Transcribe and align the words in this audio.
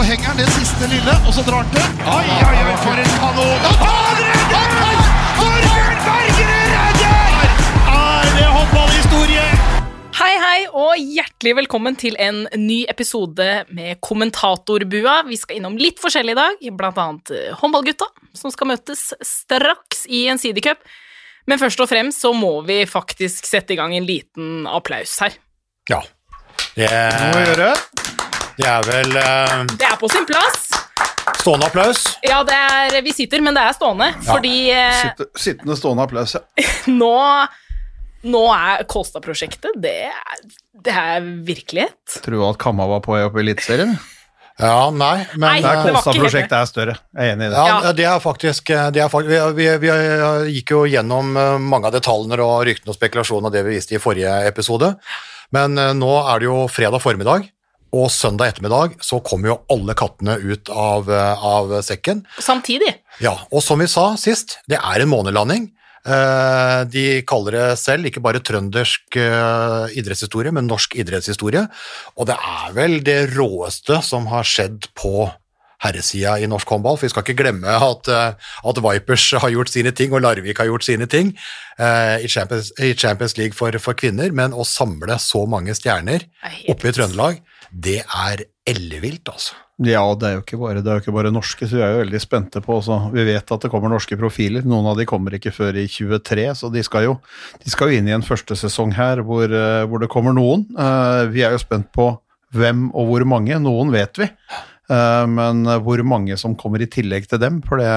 så 0.00 0.04
henger 0.08 0.30
han 0.30 0.38
det 0.40 0.46
siste 0.54 0.86
lille, 0.88 1.14
og 1.28 1.34
så 1.36 1.42
drar 1.44 1.60
han 1.60 1.72
til. 1.74 1.88
Oi, 2.08 2.28
oi, 2.32 2.60
oi, 2.64 2.76
for 2.80 3.00
en 3.02 3.10
kanon! 3.20 3.64
Han 3.82 4.20
redder! 4.24 5.00
Torbjørn 5.36 5.98
Bergerud 6.06 6.70
redder! 6.72 7.50
Er 7.90 8.30
det 8.38 8.46
håndballhistorie? 8.54 9.42
Hei, 10.16 10.30
hei, 10.40 10.62
og 10.72 10.94
hjertelig 10.96 11.52
velkommen 11.58 12.00
til 12.00 12.16
en 12.16 12.46
ny 12.56 12.78
episode 12.88 13.48
med 13.76 14.00
Kommentatorbua. 14.00 15.18
Vi 15.28 15.36
skal 15.36 15.60
innom 15.60 15.76
litt 15.76 16.00
forskjellig 16.00 16.32
i 16.32 16.38
dag, 16.38 16.64
blant 16.80 17.02
annet 17.04 17.34
eh, 17.36 17.50
håndballgutta, 17.60 18.08
som 18.40 18.54
skal 18.54 18.72
møtes 18.72 19.10
straks 19.20 20.06
i 20.08 20.22
en 20.32 20.40
sidecup. 20.40 20.80
Men 21.44 21.60
først 21.60 21.84
og 21.84 21.92
fremst 21.92 22.24
så 22.24 22.32
må 22.32 22.54
vi 22.64 22.86
faktisk 22.88 23.44
sette 23.52 23.76
i 23.76 23.82
gang 23.82 23.92
en 23.98 24.08
liten 24.08 24.64
applaus 24.64 25.18
her. 25.20 25.36
Ja. 25.92 26.00
Det, 26.72 26.88
Må 26.88 27.36
vi 27.36 27.50
gjøre. 27.50 27.74
Det 28.60 28.68
er 28.68 28.84
vel 28.88 29.16
uh... 29.16 29.64
Det 29.72 29.86
er 29.88 29.96
på 30.00 30.10
sin 30.12 30.26
plass. 30.28 30.68
stående 31.40 31.66
applaus. 31.70 32.04
Ja, 32.26 32.42
det 32.44 32.56
er, 32.56 33.00
vi 33.06 33.12
sitter, 33.16 33.40
men 33.44 33.56
det 33.56 33.62
er 33.64 33.76
stående, 33.76 34.10
fordi 34.26 34.54
uh, 34.74 35.00
Sitte, 35.00 35.28
sittende 35.40 35.76
stående 35.78 36.04
applaus, 36.04 36.36
ja. 36.36 36.44
nå, 37.00 37.14
nå 38.28 38.44
er 38.52 38.84
Kolstad-prosjektet 38.90 39.78
det, 39.80 39.98
det 40.84 40.96
er 40.96 41.24
virkelighet. 41.48 42.20
Tror 42.20 42.36
du 42.36 42.46
at 42.50 42.60
Kamma 42.60 42.88
var 42.90 43.04
på 43.04 43.16
vei 43.16 43.22
opp 43.28 43.38
i 43.40 43.44
Eliteserien? 43.46 43.94
Ja, 44.60 44.90
nei, 44.92 45.22
men 45.40 45.62
ikke 45.62 45.86
Kolstad-prosjektet 45.86 46.52
er 46.58 46.66
større. 46.68 46.94
Jeg 47.16 47.30
er 47.30 47.38
enig 47.38 47.46
i 47.48 47.52
det. 47.54 47.56
Ja, 47.56 47.76
Ja. 47.86 47.92
det 47.96 48.04
er 48.10 48.18
faktisk, 48.20 48.68
det 48.92 49.00
er 49.00 49.08
faktisk 49.08 49.32
vi, 49.32 49.38
vi, 49.56 49.68
vi 49.86 49.94
gikk 50.58 50.74
jo 50.74 50.82
gjennom 50.90 51.32
eh, 51.40 51.54
mange 51.64 51.88
av 51.88 51.94
detaljene 51.96 52.36
og 52.44 52.66
ryktene 52.68 52.92
og 52.92 52.98
spekulasjonene 52.98 53.48
av 53.48 53.54
det 53.56 53.62
vi 53.64 53.78
viste 53.78 53.96
i 53.96 54.02
forrige 54.02 54.34
episode, 54.50 54.92
men 55.56 55.80
eh, 55.80 55.94
nå 55.96 56.10
er 56.34 56.42
det 56.44 56.50
jo 56.50 56.58
fredag 56.68 57.00
formiddag, 57.00 57.48
og 57.92 58.06
søndag 58.14 58.52
ettermiddag 58.52 58.96
så 59.04 59.18
kommer 59.24 59.52
jo 59.52 59.58
alle 59.72 59.96
kattene 59.98 60.36
ut 60.38 60.70
av, 60.70 61.10
eh, 61.10 61.44
av 61.44 61.72
sekken. 61.86 62.24
Samtidig. 62.38 62.94
Ja, 63.20 63.36
og 63.50 63.62
som 63.66 63.78
vi 63.82 63.88
sa 63.90 64.14
sist, 64.20 64.58
det 64.70 64.78
er 64.78 65.02
en 65.02 65.10
månelanding. 65.10 65.70
Eh, 66.06 66.84
De 66.88 67.22
kaller 67.28 67.52
det 67.58 67.78
selv 67.78 68.06
ikke 68.08 68.22
bare 68.24 68.40
trøndersk 68.40 69.16
eh, 69.20 69.90
idrettshistorie, 70.00 70.52
men 70.52 70.66
norsk 70.70 70.94
idrettshistorie. 70.96 71.66
Og 72.16 72.26
det 72.30 72.38
er 72.38 72.72
vel 72.72 73.00
det 73.04 73.18
råeste 73.36 74.00
som 74.06 74.26
har 74.32 74.44
skjedd 74.48 74.88
på 74.96 75.28
herresida 75.80 76.34
i 76.40 76.46
norsk 76.48 76.68
håndball. 76.68 76.96
For 76.96 77.06
vi 77.08 77.12
skal 77.12 77.24
ikke 77.24 77.38
glemme 77.42 77.68
at, 77.72 78.08
at 78.08 78.80
Vipers 78.84 79.30
har 79.40 79.52
gjort 79.52 79.70
sine 79.72 79.92
ting, 79.96 80.12
og 80.12 80.20
Larvik 80.24 80.58
har 80.60 80.68
gjort 80.68 80.84
sine 80.84 81.06
ting 81.08 81.34
eh, 81.78 82.16
i 82.24 82.28
Champions, 82.28 82.72
i 82.80 82.94
Champions 82.94 83.36
League 83.38 83.56
for, 83.56 83.72
for 83.80 83.96
kvinner. 83.96 84.32
Men 84.32 84.52
å 84.52 84.64
samle 84.68 85.16
så 85.20 85.46
mange 85.48 85.72
stjerner 85.76 86.26
er 86.44 86.58
oppe 86.72 86.88
i 86.90 86.92
Trøndelag, 86.96 87.40
det 87.72 88.00
er 88.04 88.44
ellevilt, 88.68 89.28
altså. 89.30 89.54
Ja, 89.80 90.02
det 90.18 90.26
er 90.28 90.34
jo 90.34 90.42
ikke 90.42 90.58
bare, 90.60 90.82
jo 90.84 91.00
ikke 91.00 91.14
bare 91.16 91.30
norske, 91.32 91.64
så 91.64 91.78
vi 91.78 91.84
er 91.84 91.94
jo 91.94 92.00
veldig 92.02 92.18
spente 92.20 92.60
på 92.60 92.74
også. 92.76 92.98
Vi 93.14 93.22
vet 93.24 93.52
at 93.54 93.62
det 93.64 93.70
kommer 93.72 93.88
norske 93.88 94.18
profiler. 94.20 94.66
Noen 94.68 94.90
av 94.90 94.98
de 94.98 95.06
kommer 95.08 95.32
ikke 95.38 95.54
før 95.56 95.78
i 95.80 95.86
23, 95.88 96.44
så 96.58 96.68
de 96.74 96.82
skal 96.84 97.06
jo, 97.06 97.14
de 97.62 97.72
skal 97.72 97.88
jo 97.88 98.00
inn 98.00 98.10
i 98.10 98.16
en 98.16 98.26
første 98.26 98.58
sesong 98.60 98.92
her 98.98 99.22
hvor, 99.24 99.48
eh, 99.48 99.86
hvor 99.88 100.02
det 100.02 100.10
kommer 100.12 100.36
noen. 100.36 100.66
Eh, 100.76 101.30
Vi 101.32 101.46
er 101.46 101.56
jo 101.56 101.62
spent 101.62 101.88
på 101.96 102.10
hvem 102.52 102.90
og 102.92 103.08
hvor 103.08 103.24
mange. 103.24 103.56
Noen 103.56 103.94
vet 103.94 104.20
vi. 104.20 104.28
Eh, 104.90 105.26
Men 105.26 105.64
hvor 105.80 106.04
mange 106.04 106.36
som 106.36 106.54
kommer 106.54 106.82
i 106.84 106.90
tillegg 106.90 107.30
til 107.30 107.40
dem, 107.40 107.62
for 107.64 107.80
det, 107.80 107.88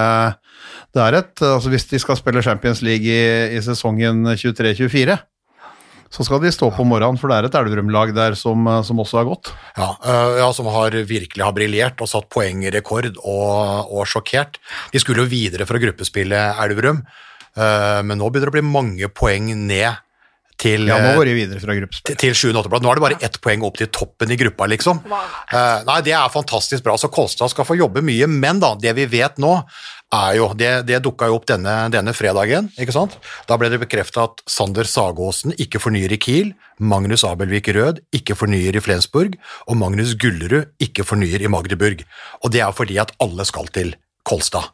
det 0.95 1.01
er 1.03 1.19
et 1.19 1.35
altså 1.41 1.67
Hvis 1.73 1.89
de 1.89 1.99
skal 1.99 2.15
spille 2.15 2.41
Champions 2.45 2.81
League 2.81 3.03
i, 3.03 3.57
i 3.57 3.59
sesongen 3.59 4.23
23-24, 4.23 5.19
så 6.13 6.25
skal 6.25 6.41
de 6.43 6.51
stå 6.53 6.69
på 6.75 6.85
morgenen, 6.85 7.17
for 7.17 7.31
det 7.31 7.39
er 7.39 7.47
et 7.47 7.57
Elverum-lag 7.57 8.13
der 8.13 8.37
som, 8.37 8.67
eh, 8.69 8.83
som 8.85 9.01
også 9.01 9.19
har 9.21 9.27
gått. 9.31 9.49
Ja, 9.73 9.89
uh, 10.05 10.37
ja, 10.43 10.51
som 10.53 10.69
har 10.69 10.93
virkelig 11.09 11.41
har 11.41 11.55
briljert 11.57 12.01
og 12.05 12.11
satt 12.11 12.29
poengrekord 12.33 13.09
og, 13.17 13.89
og 13.89 14.05
sjokkert. 14.09 14.61
De 14.93 15.01
skulle 15.01 15.25
jo 15.25 15.31
videre 15.31 15.65
fra 15.69 15.81
gruppespillet 15.81 16.61
Elverum, 16.61 17.01
uh, 17.57 18.01
men 18.05 18.19
nå 18.19 18.29
begynner 18.29 18.51
det 18.51 18.53
å 18.53 18.59
bli 18.59 18.67
mange 18.69 19.09
poeng 19.09 19.49
ned 19.65 20.03
til, 20.59 20.85
Ja, 20.87 20.99
nå 21.01 21.15
går 21.17 21.29
de 21.29 21.35
videre 21.35 21.61
fra 21.61 21.75
gruppespill. 21.77 22.17
til 22.19 22.35
7. 22.37 22.51
og 22.53 22.67
8. 22.67 22.81
Nå 22.83 22.91
er 22.91 22.99
det 22.99 23.03
bare 23.03 23.19
ett 23.25 23.39
poeng 23.43 23.65
opp 23.65 23.79
til 23.79 23.89
toppen 23.93 24.31
i 24.31 24.37
gruppa, 24.39 24.67
liksom. 24.69 25.01
Eh, 25.09 25.79
nei, 25.87 25.99
det 26.05 26.13
er 26.13 26.29
fantastisk 26.33 26.85
bra. 26.85 26.95
Så 26.97 27.09
Kolstad 27.13 27.51
skal 27.51 27.67
få 27.67 27.77
jobbe 27.79 28.03
mye, 28.05 28.29
men 28.29 28.61
da, 28.63 28.73
det 28.79 28.93
vi 28.99 29.07
vet 29.09 29.41
nå, 29.41 29.55
er 30.13 30.35
jo 30.37 30.51
Det, 30.57 30.71
det 30.87 31.01
dukka 31.05 31.27
jo 31.29 31.39
opp 31.39 31.47
denne, 31.49 31.73
denne 31.93 32.13
fredagen, 32.15 32.69
ikke 32.79 32.95
sant? 32.95 33.17
Da 33.49 33.57
ble 33.57 33.71
det 33.73 33.81
bekrefta 33.81 34.27
at 34.27 34.43
Sander 34.49 34.87
Sagåsen 34.89 35.55
ikke 35.57 35.81
fornyer 35.81 36.13
i 36.13 36.19
Kiel, 36.21 36.53
Magnus 36.79 37.25
Abelvik 37.27 37.71
Rød 37.73 38.03
ikke 38.15 38.37
fornyer 38.37 38.77
i 38.77 38.83
Flensburg, 38.83 39.37
og 39.67 39.79
Magnus 39.79 40.15
Gullerud 40.19 40.69
ikke 40.83 41.05
fornyer 41.07 41.43
i 41.43 41.51
Magdeburg. 41.51 42.05
Og 42.43 42.53
det 42.53 42.63
er 42.65 42.75
fordi 42.75 42.99
at 43.01 43.13
alle 43.23 43.45
skal 43.49 43.69
til 43.73 43.95
Kolstad. 44.27 44.69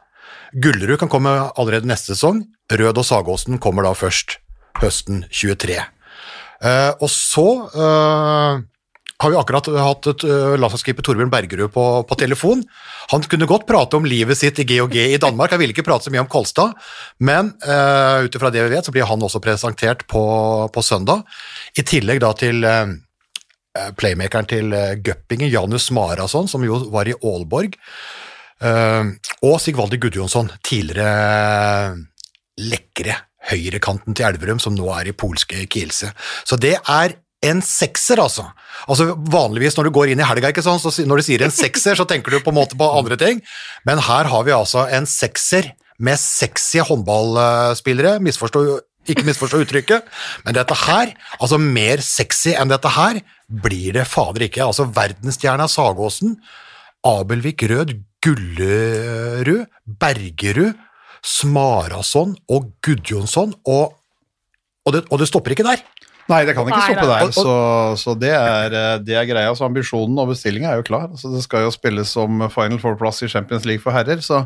Gullerud 0.54 0.98
kan 1.00 1.12
komme 1.12 1.32
allerede 1.56 1.90
neste 1.90 2.16
sesong, 2.16 2.44
Rød 2.72 2.98
og 3.02 3.06
Sagåsen 3.06 3.60
kommer 3.62 3.86
da 3.86 3.94
først 3.98 4.40
høsten 4.82 5.24
23. 5.32 5.80
Uh, 6.60 6.92
og 7.00 7.08
så 7.08 7.46
eh, 7.72 8.60
har 9.20 9.34
vi 9.34 9.38
akkurat 9.40 9.68
hatt 9.84 10.08
et 10.14 10.24
uh, 10.28 10.56
landslagskeeper 10.56 11.04
Torbjørn 11.04 11.32
Bergerud 11.34 11.74
på, 11.76 11.86
på 12.08 12.18
telefon. 12.20 12.64
Han 13.12 13.26
kunne 13.28 13.50
godt 13.50 13.68
prate 13.68 14.00
om 14.00 14.08
livet 14.08 14.40
sitt 14.40 14.62
i 14.64 14.68
GOG 14.70 14.96
i 15.02 15.20
Danmark, 15.20 15.52
han 15.52 15.60
ville 15.60 15.76
ikke 15.76 15.86
prate 15.88 16.08
så 16.08 16.14
mye 16.14 16.24
om 16.24 16.32
Kolstad, 16.32 16.78
men 17.20 17.52
uh, 17.68 18.24
ut 18.24 18.40
ifra 18.40 18.54
det 18.54 18.64
vi 18.64 18.74
vet, 18.78 18.88
så 18.88 18.96
blir 18.96 19.10
han 19.10 19.28
også 19.28 19.44
presentert 19.44 20.08
på, 20.08 20.24
på 20.72 20.86
søndag. 20.86 21.28
I 21.76 21.84
tillegg 21.84 22.24
da 22.24 22.32
til 22.40 22.64
uh, 22.64 22.96
playmakeren 24.00 24.50
til 24.50 24.72
uh, 24.72 24.96
Guppingen, 25.04 25.52
Janus 25.52 25.92
Marason, 25.96 26.48
som 26.48 26.64
jo 26.64 26.80
var 26.94 27.12
i 27.12 27.18
Aalborg, 27.20 27.76
uh, 28.64 29.04
og 29.44 29.58
Sigvaldi 29.60 30.00
Gudjonsson, 30.00 30.54
tidligere 30.64 31.98
lekre 32.60 33.26
høyrekanten 33.50 34.16
til 34.16 34.28
Elverum, 34.28 34.60
som 34.64 34.76
nå 34.76 34.88
er 34.96 35.12
i 35.12 35.16
polske 35.16 35.66
Kielse. 35.72 36.12
Så 36.48 36.60
det 36.60 36.78
er 36.80 37.20
en 37.46 37.62
sekser, 37.64 38.20
altså. 38.20 38.50
Altså 38.90 39.14
Vanligvis 39.32 39.78
når 39.78 39.88
du 39.88 39.94
går 39.96 40.12
inn 40.12 40.22
i 40.22 40.28
helga, 40.28 40.52
ikke 40.52 40.64
sant, 40.66 40.84
så 40.84 41.06
når 41.08 41.22
du 41.22 41.28
sier 41.28 41.46
en 41.46 41.54
sekser, 41.54 41.96
så 41.96 42.08
tenker 42.08 42.34
du 42.34 42.44
på 42.44 42.52
en 42.52 42.60
måte 42.60 42.78
på 42.80 42.90
andre 43.00 43.18
ting, 43.20 43.40
men 43.88 44.02
her 44.10 44.30
har 44.32 44.46
vi 44.48 44.56
altså 44.56 44.86
en 44.92 45.08
sekser 45.10 45.72
med 46.00 46.20
sexy 46.20 46.84
håndballspillere. 46.88 48.18
Misforstå, 48.24 48.64
ikke 49.12 49.26
misforstå 49.28 49.64
uttrykket, 49.64 50.08
men 50.46 50.56
dette 50.58 50.76
her, 50.86 51.14
altså 51.40 51.60
mer 51.62 52.04
sexy 52.04 52.54
enn 52.56 52.72
dette 52.72 52.92
her, 52.96 53.22
blir 53.50 53.96
det 53.98 54.08
fader 54.08 54.46
ikke. 54.48 54.66
Altså 54.68 54.88
verdensstjerna 54.96 55.68
Sagåsen, 55.72 56.38
Abelvik 57.08 57.64
Rød, 57.72 57.96
Gullerud, 58.24 59.66
Bergerud, 60.00 60.76
Smarason 61.24 62.36
og 62.52 62.70
Gudjonsson, 62.84 63.56
og, 63.68 63.96
og, 64.86 64.94
det, 64.96 65.04
og 65.12 65.20
det 65.20 65.28
stopper 65.32 65.56
ikke 65.56 65.68
der. 65.68 65.84
Nei, 66.30 66.44
det 66.46 66.54
kan 66.54 66.68
ikke 66.68 66.78
Nei, 66.78 66.92
stoppe 66.94 67.08
der, 67.10 67.32
så, 67.34 67.54
så 67.98 68.14
det, 68.22 68.30
er, 68.36 68.74
eh, 68.76 68.98
det 69.02 69.16
er 69.18 69.26
greia. 69.26 69.54
Så 69.58 69.66
ambisjonen 69.66 70.20
og 70.22 70.30
bestillinga 70.30 70.70
er 70.72 70.84
jo 70.84 70.86
klar. 70.92 71.08
Altså, 71.10 71.32
det 71.34 71.42
skal 71.46 71.66
jo 71.66 71.74
spilles 71.74 72.12
som 72.14 72.44
Final 72.54 72.78
Four-plass 72.82 73.24
i 73.26 73.32
Champions 73.32 73.66
League 73.66 73.82
for 73.82 73.96
herrer, 73.96 74.22
så, 74.22 74.44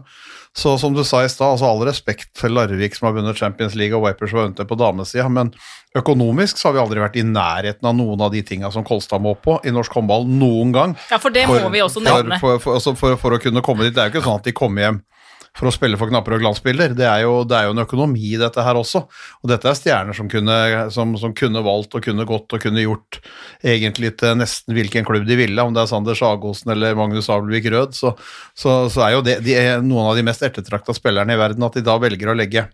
så 0.55 0.77
som 0.79 0.95
du 0.95 1.03
sa 1.03 1.25
i 1.25 1.31
stad, 1.31 1.57
altså 1.57 1.67
all 1.67 1.83
respekt 1.87 2.31
til 2.39 2.55
Larvik 2.55 2.95
som 2.95 3.09
har 3.09 3.17
vunnet 3.17 3.39
Champions 3.39 3.75
League 3.75 3.97
og 3.97 4.05
Vipers 4.07 4.31
som 4.31 4.39
har 4.39 4.47
vunnet 4.47 4.63
det 4.63 4.67
på 4.69 4.79
damesida, 4.79 5.27
men 5.27 5.51
økonomisk 5.99 6.61
så 6.61 6.69
har 6.69 6.77
vi 6.77 6.83
aldri 6.85 7.03
vært 7.03 7.19
i 7.19 7.25
nærheten 7.27 7.89
av 7.89 7.97
noen 7.99 8.23
av 8.23 8.31
de 8.33 8.45
tinga 8.47 8.71
som 8.71 8.87
Kolstad 8.87 9.21
må 9.21 9.35
på 9.43 9.59
i 9.67 9.73
norsk 9.75 9.99
håndball 9.99 10.23
noen 10.29 10.71
gang. 10.75 10.95
Ja, 11.11 11.19
for 11.19 11.35
det 11.35 11.49
må 11.51 11.59
vi 11.73 11.83
også 11.83 12.05
nevne. 12.05 12.39
For, 12.39 12.55
for, 12.55 12.63
for, 12.63 12.79
altså 12.79 12.95
for, 12.95 13.19
for 13.19 13.35
å 13.35 13.41
kunne 13.43 13.65
komme 13.65 13.89
dit. 13.89 13.95
Det 13.95 14.05
er 14.05 14.07
jo 14.07 14.15
ikke 14.15 14.27
sånn 14.29 14.39
at 14.39 14.47
de 14.47 14.55
kommer 14.55 14.87
hjem 14.87 15.03
for 15.53 15.69
å 15.69 15.73
spille 15.73 15.97
for 16.01 16.09
knapper 16.09 16.35
og 16.35 16.41
glansbilder. 16.41 16.95
Det 16.97 17.05
er, 17.05 17.23
jo, 17.27 17.43
det 17.45 17.57
er 17.57 17.67
jo 17.67 17.75
en 17.75 17.83
økonomi 17.83 18.33
i 18.33 18.39
dette 18.41 18.63
her 18.65 18.77
også. 18.79 19.03
Og 19.43 19.51
dette 19.51 19.69
er 19.69 19.77
stjerner 19.77 20.17
som 20.17 20.29
kunne, 20.31 20.55
som, 20.93 21.13
som 21.21 21.35
kunne 21.37 21.61
valgt 21.65 21.93
og 21.93 22.05
kunne 22.05 22.25
gått 22.29 22.55
og 22.57 22.63
kunne 22.63 22.81
gjort 22.81 23.19
egentlig 23.61 24.15
til 24.21 24.37
nesten 24.39 24.73
hvilken 24.73 25.05
klubb 25.07 25.27
de 25.29 25.37
ville, 25.37 25.61
om 25.61 25.75
det 25.75 25.83
er 25.83 25.91
Sander 25.91 26.17
Sagosen 26.17 26.73
eller 26.73 26.97
Magnus 26.97 27.29
Abelvik 27.33 27.69
Rød, 27.73 27.93
så, 27.97 28.15
så, 28.57 28.83
så 28.93 29.05
er 29.05 29.17
jo 29.17 29.25
det 29.25 29.39
de 29.45 29.57
er 29.59 29.83
noen 29.85 30.09
av 30.09 30.17
de 30.17 30.25
mest 30.25 30.41
ettertrakta 30.45 30.95
spillerne 30.97 31.35
i 31.35 31.39
verden, 31.39 31.65
at 31.65 31.77
de 31.77 31.85
da 31.85 31.99
velger 32.01 32.33
å 32.33 32.37
legge 32.37 32.67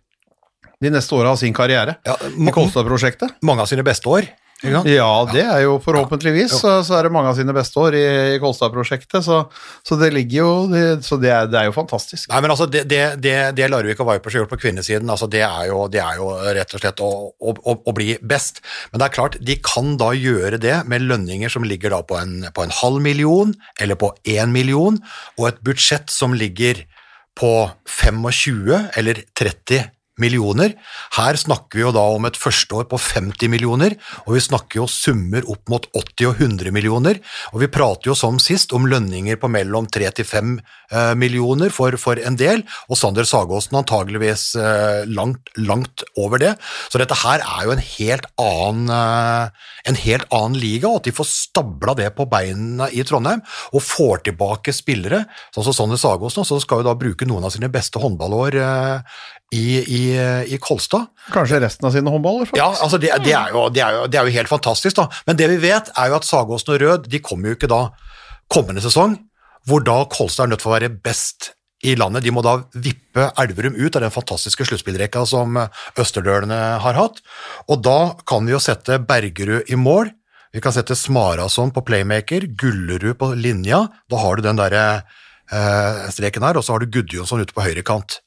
de 0.80 0.92
neste 0.94 1.16
åra 1.16 1.34
av 1.34 1.40
sin 1.42 1.56
karriere 1.56 1.98
Ja, 2.08 2.16
i 2.16 2.54
Kolstad-prosjektet. 2.56 3.42
Mange 3.44 3.66
av 3.66 3.68
sine 3.72 3.84
beste 3.84 4.08
år. 4.08 4.30
Ja, 4.68 5.12
det 5.32 5.44
er 5.46 5.62
jo 5.64 5.78
forhåpentligvis. 5.84 6.52
Så, 6.60 6.72
så 6.84 6.98
er 6.98 7.08
det 7.08 7.14
mange 7.16 7.32
av 7.32 7.38
sine 7.38 7.54
beste 7.56 7.80
år 7.80 7.96
i, 7.96 8.04
i 8.36 8.40
Kolstad-prosjektet. 8.44 9.24
Så, 9.24 9.38
så 9.88 9.98
det 10.00 10.10
ligger 10.16 10.42
jo 10.42 10.50
det, 10.72 10.84
Så 11.06 11.20
det 11.22 11.32
er, 11.32 11.48
det 11.48 11.62
er 11.62 11.70
jo 11.70 11.76
fantastisk. 11.78 12.28
Nei, 12.32 12.42
men 12.44 12.52
altså, 12.52 12.68
Det, 12.68 12.84
det, 12.90 13.02
det, 13.24 13.36
det 13.56 13.70
Larvik 13.72 14.02
og 14.04 14.10
Vipers 14.12 14.36
har 14.36 14.44
gjort 14.44 14.54
på 14.54 14.60
kvinnesiden, 14.66 15.10
altså, 15.10 15.30
det, 15.32 15.46
er 15.48 15.70
jo, 15.72 15.86
det 15.92 16.04
er 16.04 16.20
jo 16.20 16.32
rett 16.60 16.76
og 16.76 16.84
slett 16.84 17.04
å, 17.06 17.12
å, 17.32 17.56
å, 17.56 17.78
å 17.88 17.96
bli 17.96 18.18
best. 18.20 18.60
Men 18.92 19.02
det 19.02 19.08
er 19.08 19.16
klart, 19.16 19.40
de 19.40 19.60
kan 19.64 19.96
da 20.02 20.12
gjøre 20.18 20.60
det 20.62 20.76
med 20.92 21.08
lønninger 21.08 21.52
som 21.52 21.68
ligger 21.68 21.96
da 21.96 22.04
på 22.04 22.20
en, 22.20 22.42
på 22.56 22.66
en 22.66 22.76
halv 22.82 23.00
million, 23.06 23.56
eller 23.80 24.00
på 24.00 24.12
én 24.28 24.52
million, 24.52 25.00
og 25.40 25.52
et 25.54 25.64
budsjett 25.66 26.12
som 26.12 26.36
ligger 26.36 26.84
på 27.40 27.54
25 27.88 28.68
eller 29.00 29.24
30 29.40 29.88
millioner. 30.22 30.76
Her 31.18 31.38
snakker 31.40 31.80
vi 31.80 31.86
jo 31.86 31.94
da 31.96 32.04
om 32.16 32.28
et 32.28 32.38
førsteår 32.40 32.88
på 32.92 33.00
50 33.00 33.52
millioner, 33.52 33.96
og 34.26 34.36
vi 34.36 34.44
snakker 34.44 34.82
jo 34.82 34.90
summer 34.92 35.46
opp 35.50 35.70
mot 35.72 35.88
80 35.96 36.30
og 36.30 36.44
100 36.44 36.74
millioner. 36.76 37.20
Og 37.54 37.64
vi 37.64 37.72
prater 37.72 38.12
jo 38.12 38.18
som 38.18 38.40
sist 38.42 38.74
om 38.76 38.88
lønninger 38.90 39.40
på 39.40 39.50
mellom 39.52 39.88
3 39.90 40.12
til 40.20 40.28
5 40.28 40.54
eh, 40.92 41.14
millioner 41.20 41.74
for, 41.74 41.96
for, 42.02 42.20
en 42.20 42.38
del, 42.40 42.64
og 42.90 43.00
Sander 43.00 43.28
Sagåsen 43.28 43.80
antageligvis 43.80 44.52
eh, 44.60 45.08
langt, 45.10 45.52
langt 45.58 46.04
over 46.20 46.42
det. 46.42 46.56
Så 46.92 47.02
dette 47.02 47.18
her 47.24 47.44
er 47.44 47.68
jo 47.68 47.76
en 47.76 47.86
helt 47.86 48.30
annen, 48.42 48.94
eh, 48.94 49.72
en 49.90 50.00
helt 50.04 50.28
annen 50.36 50.60
liga, 50.60 50.90
og 50.90 51.02
at 51.02 51.10
de 51.10 51.16
får 51.16 51.30
stabla 51.32 51.96
det 52.00 52.12
på 52.18 52.28
beina 52.30 52.90
i 52.92 53.06
Trondheim 53.08 53.44
og 53.74 53.86
får 53.86 54.26
tilbake 54.30 54.74
spillere, 54.76 55.24
sånn 55.56 55.70
som 55.70 55.76
Sander 55.76 56.02
Sagåsen, 56.02 56.48
så 56.48 56.60
skal 56.62 56.84
jo 56.84 56.90
da 56.90 56.98
bruke 57.00 57.28
noen 57.30 57.48
av 57.48 57.54
sine 57.56 57.72
beste 57.72 58.02
håndballår 58.02 58.60
i, 59.56 59.82
i, 59.82 60.02
i, 60.16 60.58
Kolstad. 60.62 61.10
Kanskje 61.34 61.62
resten 61.64 61.88
av 61.88 61.94
sine 61.96 62.12
håndballer? 62.12 62.50
Faktisk. 62.50 62.60
Ja, 62.62 62.70
altså 62.84 63.00
det, 63.02 63.12
det, 63.26 63.36
er 63.38 63.54
jo, 63.54 63.68
det, 63.74 63.84
er 63.86 63.98
jo, 63.98 64.08
det, 64.08 64.20
er 64.20 64.28
jo, 64.28 64.36
helt 64.40 64.52
fantastisk. 64.52 64.98
da. 64.98 65.08
Men 65.28 65.40
det 65.40 65.50
vi 65.54 65.62
vet, 65.64 65.92
er 65.96 66.12
jo 66.12 66.20
at 66.20 66.28
Sagåsen 66.28 66.76
og 66.76 66.82
Rød 66.84 67.08
de 67.12 67.22
kommer 67.24 67.52
jo 67.52 67.60
ikke 67.60 67.72
da 67.72 67.86
kommende 68.50 68.84
sesong, 68.84 69.18
hvor 69.70 69.84
da 69.86 70.02
Kolstad 70.10 70.48
er 70.48 70.54
nødt 70.54 70.64
til 70.66 70.72
å 70.72 70.76
være 70.78 70.92
best 70.94 71.52
i 71.86 71.96
landet. 71.96 72.26
De 72.26 72.34
må 72.36 72.44
da 72.44 72.58
vippe 72.76 73.30
Elverum 73.40 73.78
ut 73.78 73.96
av 73.96 74.04
den 74.04 74.14
fantastiske 74.14 74.68
sluttspillrekka 74.68 75.24
som 75.30 75.58
Østerdølene 76.00 76.60
har 76.84 76.98
hatt. 76.98 77.22
Og 77.72 77.84
da 77.86 78.16
kan 78.28 78.48
vi 78.48 78.56
jo 78.56 78.64
sette 78.64 79.00
Bergerud 79.08 79.70
i 79.72 79.80
mål. 79.80 80.12
Vi 80.56 80.62
kan 80.64 80.74
sette 80.74 80.98
Smarason 80.98 81.72
på 81.72 81.84
playmaker, 81.86 82.48
Gullerud 82.58 83.20
på 83.20 83.34
linja. 83.38 83.84
Da 84.10 84.22
har 84.24 84.38
du 84.38 84.48
den 84.48 84.58
derre 84.60 84.86
eh, 85.54 86.08
streken 86.10 86.46
her, 86.46 86.58
og 86.58 86.66
så 86.66 86.76
har 86.76 86.84
du 86.84 86.90
Gudjonsson 86.90 87.44
ute 87.44 87.54
på 87.54 87.66
høyrekant. 87.68 88.20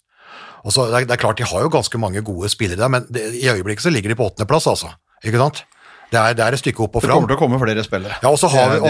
Så, 0.68 0.86
det, 0.86 0.94
er, 0.94 1.06
det, 1.10 1.16
er, 1.16 1.20
klart, 1.20 1.40
De 1.40 1.46
har 1.48 1.64
jo 1.64 1.70
ganske 1.72 1.98
mange 1.98 2.22
gode 2.22 2.50
spillere 2.52 2.78
der, 2.84 2.92
men 2.92 3.06
det, 3.10 3.24
i 3.40 3.48
øyeblikket 3.50 3.86
så 3.86 3.90
ligger 3.90 4.12
de 4.12 4.18
på 4.18 4.28
åttendeplass, 4.30 4.68
altså. 4.70 4.92
Ikke 5.24 5.40
sant? 5.40 5.64
Det 6.12 6.20
er, 6.20 6.36
det 6.36 6.44
er, 6.44 6.54
et 6.54 6.60
stykke 6.60 6.84
opp 6.84 6.98
og 6.98 7.04
fram. 7.04 7.10
Det 7.10 7.16
kommer 7.16 7.32
til 7.32 7.38
å 7.38 7.40
komme 7.40 7.60
flere 7.62 7.84
spillere. 7.86 8.18
Ja, 8.22 8.30
og 8.30 8.38
så 8.38 8.50
har, 8.52 8.76
ja, 8.76 8.80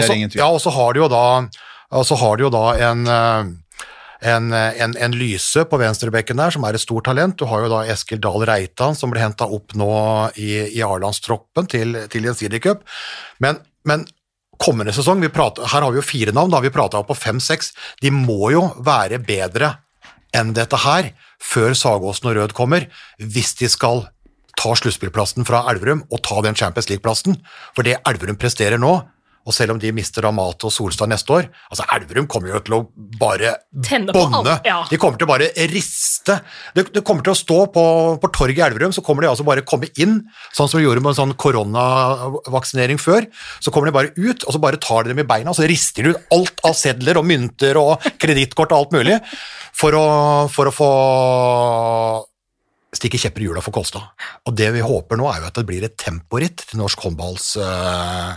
har, 0.77 0.93
de 0.93 1.01
jo 1.01 1.09
da, 1.09 1.25
har 2.19 2.39
de 2.39 2.45
jo 2.45 2.51
da 2.53 2.63
en, 2.89 3.05
eh, 3.07 3.51
en, 4.33 4.49
en, 4.53 4.95
en 5.07 5.15
Lyse 5.15 5.63
på 5.69 5.79
venstrebekken 5.79 6.41
der, 6.41 6.53
som 6.53 6.65
er 6.67 6.75
et 6.75 6.83
stort 6.83 7.07
talent. 7.07 7.37
Du 7.39 7.47
har 7.49 7.63
jo 7.63 7.71
da 7.71 7.83
Eskil 7.93 8.21
Dahl 8.23 8.43
Reitan, 8.49 8.97
som 8.99 9.13
ble 9.13 9.23
henta 9.23 9.47
opp 9.47 9.75
nå 9.79 9.93
i, 10.35 10.51
i 10.75 10.83
A-landstroppen 10.83 11.69
til, 11.71 11.95
til 12.11 12.27
Gjensidig 12.27 12.59
Cup. 12.65 12.83
Men, 13.43 13.61
men 13.87 14.05
kommende 14.63 14.93
sesong, 14.95 15.23
prater, 15.33 15.65
her 15.71 15.83
har 15.83 15.95
vi 15.95 15.99
jo 15.99 16.05
fire 16.05 16.35
navn, 16.35 16.51
da 16.51 16.59
har 16.59 16.67
vi 16.67 16.75
prata 16.75 17.01
på 17.07 17.17
fem-seks, 17.17 17.73
de 18.03 18.11
må 18.13 18.51
jo 18.53 18.67
være 18.83 19.19
bedre 19.23 19.73
enn 20.33 20.53
dette 20.57 20.79
her 20.85 21.11
før 21.41 21.75
Sagåsen 21.77 22.31
og 22.31 22.37
Rød 22.39 22.55
kommer, 22.57 22.87
hvis 23.19 23.53
de 23.59 23.69
skal 23.71 24.07
ta 24.59 24.73
sluttspillplassen 24.77 25.47
fra 25.47 25.63
Elverum 25.71 26.03
og 26.11 26.21
ta 26.25 26.41
den 26.45 26.57
Champions 26.57 26.89
League-plassen. 26.89 27.39
For 27.75 27.85
det 27.85 27.99
Elverum 28.07 28.37
presterer 28.39 28.81
nå, 28.81 28.95
og 29.43 29.55
selv 29.55 29.73
om 29.73 29.79
de 29.81 29.91
mister 29.95 30.25
Amato 30.27 30.69
og 30.69 30.73
Solstad 30.73 31.09
neste 31.11 31.33
år 31.35 31.47
altså 31.67 31.85
Elverum 31.95 32.27
kommer 32.31 32.53
jo 32.53 32.61
til 32.63 32.75
å 32.77 32.81
bare 33.19 33.55
bånde. 33.73 34.55
Ja. 34.67 34.79
De 34.89 34.99
kommer 35.01 35.19
til 35.19 35.27
å 35.27 35.31
bare 35.31 35.49
riste. 35.71 36.37
Det, 36.75 36.85
det 36.95 37.03
kommer 37.05 37.25
til 37.25 37.33
å 37.33 37.37
stå 37.37 37.59
på, 37.73 37.85
på 38.21 38.31
torget 38.35 38.61
i 38.61 38.65
Elverum, 38.67 38.93
så 38.95 39.03
kommer 39.05 39.25
de 39.25 39.31
altså 39.31 39.45
bare 39.47 39.65
komme 39.67 39.89
inn, 39.99 40.21
sånn 40.55 40.69
som 40.71 40.79
vi 40.79 40.85
gjorde 40.85 41.03
med 41.03 41.13
en 41.13 41.19
sånn 41.19 41.35
koronavaksinering 41.39 43.01
før. 43.01 43.27
Så 43.63 43.73
kommer 43.73 43.89
de 43.89 43.97
bare 43.97 44.13
ut, 44.15 44.45
og 44.45 44.55
så 44.55 44.61
bare 44.63 44.81
tar 44.81 45.03
de 45.03 45.13
dem 45.13 45.23
i 45.23 45.27
beina, 45.27 45.51
og 45.51 45.59
så 45.59 45.67
rister 45.69 46.07
de 46.07 46.13
ut 46.13 46.35
alt 46.37 46.63
av 46.67 46.77
sedler 46.77 47.19
og 47.19 47.27
mynter 47.27 47.79
og 47.81 48.05
kredittkort 48.21 48.73
og 48.73 48.79
alt 48.79 48.95
mulig 48.95 49.19
for 49.75 49.97
å, 49.97 50.05
for 50.53 50.69
å 50.69 50.75
få 50.75 50.91
stikke 52.93 53.19
kjepper 53.19 53.43
i 53.43 53.47
hjula 53.49 53.63
for 53.65 53.75
Kolstad. 53.75 54.05
Og 54.47 54.55
det 54.57 54.69
vi 54.75 54.83
håper 54.85 55.19
nå, 55.19 55.27
er 55.29 55.41
jo 55.41 55.49
at 55.49 55.57
det 55.57 55.67
blir 55.67 55.85
et 55.85 55.97
temporitt 55.99 56.65
til 56.69 56.81
norsk 56.81 57.07
håndballs 57.07 57.55
uh, 57.61 58.35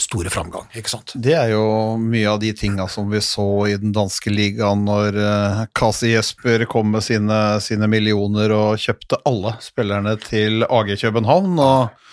store 0.00 0.28
framgang, 0.28 0.66
ikke 0.76 0.92
sant. 0.92 1.14
Det 1.16 1.32
er 1.32 1.54
jo 1.54 1.96
mye 2.00 2.28
av 2.28 2.40
de 2.42 2.50
tinga 2.56 2.84
som 2.92 3.08
vi 3.08 3.20
så 3.24 3.46
i 3.70 3.76
den 3.80 3.94
danske 3.96 4.28
ligaen 4.32 4.84
når 4.84 5.16
uh, 5.16 5.62
Kasi 5.76 6.12
Jesper 6.12 6.66
kom 6.68 6.90
med 6.92 7.04
sine, 7.06 7.38
sine, 7.64 7.88
millioner 7.88 8.52
og 8.52 8.82
kjøpte 8.82 9.22
alle 9.28 9.54
spillerne 9.64 10.16
til 10.20 10.66
AG 10.68 10.92
København. 11.00 11.56
og 11.56 12.04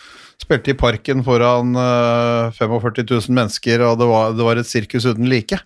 Spilte 0.44 0.72
i 0.74 0.80
parken 0.80 1.26
foran 1.28 1.76
uh, 1.76 2.56
45 2.56 3.04
000 3.04 3.36
mennesker, 3.36 3.84
og 3.84 4.00
det 4.00 4.08
var, 4.10 4.34
det 4.36 4.48
var 4.48 4.60
et 4.60 4.70
sirkus 4.70 5.08
uten 5.08 5.28
like. 5.32 5.60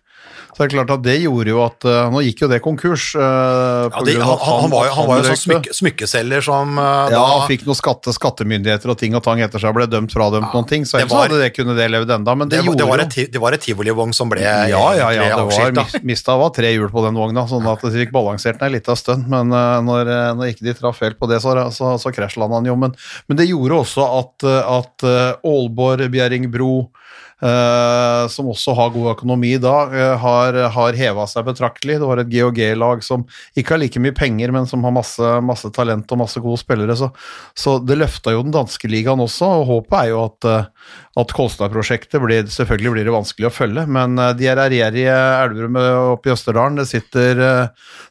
Så 0.58 0.64
det 0.64 0.72
er 0.72 0.80
klart 0.80 0.90
at 0.96 1.02
det 1.06 1.16
gjorde 1.22 1.52
jo 1.52 1.60
at 1.62 1.86
uh, 1.86 2.08
Nå 2.10 2.24
gikk 2.26 2.40
jo 2.42 2.48
det 2.50 2.58
konkurs. 2.66 3.12
Uh, 3.14 3.86
ja, 3.94 4.02
det, 4.08 4.16
han, 4.18 4.40
han, 4.42 4.64
han, 4.64 4.72
var 4.72 4.88
jo, 4.88 4.94
han 4.96 5.06
var 5.06 5.20
jo 5.22 5.26
sånn 5.28 5.38
smykke, 5.44 5.76
smykkeselger 5.78 6.46
som 6.48 6.80
uh, 6.82 7.12
Ja, 7.14 7.20
da, 7.22 7.44
fikk 7.52 7.68
noen 7.68 7.78
skatte, 7.78 8.14
skattemyndigheter 8.16 8.90
og 8.90 8.98
ting 8.98 9.14
og 9.14 9.22
tang 9.28 9.44
etter 9.46 9.62
seg, 9.62 9.76
ble 9.78 9.86
dømt 9.86 10.16
fradømt 10.16 10.48
ja, 10.50 10.54
noen 10.58 10.70
ting. 10.72 10.88
Så 10.90 10.98
ellers 10.98 11.14
hadde 11.14 11.44
det 11.44 11.52
kunne 11.54 11.78
det 11.78 11.86
levd 11.94 12.16
enda, 12.18 12.36
men 12.42 12.50
det, 12.50 12.64
det, 12.66 12.74
det 12.82 12.90
var, 12.90 13.06
et, 13.06 13.20
det 13.36 13.44
var 13.44 13.54
et 13.54 13.66
tivolivogn 13.68 14.18
som 14.18 14.34
ble 14.34 14.42
Ja, 14.42 14.66
ja, 14.74 15.14
ja. 15.14 15.30
det 15.30 15.46
var, 15.46 15.78
mis, 15.78 15.98
mista 16.16 16.40
var 16.42 16.50
tre 16.58 16.74
hjul 16.74 16.90
på 16.90 17.06
den 17.06 17.22
vogna, 17.22 17.46
sånn 17.46 17.70
at 17.70 17.86
de 17.86 17.94
fikk 17.94 18.18
balansert 18.18 18.58
den 18.58 18.72
ei 18.72 18.80
lita 18.80 18.98
stund. 18.98 19.30
Men 19.30 19.54
når, 19.54 20.10
når 20.40 20.56
ikke 20.56 20.72
de 20.72 20.78
traff 20.82 21.06
helt 21.06 21.22
på 21.22 21.30
det, 21.30 21.38
så, 21.46 21.54
så, 21.70 21.94
så 22.02 22.16
krasjlanda 22.18 22.58
han 22.58 22.74
jo. 22.74 22.80
Men, 22.82 22.98
men, 23.30 23.38
det 23.38 23.52
gjorde 23.52 23.84
også 23.86 24.10
at, 24.24 24.50
at 24.66 25.06
Aalborg, 25.46 26.10
Bjerringbro 26.18 26.88
Uh, 26.88 27.04
som 27.38 28.48
også 28.50 28.74
har 28.74 28.90
god 28.96 29.12
økonomi 29.12 29.52
da, 29.62 29.76
uh, 29.92 30.14
har, 30.24 30.56
har 30.74 30.98
heva 30.98 31.28
seg 31.30 31.46
betraktelig. 31.46 32.00
Det 32.02 32.08
var 32.10 32.22
et 32.22 32.32
GHG-lag 32.32 33.04
som 33.06 33.28
ikke 33.54 33.76
har 33.76 33.82
like 33.84 34.02
mye 34.02 34.16
penger, 34.18 34.54
men 34.56 34.66
som 34.70 34.82
har 34.88 34.96
masse, 34.96 35.30
masse 35.46 35.70
talent 35.76 36.10
og 36.14 36.22
masse 36.24 36.42
gode 36.42 36.58
spillere. 36.62 36.96
Så, 36.98 37.12
så 37.54 37.76
det 37.84 38.00
løfta 38.00 38.34
jo 38.34 38.42
den 38.46 38.56
danske 38.56 38.90
ligaen 38.90 39.22
også, 39.22 39.52
og 39.60 39.70
håpet 39.70 40.00
er 40.00 40.10
jo 40.16 40.24
at, 40.24 40.50
uh, 40.50 40.96
at 41.22 41.36
Kolstad-prosjektet 41.38 42.24
blir 42.24 42.50
Selvfølgelig 42.58 42.92
blir 42.94 43.08
det 43.08 43.14
vanskelig 43.14 43.48
å 43.50 43.54
følge, 43.54 43.84
men 43.92 44.16
de 44.38 44.48
er 44.50 44.60
ærgjerrige 44.62 45.14
Elverum 45.44 45.78
oppe 46.14 46.30
i 46.30 46.34
Østerdalen. 46.34 46.78
Det 46.80 46.86
sitter, 46.90 47.42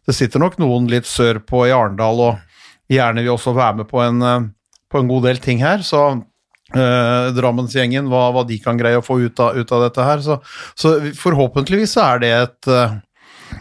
det 0.06 0.14
sitter 0.14 0.43
nok 0.43 0.58
noen 0.61 0.88
litt 0.90 1.08
sør 1.08 1.40
på 1.43 1.64
i 1.67 1.75
Arendal, 1.75 2.22
og 2.29 2.90
gjerne 2.93 3.25
vil 3.25 3.34
også 3.34 3.55
være 3.56 3.81
med 3.81 3.90
på 3.90 4.02
en, 4.05 4.50
på 4.93 5.00
en 5.00 5.11
god 5.11 5.29
del 5.29 5.40
ting 5.43 5.62
her. 5.64 5.82
så 5.87 6.02
Uh, 6.75 7.31
Drammensgjengen, 7.31 8.09
hva, 8.11 8.33
hva, 8.35 8.43
de 8.47 8.59
kan 8.59 8.79
greie 8.79 8.99
å 8.99 9.05
få 9.05 9.21
ut 9.23 9.39
av, 9.43 9.55
ut 9.55 9.73
av 9.73 9.87
dette 9.87 10.07
her. 10.07 10.23
Så, 10.25 10.41
så, 10.75 10.97
forhåpentligvis 11.15 11.95
er 12.03 12.23
det 12.25 12.31
et, 12.35 12.71
uh, 12.75 12.97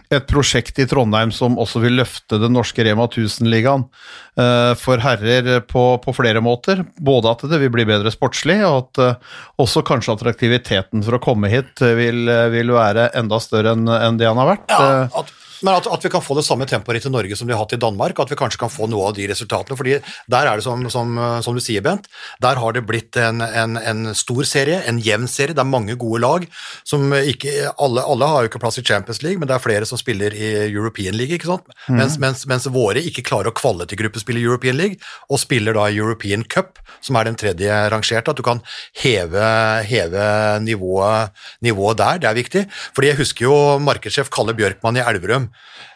et 0.10 0.25
prosjekt 0.25 0.81
i 0.81 0.88
Trondheim 0.90 1.30
som 1.36 1.60
også 1.62 1.84
vil 1.84 2.00
løfte 2.00 2.40
den 2.42 2.56
norske 2.57 2.81
Rema 2.88 3.06
1000-ligaen 3.06 3.86
uh, 3.86 4.74
for 4.81 5.06
herrer 5.06 5.62
på, 5.69 5.86
på, 6.02 6.18
flere 6.18 6.42
måter. 6.42 6.81
Både 6.98 7.36
at 7.36 7.46
det 7.52 7.62
vil 7.62 7.74
bli 7.78 7.86
bedre 7.86 8.13
sportslig, 8.13 8.57
og 8.66 8.98
at 8.98 9.22
også 9.62 9.86
kanskje 9.86 10.18
attraktiviteten 10.18 11.06
for 11.06 11.19
å 11.19 11.24
komme 11.30 11.54
hit 11.54 11.85
vil, 11.85 12.26
vil 12.57 12.74
være 12.74 13.12
enda 13.21 13.38
større 13.44 13.78
enn 13.78 13.85
en 13.85 14.18
det 14.18 14.31
han 14.31 14.42
har 14.42 14.56
vært. 14.56 14.74
Ja, 14.74 15.06
at 15.21 15.35
men 15.62 15.76
at, 15.78 15.88
at, 15.88 16.04
vi 16.06 16.12
kan 16.12 16.24
få 16.24 16.35
det 16.38 16.45
samme 16.47 16.68
tempoet 16.69 17.04
til 17.04 17.14
Norge 17.14 17.38
som 17.38 17.47
de 17.47 17.56
har 17.56 17.62
hatt 17.64 17.76
i 17.78 17.81
Danmark, 17.81 18.19
at 18.19 18.31
vi 18.31 18.38
kanskje 18.40 18.59
kan 18.62 18.71
få 18.71 18.90
noe 18.92 19.09
av 19.09 19.16
de 19.18 19.28
resultatene. 19.30 19.78
fordi 19.78 19.97
der 20.31 20.50
er 20.50 20.57
det 20.57 20.66
som, 20.66 20.83
som, 20.92 21.16
som 21.45 21.56
du 21.56 21.62
sier, 21.64 21.83
Bent, 21.85 22.07
der 22.42 22.59
har 22.59 22.76
det 22.76 22.85
blitt 22.88 23.18
en, 23.21 23.44
en, 23.45 23.78
en, 23.78 24.12
stor 24.18 24.47
serie, 24.47 24.81
en 24.90 25.00
jevn 25.04 25.28
serie. 25.30 25.56
Det 25.56 25.62
er 25.62 25.69
mange 25.69 25.95
gode 26.00 26.21
lag. 26.24 26.47
som 26.83 27.14
ikke, 27.14 27.71
alle, 27.81 28.04
alle, 28.04 28.30
har 28.31 28.44
jo 28.44 28.52
ikke 28.52 28.62
plass 28.64 28.80
i 28.81 28.85
Champions 28.85 29.21
League, 29.24 29.40
men 29.40 29.50
det 29.50 29.57
er 29.57 29.64
flere 29.64 29.88
som 29.90 30.00
spiller 30.02 30.33
i 30.33 30.50
European 30.66 31.18
League. 31.18 31.35
ikke 31.35 31.52
sant? 31.52 31.69
Mm. 31.88 32.00
Mens, 32.00 32.18
mens, 32.21 32.45
mens, 32.50 32.68
våre 32.76 33.04
ikke 33.04 33.26
klarer 33.26 33.52
å 33.52 33.56
kvalle 33.56 33.88
til 33.88 34.02
gruppespill 34.02 34.40
i 34.42 34.45
European 34.45 34.80
League, 34.80 35.00
og 35.30 35.42
spiller 35.42 35.78
da 35.78 35.88
European 35.92 36.44
Cup, 36.44 36.80
som 37.06 37.18
er 37.19 37.30
den 37.30 37.38
tredje 37.40 37.80
rangerte. 37.94 38.33
At 38.33 38.40
du 38.40 38.45
kan 38.45 38.64
heve, 39.04 39.45
heve 39.88 40.26
nivået, 40.66 41.35
nivået 41.66 42.02
der, 42.02 42.21
det 42.24 42.31
er 42.31 42.40
viktig. 42.40 42.66
Fordi 42.95 43.12
jeg 43.12 43.21
husker 43.21 43.47
jo 43.47 43.56
markedssjef 43.83 44.31
Kalle 44.33 44.56
Bjørkmann 44.57 45.00
i 45.00 45.06
Elverum 45.06 45.44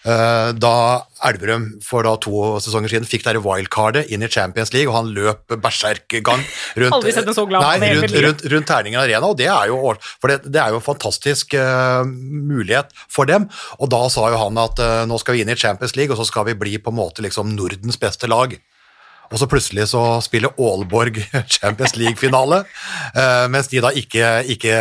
Eh, 0.08 0.51
da 0.56 0.75
Elverum 1.27 1.65
for 1.84 2.08
da 2.08 2.13
to 2.24 2.32
sesonger 2.63 2.94
siden 2.94 3.08
fikk 3.10 3.25
der 3.25 3.41
wildcardet 3.44 4.08
inn 4.13 4.24
i 4.24 4.29
Champions 4.32 4.72
League, 4.72 4.88
og 4.88 4.96
han 4.96 5.12
løp 5.15 5.58
berserkgang 5.60 6.46
rundt, 6.79 7.10
nei, 7.51 7.91
rundt, 8.00 8.15
rundt, 8.15 8.46
rundt 8.53 8.70
Terningen 8.70 9.01
Arena, 9.01 9.27
og 9.27 9.36
det 9.41 9.50
er 9.51 9.68
jo, 9.72 9.94
det, 10.32 10.39
det 10.48 10.63
er 10.63 10.72
jo 10.72 10.79
en 10.79 10.86
fantastisk 10.86 11.58
uh, 11.60 12.08
mulighet 12.08 12.96
for 13.12 13.27
dem. 13.29 13.50
Og 13.79 13.91
da 13.91 14.06
sa 14.13 14.29
jo 14.32 14.39
han 14.39 14.63
at 14.63 14.79
uh, 14.79 15.03
nå 15.10 15.20
skal 15.20 15.36
vi 15.36 15.44
inn 15.44 15.51
i 15.51 15.60
Champions 15.60 15.98
League, 16.00 16.15
og 16.15 16.22
så 16.22 16.29
skal 16.32 16.48
vi 16.48 16.58
bli 16.60 16.79
på 16.79 16.94
en 16.94 17.00
måte 17.01 17.25
liksom 17.25 17.51
Nordens 17.58 18.00
beste 18.00 18.32
lag. 18.32 18.56
Og 19.29 19.38
så 19.41 19.48
plutselig 19.50 19.88
så 19.91 20.01
spiller 20.25 20.55
Aalborg 20.57 21.19
Champions 21.55 21.95
League-finale, 22.00 22.63
eh, 23.13 23.45
mens 23.53 23.69
de 23.71 23.81
da 23.83 23.93
ikke, 23.93 24.31
ikke, 24.55 24.75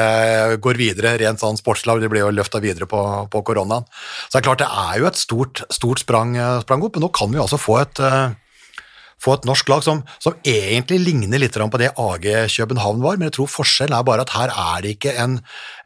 går 0.64 0.80
videre 0.80 1.16
rent 1.20 1.42
sånn 1.42 1.60
sportslag, 1.60 2.00
de 2.00 2.10
blir 2.10 2.24
jo 2.24 2.32
løfta 2.34 2.62
videre 2.64 2.88
på, 2.88 3.02
på, 3.32 3.44
koronaen. 3.44 3.86
Så 4.26 4.36
det 4.36 4.42
er 4.42 4.48
klart 4.48 4.64
det 4.64 4.70
er 4.70 5.00
jo 5.02 5.10
et 5.10 5.20
stort, 5.20 5.64
stort 5.74 6.04
sprang, 6.04 6.36
sprang, 6.64 6.84
opp, 6.86 6.96
men 6.96 7.06
nå 7.06 7.12
kan 7.14 7.32
vi 7.32 7.42
altså 7.42 7.60
få 7.60 7.80
et, 7.82 8.00
eh, 8.00 8.36
få 9.22 9.34
et 9.34 9.48
norsk 9.48 9.70
lag 9.70 9.82
som, 9.82 10.02
som 10.22 10.37
egentlig 10.46 11.00
ligner 11.02 11.42
litt 11.42 11.56
på 11.58 11.80
det 11.80 11.90
AG 11.98 12.28
København 12.54 13.02
var, 13.02 13.18
men 13.18 13.28
jeg 13.28 13.37
tror 13.38 13.50
forskjellen 13.50 13.96
er 13.96 14.06
bare 14.06 14.25
at 14.25 14.34
her 14.37 14.52
er 14.52 14.84
det 14.84 14.94
ikke 14.94 15.14
en, 15.18 15.38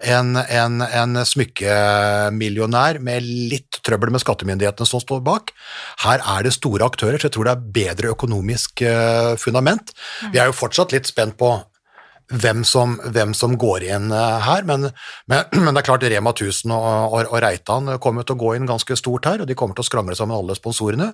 en, 0.05 0.37
en, 0.43 0.85
en 0.85 1.23
smykkemillionær 1.29 3.01
med 3.01 3.25
litt 3.25 3.81
trøbbel 3.87 4.13
med 4.13 4.23
skattemyndighetene 4.25 4.89
som 4.89 5.03
står 5.03 5.25
bak. 5.25 5.55
Her 6.05 6.23
er 6.37 6.47
det 6.47 6.55
store 6.59 6.87
aktører, 6.87 7.19
så 7.19 7.31
jeg 7.31 7.37
tror 7.39 7.49
det 7.49 7.57
er 7.57 7.69
bedre 7.81 8.13
økonomisk 8.13 8.85
eh, 8.87 9.35
fundament. 9.41 9.95
Vi 10.33 10.41
er 10.41 10.51
jo 10.51 10.57
fortsatt 10.57 10.93
litt 10.95 11.09
spent 11.09 11.39
på 11.41 11.55
hvem 12.33 12.63
som, 12.65 12.97
hvem 13.13 13.35
som, 13.37 13.57
går 13.61 13.87
inn 13.89 14.13
eh, 14.15 14.45
her, 14.47 14.67
men, 14.69 14.89
men, 15.31 15.49
men, 15.63 15.73
det 15.73 15.83
er 15.83 15.89
klart 15.89 16.07
Rema 16.09 16.33
1000 16.35 16.73
og, 16.75 16.85
og, 16.85 17.33
og 17.33 17.41
Reitan 17.45 17.97
kommer 18.03 18.27
til 18.27 18.37
å 18.37 18.43
gå 18.45 18.55
inn 18.57 18.69
ganske 18.69 18.97
stort 18.99 19.29
her, 19.29 19.43
og 19.43 19.51
de 19.51 19.57
kommer 19.59 19.77
til 19.79 19.85
å 19.85 19.89
skrangle 19.91 20.17
sammen 20.19 20.39
alle 20.39 20.57
sponsorene. 20.59 21.13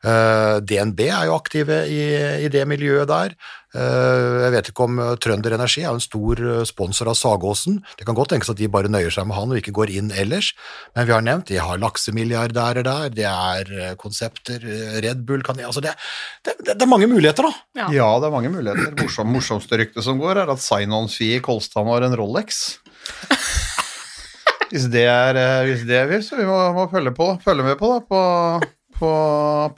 Eh, 0.00 0.58
DNB 0.64 1.00
er 1.12 1.26
jo 1.28 1.34
aktive 1.36 1.82
i, 1.92 2.02
i 2.46 2.48
det 2.52 2.62
miljøet 2.68 3.08
der. 3.10 3.34
Uh, 3.70 4.40
jeg 4.42 4.50
vet 4.50 4.68
ikke 4.72 4.82
om 4.88 4.96
Trønder 5.22 5.54
Energi 5.54 5.84
er 5.84 5.92
en 5.94 6.02
stor 6.02 6.40
sponsor 6.66 7.12
av 7.12 7.14
Sagåsen. 7.14 7.76
Det 8.00 8.06
kan 8.08 8.16
godt 8.18 8.32
tenkes 8.32 8.50
at 8.50 8.58
de 8.58 8.66
bare 8.66 8.90
nøyer 8.90 9.12
seg 9.14 9.28
med 9.30 9.36
han 9.38 9.52
og 9.52 9.60
ikke 9.60 9.74
går 9.76 9.92
inn 9.94 10.08
ellers, 10.10 10.48
men 10.96 11.06
vi 11.06 11.14
har 11.14 11.22
nevnt 11.22 11.52
de 11.52 11.60
har 11.62 11.78
laksemilliardærer 11.78 12.82
der, 12.88 13.12
det 13.14 13.28
er 13.30 13.94
konsepter, 14.00 14.64
Red 15.04 15.22
Bull 15.28 15.46
kan 15.46 15.62
altså 15.62 15.84
det, 15.84 15.92
det, 16.42 16.56
det, 16.64 16.80
er 16.80 16.90
mange 16.90 17.06
muligheter, 17.12 17.46
da. 17.46 17.52
Ja. 17.78 17.86
ja, 17.94 18.08
det 18.18 18.26
er 18.26 18.34
mange 18.34 18.50
muligheter. 18.56 18.90
Morsom, 18.98 19.30
morsomste 19.36 19.78
rykte 19.78 20.02
som 20.02 20.18
går, 20.18 20.42
er 20.42 20.50
at 20.50 20.64
sign-on-fee 20.64 21.38
i 21.38 21.44
Kolstad 21.44 21.86
har 21.86 22.08
en 22.08 22.18
Rolex. 22.18 22.80
Hvis 24.70 24.90
det 24.90 25.06
er 25.10 25.34
hvis 25.66 25.86
det 25.86 25.96
er 25.98 26.10
vi, 26.10 26.20
så 26.22 26.36
vi 26.38 26.44
må, 26.46 26.58
må 26.74 26.84
følge, 26.90 27.10
på, 27.14 27.32
følge 27.42 27.64
med 27.66 27.78
på, 27.78 27.88
da, 27.90 28.02
på 28.06 28.20
på, 29.00 29.10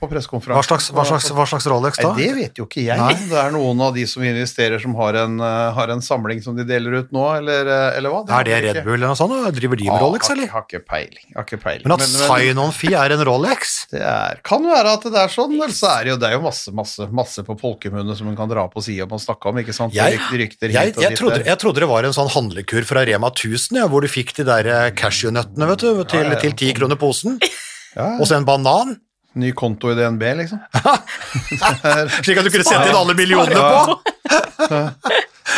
på 0.01 0.09
pressekonferansen. 0.11 0.59
Hva, 0.59 0.65
slags, 0.67 0.89
hva, 0.95 1.05
slags, 1.07 1.29
hva 1.35 1.47
slags, 1.49 1.67
Rolex 1.71 2.01
da? 2.01 2.11
Nei, 2.17 2.27
det 2.27 2.35
vet 2.37 2.61
jo 2.61 2.67
ikke 2.67 2.83
jeg. 2.85 2.99
Nei. 2.99 3.15
Det 3.31 3.39
er 3.39 3.55
noen 3.55 3.83
av 3.87 3.95
de 3.95 4.05
som 4.11 4.25
investerer 4.27 4.83
som 4.83 4.97
har 4.99 5.19
en, 5.23 5.39
uh, 5.43 5.71
har 5.77 5.93
en 5.95 6.03
samling 6.03 6.43
som 6.45 6.57
de 6.59 6.67
deler 6.67 6.99
ut 7.03 7.13
nå, 7.15 7.25
eller, 7.39 7.71
uh, 7.71 7.99
eller 7.99 8.15
hva? 8.15 8.23
Det 8.29 8.39
er 8.39 8.49
det 8.49 8.59
Red 8.67 8.81
Bull 8.87 8.99
eller 8.99 9.13
noe 9.13 9.19
sånt? 9.19 9.37
Driver 9.57 9.79
de 9.79 9.89
med 9.89 9.95
ah, 9.95 10.03
Rolex, 10.03 10.33
eller? 10.35 10.51
Har 10.53 10.67
ikke 10.67 10.83
peiling. 10.89 11.27
Har 11.37 11.47
ikke 11.47 11.61
peiling. 11.63 11.87
Men 11.87 11.97
at 11.97 12.07
sign-on-fee 12.09 12.99
er 12.99 13.17
en 13.17 13.25
Rolex? 13.29 13.77
Det 13.93 14.01
er, 14.01 14.39
kan 14.47 14.65
være 14.65 14.95
at 14.97 15.03
det 15.05 15.19
er 15.21 15.29
sånn, 15.29 15.53
eller 15.59 15.75
så 15.77 15.91
er 15.99 16.07
det 16.07 16.13
jo, 16.15 16.19
det 16.23 16.29
er 16.31 16.33
jo 16.39 16.43
masse, 16.47 16.73
masse, 16.75 17.07
masse 17.13 17.43
på 17.45 17.57
folkemunne 17.61 18.15
som 18.17 18.31
man 18.31 18.39
kan 18.39 18.49
dra 18.49 18.65
på 18.73 18.81
sida 18.85 19.05
og 19.05 19.21
snakke 19.21 19.51
om, 19.51 19.59
ikke 19.61 19.75
sant? 19.77 19.93
Jeg, 19.93 20.17
rykter, 20.33 20.73
jeg, 20.73 20.95
jeg, 20.97 21.19
trodde, 21.19 21.43
jeg, 21.45 21.59
trodde, 21.61 21.83
det 21.85 21.91
var 21.91 22.09
en 22.09 22.17
sånn 22.17 22.31
handlekur 22.33 22.87
fra 22.89 23.05
Rema 23.05 23.29
1000, 23.35 23.83
ja, 23.83 23.89
hvor 23.93 24.01
du 24.01 24.09
fikk 24.09 24.33
de 24.39 24.47
der 24.49 24.71
eh, 24.73 24.87
cashewnøttene, 24.97 25.69
vet 25.75 25.85
du, 25.85 26.03
til 26.09 26.57
ti 26.57 26.73
kroner 26.79 26.97
posen. 27.01 27.37
Ja. 27.97 28.17
Og 28.19 28.29
så 28.29 28.39
en 28.39 28.49
banan. 28.49 28.97
Ny 29.35 29.53
konto 29.57 29.89
i 29.93 29.97
DNB, 29.97 30.23
liksom. 30.43 30.61
Slik 32.25 32.41
at 32.41 32.45
du 32.45 32.51
kunne 32.53 32.67
sette 32.67 32.89
inn 32.91 32.99
alle 32.99 33.15
millionene 33.17 33.57
på! 33.57 33.97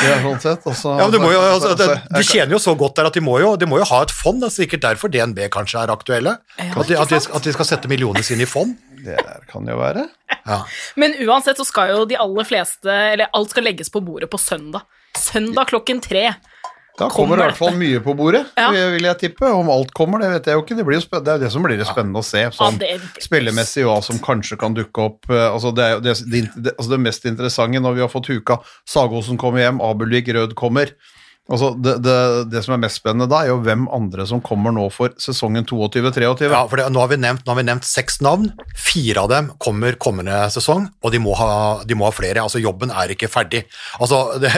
ja, 0.05 0.19
sånn 0.23 0.41
sett. 0.43 0.67
Også, 0.71 0.95
ja, 1.01 1.09
men 1.09 1.15
du, 1.15 1.27
jo, 1.33 1.41
altså, 1.43 1.73
det, 1.79 1.89
de 2.15 2.23
tjener 2.27 2.55
jo 2.55 2.61
så 2.63 2.77
godt 2.79 3.01
der 3.01 3.11
at 3.11 3.19
de 3.19 3.23
må 3.25 3.37
jo, 3.43 3.55
de 3.59 3.67
må 3.69 3.81
jo 3.83 3.89
ha 3.91 4.01
et 4.07 4.15
fond. 4.15 4.39
Det 4.43 4.53
er 4.53 4.57
sikkert 4.61 4.85
derfor 4.87 5.11
DNB 5.11 5.47
kanskje 5.55 5.83
er 5.83 5.95
aktuelle. 5.95 6.37
At 6.55 6.87
de, 6.87 6.99
at, 7.01 7.11
de, 7.11 7.19
at 7.19 7.49
de, 7.49 7.55
skal 7.57 7.71
sette 7.73 7.91
millionene 7.91 8.23
sine 8.27 8.47
i 8.47 8.51
fond. 8.51 8.77
Det 9.05 9.19
kan 9.51 9.67
jo 9.69 9.77
være. 9.83 10.07
Ja. 10.47 10.63
Men 11.01 11.19
uansett 11.27 11.59
så 11.61 11.67
skal 11.67 11.91
jo 11.93 12.05
de 12.09 12.17
aller 12.21 12.47
fleste 12.49 12.89
Eller 12.89 13.29
alt 13.37 13.53
skal 13.53 13.65
legges 13.67 13.91
på 13.93 14.01
bordet 14.05 14.31
på 14.33 14.41
søndag. 14.41 14.87
Søndag 15.19 15.69
klokken 15.73 16.01
tre. 16.05 16.31
Da 16.99 17.09
kommer, 17.11 17.37
det 17.37 17.43
i 17.43 17.47
hvert 17.49 17.59
fall 17.59 17.75
mye 17.75 18.01
på 18.05 18.13
bordet, 18.15 18.45
ja. 18.61 18.69
vil 18.71 19.09
jeg 19.09 19.19
tippe. 19.19 19.49
Om 19.51 19.71
alt 19.75 19.91
kommer, 19.97 20.23
det 20.23 20.29
vet 20.37 20.51
jeg 20.51 20.59
jo 20.59 20.63
ikke. 20.63 20.77
Det, 20.79 20.85
det 21.11 21.33
er 21.33 21.41
jo 21.41 21.43
det 21.43 21.51
som 21.51 21.67
blir 21.67 21.81
det 21.81 21.89
spennende 21.89 22.23
å 22.23 22.27
se. 22.27 22.45
Sånn 22.55 22.79
ja, 22.79 22.99
spillemessig 23.25 23.87
hva 23.89 23.97
som 24.05 24.21
kanskje 24.23 24.59
kan 24.61 24.77
dukke 24.77 25.09
opp. 25.09 25.27
Eh, 25.27 25.49
altså 25.49 25.75
det, 25.75 25.89
det, 26.07 26.15
altså 26.77 26.93
det, 26.93 27.01
mest 27.03 27.27
interessante 27.27 27.83
når 27.83 27.99
vi 27.99 28.05
har 28.05 28.13
fått 28.13 28.31
huka 28.31 28.61
Sagosen 28.87 29.41
kommer 29.41 29.65
hjem, 29.65 29.83
Abelvik 29.83 30.31
Rød 30.37 30.55
kommer. 30.59 30.95
Altså, 31.45 31.75
det, 31.77 31.99
det, 32.01 32.17
det, 32.49 32.63
som 32.65 32.73
er 32.73 32.81
mest 32.87 33.03
spennende 33.03 33.27
da, 33.29 33.43
er 33.45 33.51
jo 33.51 33.59
hvem 33.67 33.85
andre 33.93 34.25
som 34.29 34.41
kommer 34.45 34.73
nå 34.73 34.87
for 34.95 35.13
sesongen 35.21 35.67
22-23. 35.69 36.47
Ja, 36.49 36.63
for 36.71 36.81
nå 36.81 37.03
har, 37.03 37.13
nevnt, 37.21 37.43
nå 37.45 37.53
har 37.53 37.59
vi 37.59 37.67
nevnt 37.69 37.85
seks 37.85 38.23
navn. 38.25 38.49
Fire 38.81 39.27
av 39.27 39.29
dem 39.29 39.51
kommer 39.61 39.99
kommende 40.01 40.39
sesong, 40.55 40.87
og 41.05 41.13
de 41.13 41.21
må 41.21 41.35
ha, 41.37 41.51
de 41.85 41.99
må 42.01 42.09
ha 42.09 42.15
flere. 42.17 42.41
Altså, 42.41 42.63
jobben 42.65 42.95
er 42.95 43.13
ikke 43.13 43.29
ferdig. 43.29 43.67
Altså, 44.01 44.39
det, 44.41 44.55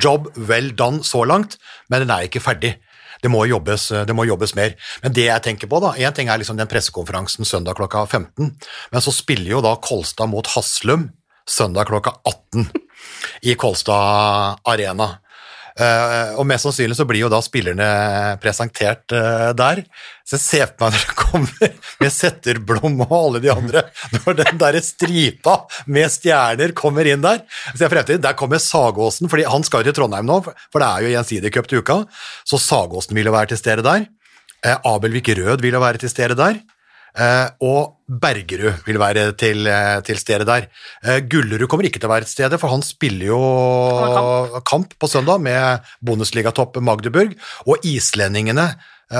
job 0.00 0.30
well 0.48 0.72
done 0.72 1.04
så 1.04 1.26
langt, 1.28 1.58
men 1.92 2.06
den 2.06 2.14
er 2.14 2.24
ikke 2.30 2.42
ferdig. 2.44 2.72
Det 3.20 3.30
må, 3.32 3.42
jobbes, 3.48 3.90
det 4.08 4.16
må 4.16 4.24
jobbes 4.28 4.56
mer. 4.56 4.74
Men 5.04 5.12
det 5.16 5.26
jeg 5.28 5.44
tenker 5.44 5.68
på, 5.68 5.80
da, 5.84 5.92
én 6.00 6.16
ting 6.16 6.32
er 6.32 6.40
liksom 6.40 6.56
den 6.56 6.68
pressekonferansen 6.68 7.48
søndag 7.48 7.76
klokka 7.76 8.06
15, 8.08 8.48
men 8.92 9.04
så 9.04 9.12
spiller 9.12 9.58
jo 9.58 9.62
da 9.64 9.76
Kolstad 9.80 10.32
mot 10.32 10.48
Haslum 10.56 11.10
søndag 11.48 11.88
klokka 11.88 12.16
18 12.24 12.68
i 13.48 13.56
Kolstad 13.60 14.64
Arena. 14.64 15.08
Uh, 15.74 16.38
og 16.38 16.44
mest 16.46 16.68
sannsynlig 16.68 16.94
så 16.94 17.02
blir 17.08 17.24
jo 17.24 17.28
da 17.32 17.40
spillerne 17.42 17.86
presentert 18.38 19.10
uh, 19.10 19.50
der. 19.58 19.80
Så 20.22 20.36
jeg 20.36 20.42
ser 20.44 20.70
på 20.70 20.86
meg 20.86 20.94
når 20.94 21.08
det 21.08 21.16
kommer 21.18 21.72
med 22.04 22.14
Setterblom 22.14 23.02
og 23.02 23.14
alle 23.18 23.40
de 23.42 23.50
andre, 23.50 23.82
når 24.20 24.38
den 24.38 24.60
der 24.60 24.78
stripa 24.86 25.56
med 25.90 26.12
stjerner 26.14 26.76
kommer 26.78 27.10
inn 27.10 27.24
der. 27.24 27.42
Så 27.72 27.88
jeg 27.88 27.94
fremtiden, 27.96 28.22
Der 28.22 28.38
kommer 28.38 28.62
Sagåsen, 28.62 29.26
fordi 29.32 29.48
han 29.50 29.66
skal 29.66 29.82
jo 29.82 29.90
til 29.90 29.98
Trondheim 29.98 30.30
nå, 30.30 30.38
for 30.46 30.78
det 30.78 30.90
er 30.90 31.08
jo 31.08 31.16
gjensidig 31.16 31.54
cup 31.56 31.70
til 31.70 31.82
uka. 31.82 32.04
Så 32.46 32.62
Sagåsen 32.62 33.18
vil 33.18 33.26
jo 33.26 33.34
være 33.34 33.50
til 33.50 33.62
stede 33.64 33.82
der. 33.82 34.06
Uh, 34.62 34.94
Abelvik 34.94 35.34
Rød 35.34 35.66
vil 35.66 35.74
jo 35.74 35.82
være 35.82 36.04
til 36.04 36.14
stede 36.14 36.38
der. 36.38 36.62
Uh, 37.14 37.46
og 37.62 37.92
Bergerud 38.10 38.80
vil 38.88 38.96
være 38.98 39.28
til, 39.38 39.68
uh, 39.70 40.00
til 40.02 40.18
stede 40.18 40.46
der. 40.48 40.66
Uh, 40.98 41.20
Gullerud 41.22 41.68
kommer 41.70 41.86
ikke 41.86 42.00
til 42.02 42.08
å 42.08 42.14
være 42.14 42.26
til 42.26 42.40
stede, 42.40 42.58
for 42.58 42.74
han 42.74 42.82
spiller 42.82 43.28
jo 43.28 43.38
kamp. 44.16 44.64
kamp. 44.66 44.96
på 44.98 45.10
søndag 45.10 45.38
med 45.40 45.86
Bundesligatopp 46.02 46.80
Magdeburg. 46.82 47.36
Og 47.70 47.86
islendingene, 47.86 48.72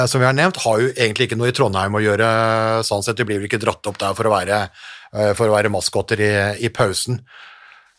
som 0.09 0.19
vi 0.19 0.27
har 0.27 0.35
nevnt, 0.35 0.59
har 0.65 0.81
jo 0.81 0.91
egentlig 0.91 1.29
ikke 1.29 1.39
noe 1.39 1.53
i 1.53 1.55
Trondheim 1.55 1.95
å 1.95 2.03
gjøre. 2.03 2.29
sånn 2.83 3.05
sett, 3.05 3.17
De 3.17 3.25
blir 3.25 3.39
vel 3.39 3.47
ikke 3.47 3.63
dratt 3.63 3.87
opp 3.87 3.99
der 4.01 4.15
for 4.17 4.27
å 4.27 4.33
være, 4.33 4.59
for 5.37 5.47
å 5.47 5.55
være 5.55 5.71
maskotter 5.71 6.19
i, 6.19 6.33
i, 6.65 6.71
pausen. 6.73 7.21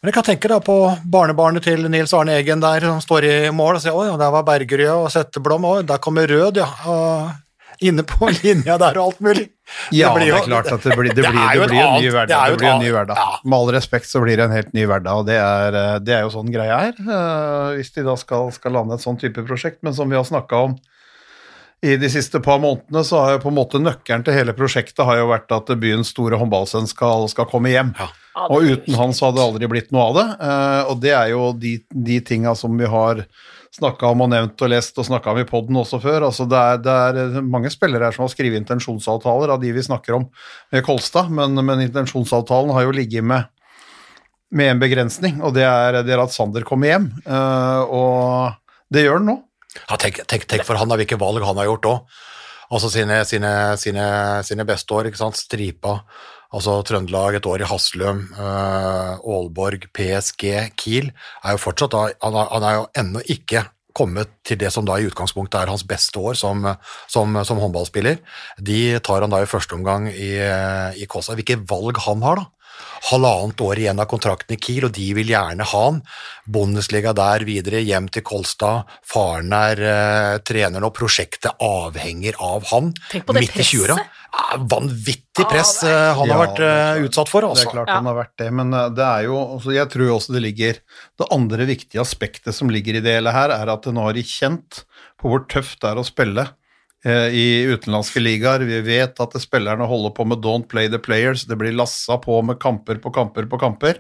Men 0.02 0.10
jeg 0.10 0.16
kan 0.18 0.28
tenke 0.28 0.50
da 0.52 0.60
på 0.60 0.76
barnebarnet 1.06 1.64
til 1.64 1.88
Nils 1.88 2.14
Arne 2.14 2.36
Eggen 2.42 2.60
der 2.60 2.84
som 2.90 3.00
står 3.06 3.30
i 3.30 3.36
mål 3.54 3.78
og 3.78 3.86
sier 3.86 3.96
oi, 3.96 4.10
der 4.18 4.34
var 4.34 4.44
Bergerud 4.50 5.06
og 5.06 5.12
Setteblom, 5.14 5.70
og 5.70 5.88
der 5.88 6.02
kommer 6.04 6.28
Rød, 6.28 6.60
ja. 6.60 6.68
Og 6.90 7.45
inne 7.80 8.04
på 8.08 8.30
linja 8.44 8.78
der 8.82 8.98
og 9.00 9.12
alt 9.12 9.22
mulig. 9.24 9.46
Ja, 9.90 10.12
det, 10.14 10.28
jo, 10.28 10.36
det 10.36 10.42
er 10.44 10.48
klart 10.48 10.72
at 10.72 10.84
det 10.86 10.96
blir, 10.98 11.12
det 11.12 11.24
blir, 11.26 11.40
det 11.60 11.70
blir 11.72 11.82
en 11.82 11.96
ny 11.98 12.10
hverdag. 12.14 12.52
Det, 12.52 12.58
blir 12.60 12.70
en 12.70 12.84
ny 12.84 12.92
hverdag. 12.94 13.22
Ja. 13.22 13.40
Med 13.44 13.58
all 13.58 13.72
respekt 13.76 14.10
så 14.10 14.22
blir 14.22 14.38
det 14.38 14.46
en 14.46 14.56
helt 14.56 14.74
ny 14.78 14.86
hverdag, 14.86 15.22
og 15.22 15.30
det 15.30 15.38
er, 15.42 15.78
eh, 15.80 15.94
det 16.06 16.18
er 16.18 16.26
jo 16.26 16.34
sånn 16.36 16.52
greia 16.54 16.82
er. 16.90 17.00
Uh, 17.02 17.74
hvis 17.78 17.94
de 17.96 18.06
da 18.06 18.14
skal, 18.20 18.52
skal 18.54 18.78
lande 18.78 18.98
et 18.98 19.06
sånn 19.06 19.18
type 19.22 19.46
prosjekt. 19.48 19.82
Men 19.86 19.98
som 19.98 20.12
vi 20.12 20.20
har 20.20 20.28
snakka 20.28 20.68
om 20.68 20.78
i 21.86 21.96
de 22.02 22.10
siste 22.10 22.40
par 22.42 22.62
månedene, 22.62 23.04
så 23.06 23.22
har 23.22 23.36
jo 23.36 23.42
på 23.44 23.52
en 23.52 23.58
måte 23.58 23.82
nøkkelen 23.82 24.24
til 24.26 24.38
hele 24.38 24.56
prosjektet 24.58 25.06
har 25.06 25.20
jo 25.20 25.28
vært 25.30 25.52
at 25.54 25.74
byens 25.82 26.14
store 26.14 26.40
håndballsønn 26.42 26.88
skal, 26.90 27.28
skal, 27.30 27.50
komme 27.52 27.74
hjem. 27.74 27.92
Ja. 28.00 28.08
Og 28.50 28.66
uten 28.70 28.98
han 29.00 29.14
så 29.16 29.30
hadde 29.30 29.40
det 29.40 29.46
aldri 29.46 29.70
blitt 29.72 29.92
noe 29.96 30.08
av 30.10 30.16
det. 30.18 30.28
Uh, 30.40 30.82
og 30.94 31.04
det 31.04 31.14
er 31.18 31.34
jo 31.34 31.52
de, 31.58 31.78
de 31.90 32.22
tinga 32.26 32.56
som 32.58 32.74
vi 32.80 32.90
har 32.90 33.26
snakka 33.76 34.12
om 34.14 34.24
og 34.26 34.32
nevnt 34.32 34.62
og 34.64 34.72
lest 34.72 34.98
og 35.02 35.08
snakka 35.08 35.34
om 35.34 35.42
i 35.42 35.48
poden 35.48 35.80
også 35.82 36.00
før. 36.04 36.28
Altså 36.30 36.48
det, 36.50 36.60
er, 36.60 36.80
det, 36.84 36.96
er, 37.26 37.42
mange 37.44 37.72
spillere 37.74 38.08
her 38.08 38.16
som 38.16 38.26
har 38.26 38.32
skrevet 38.34 38.62
intensjonsavtaler 38.62 39.54
av 39.56 39.62
de 39.64 39.74
vi 39.76 39.84
snakker 39.86 40.18
om 40.20 40.28
med 40.74 40.86
Kolstad, 40.86 41.32
men, 41.34 41.58
men 41.66 41.84
intensjonsavtalen 41.88 42.74
har 42.76 42.88
jo 42.88 42.96
ligget 42.96 43.26
med, 43.26 43.50
med 44.56 44.74
en 44.74 44.84
begrensning, 44.84 45.42
og 45.44 45.56
det 45.58 45.66
er, 45.68 46.02
det 46.08 46.16
er 46.16 46.24
at 46.24 46.36
Sander 46.36 46.68
kommer 46.68 46.94
hjem. 46.94 47.10
Uh, 47.28 47.82
og 47.90 48.94
det 48.94 49.06
gjør 49.06 49.20
han 49.20 49.30
nå. 49.34 49.40
Ja, 49.84 49.98
tenk, 50.00 50.22
tenk, 50.30 50.48
tenk, 50.48 50.64
for 50.68 50.80
han 50.80 50.92
da, 50.92 50.98
hvilke 51.00 51.20
valg 51.20 51.44
han 51.44 51.60
har 51.60 51.68
gjort 51.74 51.92
òg. 51.92 52.22
Altså 52.76 52.90
sine, 52.90 53.20
sine, 53.30 53.52
sine, 53.78 54.06
sine 54.48 54.66
beste 54.66 54.96
år, 54.96 55.10
ikke 55.10 55.20
sant. 55.20 55.38
Stripa. 55.38 56.00
Altså 56.56 56.78
Trøndelag, 56.88 57.36
et 57.36 57.48
år 57.52 57.66
i 57.66 57.68
Haslum, 57.68 58.26
uh, 58.38 59.20
Aalborg, 59.20 59.90
PSG, 59.96 60.46
Kiel 60.80 61.10
er 61.44 61.56
jo 61.56 61.60
fortsatt 61.60 61.92
da, 61.92 62.06
han, 62.24 62.38
han 62.54 62.68
er 62.68 62.78
jo 62.78 62.86
ennå 63.02 63.24
ikke 63.36 63.66
kommet 63.96 64.32
til 64.48 64.60
det 64.60 64.72
som 64.76 64.88
da 64.88 64.98
i 65.00 65.08
utgangspunktet 65.08 65.58
er 65.62 65.72
hans 65.72 65.86
beste 65.88 66.20
år 66.20 66.36
som, 66.40 66.66
som, 67.12 67.38
som 67.48 67.62
håndballspiller. 67.62 68.20
De 68.60 68.80
tar 69.04 69.24
han 69.24 69.32
da 69.32 69.40
i 69.44 69.48
første 69.50 69.76
omgang 69.78 70.10
i, 70.12 70.34
i 71.00 71.08
Kosa. 71.12 71.36
Hvilke 71.38 71.62
valg 71.70 72.02
han 72.04 72.24
har, 72.26 72.42
da? 72.42 72.55
Halvannet 73.12 73.62
år 73.62 73.82
igjen 73.82 74.02
av 74.02 74.10
kontrakten 74.10 74.56
i 74.56 74.60
Kiel, 74.62 74.88
og 74.88 74.96
de 74.96 75.08
vil 75.18 75.32
gjerne 75.34 75.68
ha 75.72 75.84
han. 75.86 76.02
Bundesliga 76.50 77.14
der, 77.18 77.46
videre 77.48 77.84
hjem 77.86 78.10
til 78.14 78.26
Kolstad. 78.26 78.90
Faren 79.06 79.54
er 79.56 79.82
uh, 79.82 80.38
trener 80.46 80.84
nå, 80.84 80.92
prosjektet 80.96 81.62
avhenger 81.64 82.38
av 82.42 82.66
han. 82.72 82.94
Tenk 83.12 83.28
på 83.28 83.38
det 83.38 83.46
midt 83.46 83.56
presset. 83.56 83.74
i 83.76 83.82
20-åra. 83.84 83.98
Ja, 84.36 84.60
vanvittig 84.74 85.46
press 85.48 85.78
uh, 85.86 85.92
han 86.18 86.28
ja, 86.28 86.36
har 86.36 86.44
vært 86.44 86.64
uh, 86.66 87.06
utsatt 87.08 87.32
for. 87.32 87.48
Altså. 87.48 87.64
Det 87.64 87.70
er 87.70 87.78
klart 87.78 87.94
ja. 87.94 88.00
han 88.02 88.12
har 88.12 88.20
vært 88.20 88.36
det, 88.42 88.50
men 88.62 88.76
det 88.98 89.08
er 89.08 89.30
jo 89.30 89.40
altså, 89.44 89.76
Jeg 89.76 89.92
tror 89.94 90.12
også 90.18 90.36
det 90.36 90.44
ligger 90.44 90.84
Det 91.22 91.30
andre 91.32 91.70
viktige 91.70 92.04
aspektet 92.04 92.58
som 92.58 92.74
ligger 92.74 93.00
i 93.00 93.06
det 93.06 93.18
hele 93.20 93.34
her, 93.36 93.54
er 93.56 93.72
at 93.72 93.90
nå 93.94 94.10
har 94.10 94.18
de 94.18 94.26
kjent 94.26 94.84
på 95.22 95.32
hvor 95.32 95.46
tøft 95.52 95.82
det 95.82 95.92
er 95.92 96.00
å 96.00 96.06
spille 96.06 96.44
eh, 96.44 96.65
i 97.06 97.48
utenlandske 97.70 98.22
ligaer. 98.24 98.64
Vi 98.66 98.80
vet 98.82 99.20
at 99.22 99.36
spillerne 99.38 99.86
holder 99.86 100.14
på 100.18 100.26
med 100.26 100.42
don't 100.42 100.66
play 100.72 100.90
the 100.90 100.98
players. 100.98 101.44
Det 101.46 101.58
blir 101.60 101.76
lassa 101.78 102.18
på 102.18 102.40
med 102.42 102.58
kamper 102.60 102.98
på 103.04 103.12
kamper 103.14 103.46
på 103.52 103.60
kamper. 103.62 104.00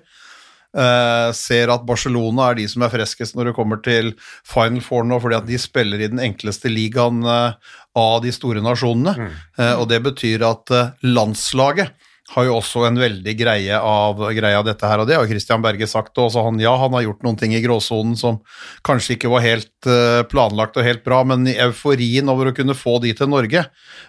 Eh, 0.75 1.29
ser 1.31 1.71
at 1.71 1.85
Barcelona 1.87 2.49
er 2.49 2.57
de 2.59 2.65
som 2.67 2.83
er 2.83 2.91
freskest 2.91 3.37
når 3.37 3.49
det 3.49 3.55
kommer 3.55 3.79
til 3.83 4.11
Final 4.43 4.81
Four 4.83 5.05
nå, 5.07 5.21
fordi 5.23 5.37
at 5.37 5.47
de 5.47 5.59
spiller 5.61 6.01
i 6.03 6.09
den 6.11 6.19
enkleste 6.19 6.71
ligaen 6.71 7.21
eh, 7.23 7.55
av 7.95 8.17
de 8.25 8.33
store 8.35 8.63
nasjonene. 8.63 9.29
Eh, 9.55 9.75
og 9.79 9.87
det 9.91 10.01
betyr 10.03 10.43
at 10.43 10.73
eh, 10.75 10.91
landslaget 11.07 11.95
har 12.33 12.47
jo 12.47 12.55
også 12.57 12.87
en 12.87 12.97
veldig 12.97 13.33
greie 13.37 13.77
av, 13.77 14.21
greie 14.33 14.57
av 14.57 14.65
dette 14.65 14.89
her, 14.89 15.01
og 15.01 15.09
det 15.09 15.17
har 15.19 15.27
Christian 15.29 15.61
Berge 15.61 15.85
sagt 15.89 16.17
også. 16.17 16.41
Han, 16.47 16.57
ja, 16.63 16.73
han 16.81 16.95
har 16.97 17.05
gjort 17.05 17.21
noen 17.25 17.37
ting 17.37 17.53
i 17.53 17.61
gråsonen 17.61 18.15
som 18.17 18.39
kanskje 18.87 19.17
ikke 19.17 19.29
var 19.29 19.45
helt 19.45 19.89
eh, 19.89 20.23
planlagt 20.31 20.79
og 20.79 20.87
helt 20.87 21.03
bra, 21.05 21.21
men 21.27 21.45
euforien 21.53 22.31
over 22.31 22.49
å 22.49 22.55
kunne 22.57 22.77
få 22.77 22.97
de 23.03 23.13
til 23.17 23.29
Norge, 23.29 23.67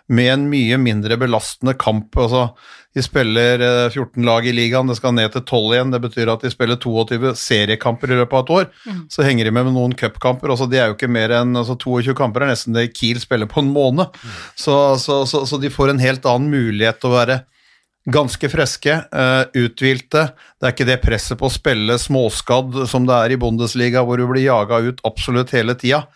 med 0.08 0.32
en 0.32 0.48
mye 0.48 0.80
mindre 0.80 1.18
belastende 1.20 1.76
kamp 1.76 2.16
altså 2.16 2.48
de 2.96 3.02
spiller 3.04 3.60
eh, 3.60 3.90
14 3.90 4.24
lag 4.24 4.46
i 4.48 4.54
ligaen, 4.56 4.88
det 4.88 4.96
skal 4.96 5.12
ned 5.12 5.34
til 5.34 5.42
12 5.44 5.74
igjen. 5.74 5.90
Det 5.92 6.00
betyr 6.00 6.30
at 6.32 6.46
de 6.46 6.52
spiller 6.52 6.78
22 6.80 7.34
seriekamper 7.36 8.14
i 8.14 8.16
løpet 8.22 8.38
av 8.38 8.46
et 8.46 8.52
år. 8.54 8.70
Så 9.12 9.26
henger 9.26 9.44
de 9.44 9.52
med 9.52 9.66
med 9.68 9.76
noen 9.76 9.92
cupkamper. 9.92 10.54
Altså, 10.54 10.64
det 10.70 10.80
er 10.80 10.88
jo 10.88 10.96
ikke 10.96 11.10
mer 11.12 11.34
enn 11.42 11.52
altså, 11.60 11.76
22 11.76 12.16
kamper 12.16 12.46
er 12.46 12.54
nesten 12.54 12.72
det 12.76 12.86
Kiel 12.96 13.20
spiller 13.20 13.50
på 13.50 13.60
en 13.60 13.68
måned. 13.74 14.16
Så, 14.56 14.96
så, 15.02 15.26
så, 15.28 15.44
så 15.44 15.60
de 15.60 15.72
får 15.72 15.92
en 15.92 16.00
helt 16.00 16.24
annen 16.24 16.48
mulighet 16.48 17.02
til 17.02 17.12
å 17.12 17.18
være 17.18 17.38
ganske 18.06 18.48
friske, 18.48 18.92
eh, 18.92 19.44
uthvilte. 19.54 20.28
Det 20.60 20.68
er 20.68 20.74
ikke 20.74 20.88
det 20.88 21.00
presset 21.02 21.38
på 21.38 21.48
å 21.48 21.52
spille 21.52 21.98
småskadd 21.98 22.84
som 22.90 23.06
det 23.08 23.16
er 23.16 23.34
i 23.34 23.40
Bundesliga, 23.40 24.04
hvor 24.06 24.20
du 24.20 24.26
blir 24.30 24.46
jaga 24.46 24.78
ut 24.78 25.02
absolutt 25.04 25.50
hele 25.56 25.74
tida. 25.78 26.06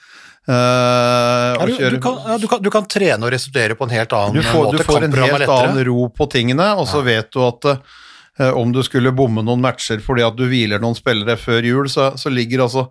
Uh, 0.48 1.66
du, 1.66 1.74
du, 1.76 1.98
kan, 2.00 2.16
ja, 2.26 2.36
du, 2.40 2.46
kan, 2.48 2.62
du 2.64 2.70
kan 2.72 2.86
trene 2.88 3.26
og 3.26 3.30
restituere 3.30 3.76
på 3.78 3.84
en 3.86 3.92
helt 3.92 4.14
annen 4.16 4.38
du 4.38 4.42
får, 4.42 4.64
måte. 4.64 4.78
du 4.80 4.86
får 4.88 5.04
en 5.04 5.16
helt 5.20 5.52
annen 5.52 5.82
ro 5.86 6.06
på 6.16 6.26
tingene, 6.32 6.70
og 6.80 6.88
så 6.90 7.02
vet 7.06 7.28
du 7.30 7.42
at 7.44 7.68
uh, 7.68 8.48
om 8.56 8.72
du 8.72 8.80
skulle 8.82 9.12
bomme 9.14 9.44
noen 9.46 9.60
matcher 9.62 10.00
fordi 10.02 10.24
at 10.26 10.38
du 10.38 10.46
hviler 10.48 10.82
noen 10.82 10.96
spillere 10.96 11.36
før 11.38 11.68
jul, 11.68 11.90
så, 11.92 12.08
så 12.18 12.32
ligger 12.32 12.64
altså 12.64 12.86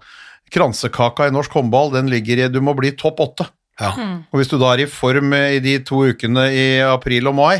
kransekaka 0.53 1.27
i 1.27 1.34
norsk 1.34 1.58
håndball, 1.58 1.91
den 1.98 2.12
ligger 2.13 2.46
i 2.46 2.51
Du 2.53 2.62
må 2.63 2.75
bli 2.77 2.94
topp 2.98 3.20
åtte. 3.25 3.50
Ja. 3.82 3.91
Og 4.29 4.39
hvis 4.39 4.51
du 4.51 4.60
da 4.62 4.75
er 4.75 4.86
i 4.86 4.91
form 4.91 5.34
i 5.34 5.60
de 5.63 5.79
to 5.88 6.03
ukene 6.12 6.46
i 6.53 6.65
april 6.86 7.32
og 7.32 7.38
mai, 7.41 7.56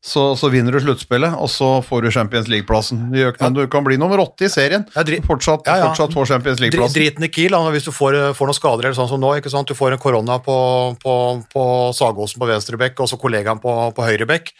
så, 0.00 0.36
så 0.36 0.48
vinner 0.48 0.72
du 0.72 0.80
sluttspillet, 0.80 1.34
og 1.36 1.50
så 1.52 1.68
får 1.84 2.06
du 2.06 2.10
Champions 2.14 2.48
League-plassen. 2.48 3.02
Gjør 3.12 3.34
Du 3.52 3.60
kan 3.68 3.84
bli 3.84 3.98
nummer 4.00 4.22
åtte 4.22 4.46
i 4.46 4.52
serien. 4.52 4.86
Ja, 4.94 5.04
Fortsatt, 5.26 5.66
Ja, 5.68 5.76
ja. 5.76 5.88
fortsatt 5.90 6.14
får 6.16 6.30
Champions 6.30 6.62
League-plassen. 6.62 6.96
Driten 6.96 7.26
i 7.26 7.28
Kiel, 7.28 7.56
hvis 7.74 7.84
du 7.84 7.92
får, 7.92 8.16
får 8.36 8.48
noen 8.48 8.56
skader 8.56 8.88
eller 8.88 8.96
sånn 8.96 9.10
som 9.12 9.20
nå, 9.20 9.34
ikke 9.36 9.52
sant? 9.52 9.68
du 9.68 9.76
får 9.76 9.92
en 9.98 10.00
korona 10.00 10.38
på, 10.40 10.56
på, 11.04 11.16
på 11.52 11.64
Sagåsen 11.96 12.40
på 12.40 12.48
venstre 12.48 12.80
bekk, 12.80 13.04
og 13.04 13.12
så 13.12 13.20
kollegaen 13.20 13.60
på, 13.60 13.74
på 13.92 14.08
høyre 14.08 14.28
bekk, 14.30 14.54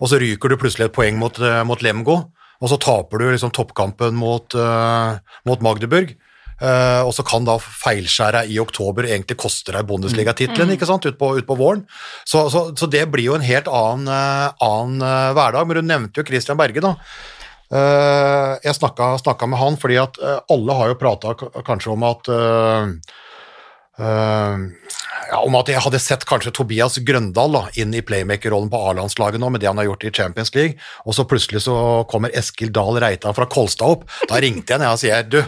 og 0.00 0.08
så 0.08 0.20
ryker 0.22 0.48
du 0.48 0.56
plutselig 0.60 0.88
et 0.88 0.96
poeng 0.96 1.20
mot, 1.20 1.44
mot 1.68 1.84
Lemgo, 1.84 2.16
og 2.56 2.72
så 2.72 2.80
taper 2.80 3.20
du 3.20 3.28
liksom 3.28 3.52
toppkampen 3.52 4.16
mot, 4.16 4.56
uh, 4.56 5.20
mot 5.44 5.60
Magdeburg. 5.60 6.16
Eh, 6.56 7.02
og 7.04 7.12
så 7.12 7.24
kan 7.26 7.44
da 7.44 7.58
feilskjæra 7.60 8.46
i 8.48 8.56
oktober 8.62 9.08
egentlig 9.10 9.36
koste 9.40 9.74
deg 9.74 9.84
Bundesliga-tittelen 9.88 10.72
mm. 10.72 11.08
utpå 11.12 11.32
ut 11.36 11.48
på 11.48 11.56
våren. 11.58 11.84
Så, 12.24 12.48
så, 12.50 12.70
så 12.76 12.88
det 12.88 13.04
blir 13.12 13.28
jo 13.28 13.36
en 13.36 13.44
helt 13.44 13.68
annen, 13.68 14.08
eh, 14.08 14.64
annen 14.64 15.04
eh, 15.04 15.32
hverdag. 15.36 15.68
Men 15.68 15.80
du 15.80 15.82
nevnte 15.84 16.22
jo 16.22 16.28
Christian 16.28 16.60
Berge, 16.60 16.84
da. 16.84 16.96
Jeg 17.66 18.76
snakka, 18.76 19.16
snakka 19.18 19.48
med 19.50 19.58
han 19.58 19.74
fordi 19.74 19.96
at 19.98 20.20
alle 20.54 20.74
har 20.78 20.92
jo 20.92 20.98
prata 21.00 21.32
kanskje 21.66 21.96
om 21.96 22.04
at 22.06 22.28
eh, 23.98 24.66
ja, 25.30 25.40
om 25.42 25.56
at 25.58 25.70
jeg 25.70 25.82
hadde 25.82 26.00
sett 26.02 26.24
kanskje 26.28 26.52
Tobias 26.54 26.98
Grøndal 27.06 27.54
da, 27.54 27.62
inn 27.80 27.94
i 27.96 28.02
playmaker-rollen 28.06 28.70
på 28.70 28.80
A-landslaget 28.90 29.42
nå, 29.42 29.50
med 29.52 29.62
det 29.62 29.70
han 29.70 29.80
har 29.80 29.88
gjort 29.88 30.06
i 30.06 30.12
Champions 30.14 30.52
League, 30.54 30.78
og 31.04 31.16
så 31.16 31.26
plutselig 31.28 31.64
så 31.66 31.76
kommer 32.10 32.34
Eskil 32.36 32.72
Dahl 32.74 33.00
Reitan 33.02 33.34
fra 33.36 33.48
Kolstad 33.50 33.96
opp. 33.96 34.06
Da 34.30 34.38
ringte 34.42 34.74
jeg 34.74 34.82
ned 34.82 34.92
og 34.92 35.00
sier 35.00 35.26
du, 35.26 35.40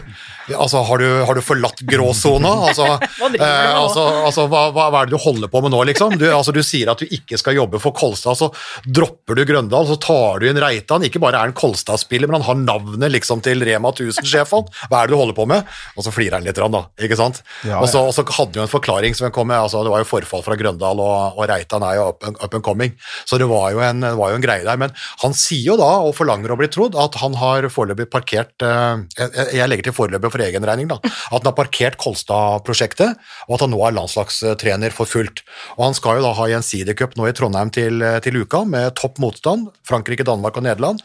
altså, 0.55 0.81
har 0.87 1.01
du, 1.01 1.07
har 1.27 1.37
du 1.37 1.43
forlatt 1.45 1.83
gråsona? 1.87 2.51
Altså, 2.69 2.87
nå? 3.21 3.29
altså, 3.39 4.05
altså 4.27 4.47
hva, 4.51 4.65
hva, 4.75 4.89
er 5.01 5.09
det 5.09 5.15
du 5.15 5.23
holder 5.23 5.51
på 5.51 5.63
med 5.63 5.73
nå, 5.75 5.83
liksom? 5.91 6.17
Du, 6.19 6.27
altså, 6.33 6.55
du 6.55 6.61
sier 6.65 6.91
at 6.91 6.99
du 6.99 7.07
ikke 7.07 7.39
skal 7.39 7.57
jobbe 7.59 7.81
for 7.83 7.95
Kolstad, 7.95 8.39
så 8.39 8.51
dropper 8.85 9.39
du 9.39 9.45
Grøndal, 9.47 9.87
så 9.89 9.99
tar 10.01 10.43
du 10.43 10.49
inn 10.49 10.59
Reitan. 10.59 11.05
Ikke 11.07 11.21
bare 11.23 11.39
er 11.39 11.49
han 11.49 11.57
Kolstad-spiller, 11.57 12.27
men 12.31 12.41
han 12.41 12.49
har 12.49 12.79
navnet 12.79 13.15
liksom 13.15 13.43
til 13.45 13.63
Rema 13.67 13.93
1000-sjefen. 13.95 14.67
Hva 14.89 15.03
er 15.03 15.07
det 15.07 15.15
du 15.15 15.21
holder 15.21 15.37
på 15.37 15.47
med? 15.49 15.67
Og 15.95 16.05
så 16.05 16.13
flirer 16.13 16.39
han 16.39 16.47
litt, 16.47 16.59
da, 16.59 16.83
ikke 16.99 17.19
sant? 17.19 17.43
Ja, 17.63 17.79
og, 17.79 17.87
så, 17.91 18.03
og 18.09 18.15
så 18.15 18.25
hadde 18.39 18.59
jo 18.59 18.63
en 18.65 18.71
forklaring 18.71 19.15
som 19.17 19.29
kom 19.35 19.49
med, 19.51 19.59
altså 19.59 19.83
det 19.85 19.91
var 19.93 20.01
jo 20.01 20.09
forfall 20.09 20.43
fra 20.45 20.57
Grøndal, 20.59 21.01
og, 21.03 21.37
og 21.37 21.49
Reitan 21.51 21.85
er 21.85 21.99
jo 21.99 22.07
up, 22.13 22.25
up 22.29 22.55
and 22.57 22.65
coming, 22.65 22.95
så 23.27 23.39
det 23.41 23.47
var, 23.49 23.69
jo 23.75 23.83
en, 23.85 24.05
var 24.19 24.33
jo 24.33 24.39
en 24.39 24.45
greie 24.45 24.65
der. 24.65 24.79
Men 24.81 24.93
han 25.23 25.35
sier 25.37 25.73
jo 25.73 25.77
da, 25.79 25.89
og 26.05 26.15
forlanger 26.17 26.53
å 26.53 26.59
bli 26.59 26.69
trodd, 26.71 26.97
at 26.99 27.19
han 27.21 27.37
har 27.39 27.69
foreløpig 27.73 28.09
parkert 28.11 28.65
eh, 28.65 29.05
jeg, 29.19 29.47
jeg 29.59 29.71
legger 29.71 29.89
til 29.89 29.97
foreløpig 29.97 30.33
for 30.33 30.45
egen 30.45 30.67
regning, 30.67 30.91
da, 30.91 30.99
at 31.03 31.37
han 31.37 31.51
har 31.51 31.57
parkert 31.57 31.99
Kolstad-prosjektet, 32.01 33.19
og 33.47 33.57
at 33.57 33.65
han 33.65 33.73
nå 33.75 33.81
er 33.85 33.97
landslagstrener 33.97 34.95
for 34.95 35.09
fullt. 35.09 35.43
Og 35.77 35.87
han 35.89 35.97
skal 35.97 36.19
jo 36.19 36.27
da 36.27 36.35
ha 36.37 36.49
gjensidig-cup 36.53 37.17
nå 37.19 37.29
i 37.29 37.35
Trondheim 37.37 37.73
til, 37.75 38.05
til 38.25 38.41
uka, 38.43 38.63
med 38.69 38.95
topp 38.99 39.19
motstand, 39.23 39.69
Frankrike, 39.87 40.27
Danmark 40.27 40.57
og 40.59 40.65
Nederland, 40.67 41.03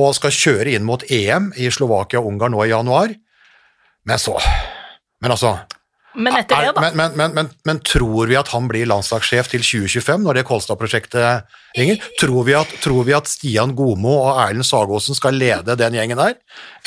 og 0.00 0.14
skal 0.16 0.34
kjøre 0.34 0.76
inn 0.76 0.86
mot 0.86 1.02
EM 1.12 1.50
i 1.58 1.68
Slovakia 1.72 2.22
og 2.22 2.30
Ungarn 2.30 2.54
nå 2.54 2.64
i 2.64 2.72
januar. 2.72 3.14
Men 4.08 4.18
så 4.18 4.38
Men 5.20 5.34
altså 5.34 5.58
Men 6.14 6.34
etter 6.34 6.56
det, 6.58 6.70
er- 6.70 6.74
da. 6.74 6.82
Men, 6.82 6.96
men, 6.98 7.12
men, 7.18 7.34
men, 7.36 7.50
men 7.68 7.80
tror 7.86 8.26
vi 8.26 8.38
at 8.38 8.48
han 8.50 8.66
blir 8.70 8.88
landslagssjef 8.90 9.50
til 9.52 9.62
2025, 9.62 10.24
når 10.26 10.40
det 10.40 10.46
Kolstad-prosjektet 10.48 11.44
ringer? 11.78 12.00
Tror 12.18 12.42
vi, 12.48 12.56
at, 12.58 12.72
tror 12.82 13.06
vi 13.06 13.14
at 13.14 13.30
Stian 13.30 13.76
Gomo 13.78 14.16
og 14.24 14.40
Erlend 14.42 14.66
Sagåsen 14.66 15.14
skal 15.18 15.38
lede 15.38 15.76
den 15.78 15.94
gjengen 15.94 16.18
der? 16.18 16.34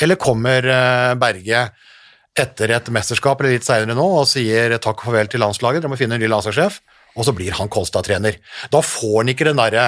Eller 0.02 0.20
kommer 0.20 0.66
eh, 0.68 1.14
Berge 1.20 1.64
etter 2.36 2.74
et 2.74 2.90
mesterskap 2.92 3.40
eller 3.40 3.54
litt 3.56 3.64
senere 3.66 3.94
nå 3.96 4.04
og 4.20 4.26
sier 4.26 4.74
takk 4.82 5.04
og 5.04 5.08
farvel 5.08 5.28
til 5.30 5.40
landslaget, 5.44 5.84
dere 5.84 5.92
må 5.92 5.98
finne 6.00 6.18
en 6.18 6.24
ny 6.24 6.28
landslagssjef, 6.32 6.80
og 7.14 7.28
så 7.28 7.32
blir 7.36 7.54
han 7.56 7.70
Kolstad-trener. 7.70 8.40
Da 8.74 8.80
får 8.84 9.20
han 9.22 9.30
ikke 9.32 9.46
den 9.48 9.60
derre 9.62 9.86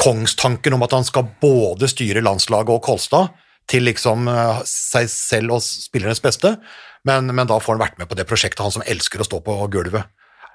kongstanken 0.00 0.72
om 0.74 0.82
at 0.86 0.94
han 0.96 1.04
skal 1.04 1.28
både 1.42 1.88
styre 1.92 2.22
landslaget 2.24 2.72
og 2.72 2.82
Kolstad 2.86 3.34
til 3.70 3.84
liksom 3.86 4.26
eh, 4.32 4.62
seg 4.66 5.10
selv 5.12 5.58
og 5.58 5.62
spillernes 5.62 6.22
beste, 6.24 6.56
men, 7.04 7.26
men 7.34 7.46
da 7.46 7.58
får 7.58 7.76
han 7.76 7.82
vært 7.86 7.98
med 7.98 8.08
på 8.10 8.16
det 8.18 8.26
prosjektet, 8.28 8.60
han 8.64 8.72
som 8.74 8.82
elsker 8.86 9.20
å 9.22 9.26
stå 9.28 9.40
på 9.44 9.56
gulvet. 9.72 10.04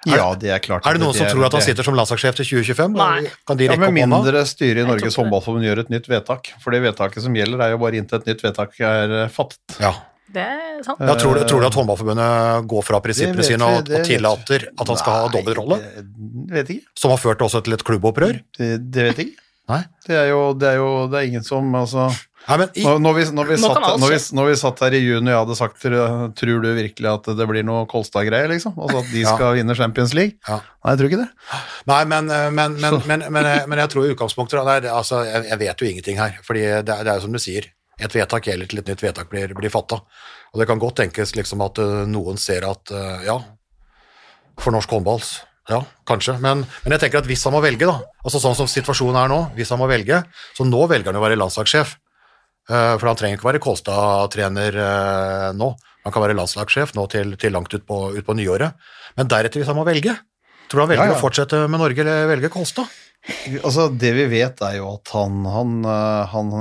Ja, 0.05 0.35
det 0.37 0.51
er 0.53 0.59
klart. 0.61 0.85
Er 0.85 0.93
det 0.93 1.01
noen 1.01 1.15
som 1.17 1.25
tror 1.25 1.47
at 1.47 1.53
han 1.55 1.61
det- 1.63 1.65
sitter 1.65 1.83
som 1.87 1.95
landslagssjef 1.97 2.35
til 2.37 2.45
2025? 2.45 2.93
Nei. 2.93 3.25
Kan 3.47 3.57
de 3.57 3.65
Ja, 3.65 3.71
rekke 3.73 3.79
Med 3.89 3.89
opp 3.89 3.95
hånda? 4.05 4.19
mindre 4.21 4.43
styret 4.45 4.83
i 4.83 4.85
Norges 4.85 5.15
det. 5.15 5.23
håndballforbund 5.23 5.65
gjør 5.65 5.79
et 5.81 5.89
nytt 5.89 6.05
vedtak. 6.11 6.51
For 6.61 6.69
det 6.75 6.81
vedtaket 6.83 7.23
som 7.23 7.33
gjelder, 7.33 7.59
er 7.65 7.71
jo 7.73 7.79
bare 7.81 7.97
inntil 7.97 8.19
et 8.21 8.27
nytt 8.29 8.43
vedtak 8.45 8.77
er 8.79 9.15
eh, 9.23 9.27
fattet. 9.33 9.79
Ja. 9.81 9.93
Det 10.35 10.43
er 10.43 10.83
sant. 10.83 10.99
Ja, 10.99 11.15
tror, 11.15 11.33
du, 11.39 11.45
tror 11.47 11.61
du 11.61 11.65
at 11.65 11.73
Håndballforbundet 11.73 12.67
går 12.67 12.83
fra 12.83 12.99
prinsippene 12.99 13.43
sine 13.45 13.61
og, 13.63 13.85
det 13.87 14.01
og 14.01 14.05
tillater 14.05 14.67
at 14.77 14.87
han 14.87 14.97
skal 14.97 15.13
ha 15.13 15.27
dobbeltrolle? 15.31 15.77
det- 15.79 16.05
Vet 16.51 16.69
ikke. 16.75 16.85
Som 16.99 17.09
har 17.11 17.17
ført 17.17 17.39
også 17.41 17.63
til 17.63 17.73
et 17.73 17.83
klubbopprør? 17.83 18.41
Det, 18.57 18.91
det 18.91 19.03
vet 19.09 19.17
jeg 19.17 19.27
ikke. 19.31 19.39
Nei? 19.69 19.81
Det 20.05 20.15
er 20.15 20.27
jo, 20.29 20.53
det 20.53 20.67
er 20.69 20.75
jo 20.77 20.89
det 21.09 21.17
er 21.17 21.25
ingen 21.31 21.43
som 21.43 21.71
altså 21.73 22.09
Nei, 22.45 22.57
men 22.61 22.69
i, 22.77 22.83
Når, 22.85 23.13
vi, 23.17 23.23
når, 23.33 23.47
vi 23.49 23.55
satt, 23.57 23.79
når, 24.01 24.11
vi, 24.13 24.17
når 24.37 24.47
vi 24.51 24.55
satt 24.61 24.81
her 24.85 24.93
i 24.93 24.99
juni 25.01 25.31
og 25.31 25.33
jeg 25.33 25.39
hadde 25.39 25.55
sagt 25.57 25.79
tror 25.81 26.33
tror 26.37 26.59
du 26.61 26.67
virkelig 26.77 27.09
at 27.09 27.29
det 27.39 27.47
blir 27.49 27.65
noe 27.65 27.87
Kolstad-greier, 27.89 28.51
liksom? 28.51 28.75
Altså 28.77 28.99
at 29.01 29.09
de 29.13 29.23
Ja. 29.23 29.33
skal 29.33 29.55
vinne 29.57 29.75
Champions 29.79 30.13
League? 30.13 30.37
Ja. 30.47 30.59
Nei, 30.85 30.93
jeg 30.93 30.99
tror 31.01 31.09
ikke 31.09 31.21
det. 31.23 31.61
Nei, 31.89 32.01
men, 32.11 32.29
eh, 32.29 32.49
men, 32.53 32.77
men, 32.83 32.99
men, 33.09 33.25
men, 33.33 33.49
jeg- 33.49 33.65
men 33.71 33.81
jeg 33.81 33.89
tror 33.95 34.05
i 34.05 34.13
utgangspunktet 34.13 34.59
da, 34.61 34.77
det 34.79 34.91
er, 34.91 34.93
altså, 34.99 35.23
jeg, 35.25 35.47
jeg 35.49 35.59
vet 35.63 35.81
jo 35.81 35.89
ingenting 35.89 36.21
her. 36.21 36.37
fordi 36.45 36.61
det 36.61 36.93
er, 36.99 37.03
det 37.03 37.11
er 37.11 37.15
jo 37.17 37.25
som 37.25 37.33
du 37.33 37.39
sier, 37.41 37.65
et 37.97 38.11
vedtak 38.13 38.45
gjelder 38.45 38.67
til 38.69 38.79
et 38.83 38.87
nytt 38.93 39.01
vedtak 39.01 39.29
blir, 39.31 39.53
blir 39.57 39.73
fatta. 39.73 40.01
Og 40.53 40.59
det 40.61 40.67
kan 40.69 40.79
godt 40.79 40.97
tenkes 41.01 41.33
liksom 41.35 41.61
at 41.65 41.79
eh, 41.81 42.05
noen 42.13 42.37
ser 42.37 42.67
at 42.69 42.91
eh, 42.93 43.25
ja, 43.25 43.39
for 44.61 44.71
norsk 44.75 44.89
håndball 44.95 45.21
ja, 45.65 45.79
kanskje, 46.05 46.35
men, 46.43 46.59
men 46.83 46.93
jeg 46.93 47.01
tenker 47.01 47.23
at 47.23 47.25
hvis 47.25 47.41
han 47.47 47.55
må 47.55 47.59
velge, 47.63 47.87
da, 47.89 47.95
altså 48.21 48.37
sånn 48.37 48.53
som 48.53 48.67
situasjonen 48.69 49.17
er 49.17 49.31
nå, 49.31 49.39
hvis 49.57 49.71
han 49.73 49.79
må 49.81 49.87
velge, 49.89 50.19
så 50.53 50.61
nå 50.67 50.83
velger 50.91 51.09
han 51.09 51.17
å 51.17 51.23
være 51.23 51.39
landslagssjef. 51.41 51.95
Eh, 52.69 52.93
For 52.97 53.09
han 53.09 53.17
trenger 53.19 53.37
ikke 53.37 53.49
være 53.51 53.61
Kolstad-trener 53.63 54.77
eh, 54.81 55.49
nå, 55.57 55.71
han 56.05 56.13
kan 56.13 56.23
være 56.25 56.37
landslagssjef 56.37 56.95
nå 56.97 57.07
til, 57.13 57.35
til 57.41 57.53
langt 57.53 57.73
utpå 57.77 57.99
ut 58.15 58.25
på 58.25 58.37
nyåret. 58.37 58.77
Men 59.17 59.29
deretter, 59.29 59.61
hvis 59.61 59.69
han 59.69 59.77
må 59.77 59.85
velge, 59.87 60.15
tror 60.69 60.81
du 60.81 60.83
han 60.85 60.93
velger 60.93 61.09
Ja, 61.09 61.13
ja. 61.13 61.17
å 61.19 61.23
fortsette 61.23 61.65
med 61.69 61.81
Norge 61.81 62.01
eller 62.05 62.29
velge 62.33 62.49
Kolstad? 62.53 62.89
Altså, 63.65 63.87
Det 63.89 64.11
vi 64.13 64.25
vet, 64.29 64.59
er 64.61 64.75
jo 64.77 64.91
at 64.99 65.09
han, 65.15 65.39
han, 65.49 65.75
øh, 65.89 66.33
han, 66.33 66.51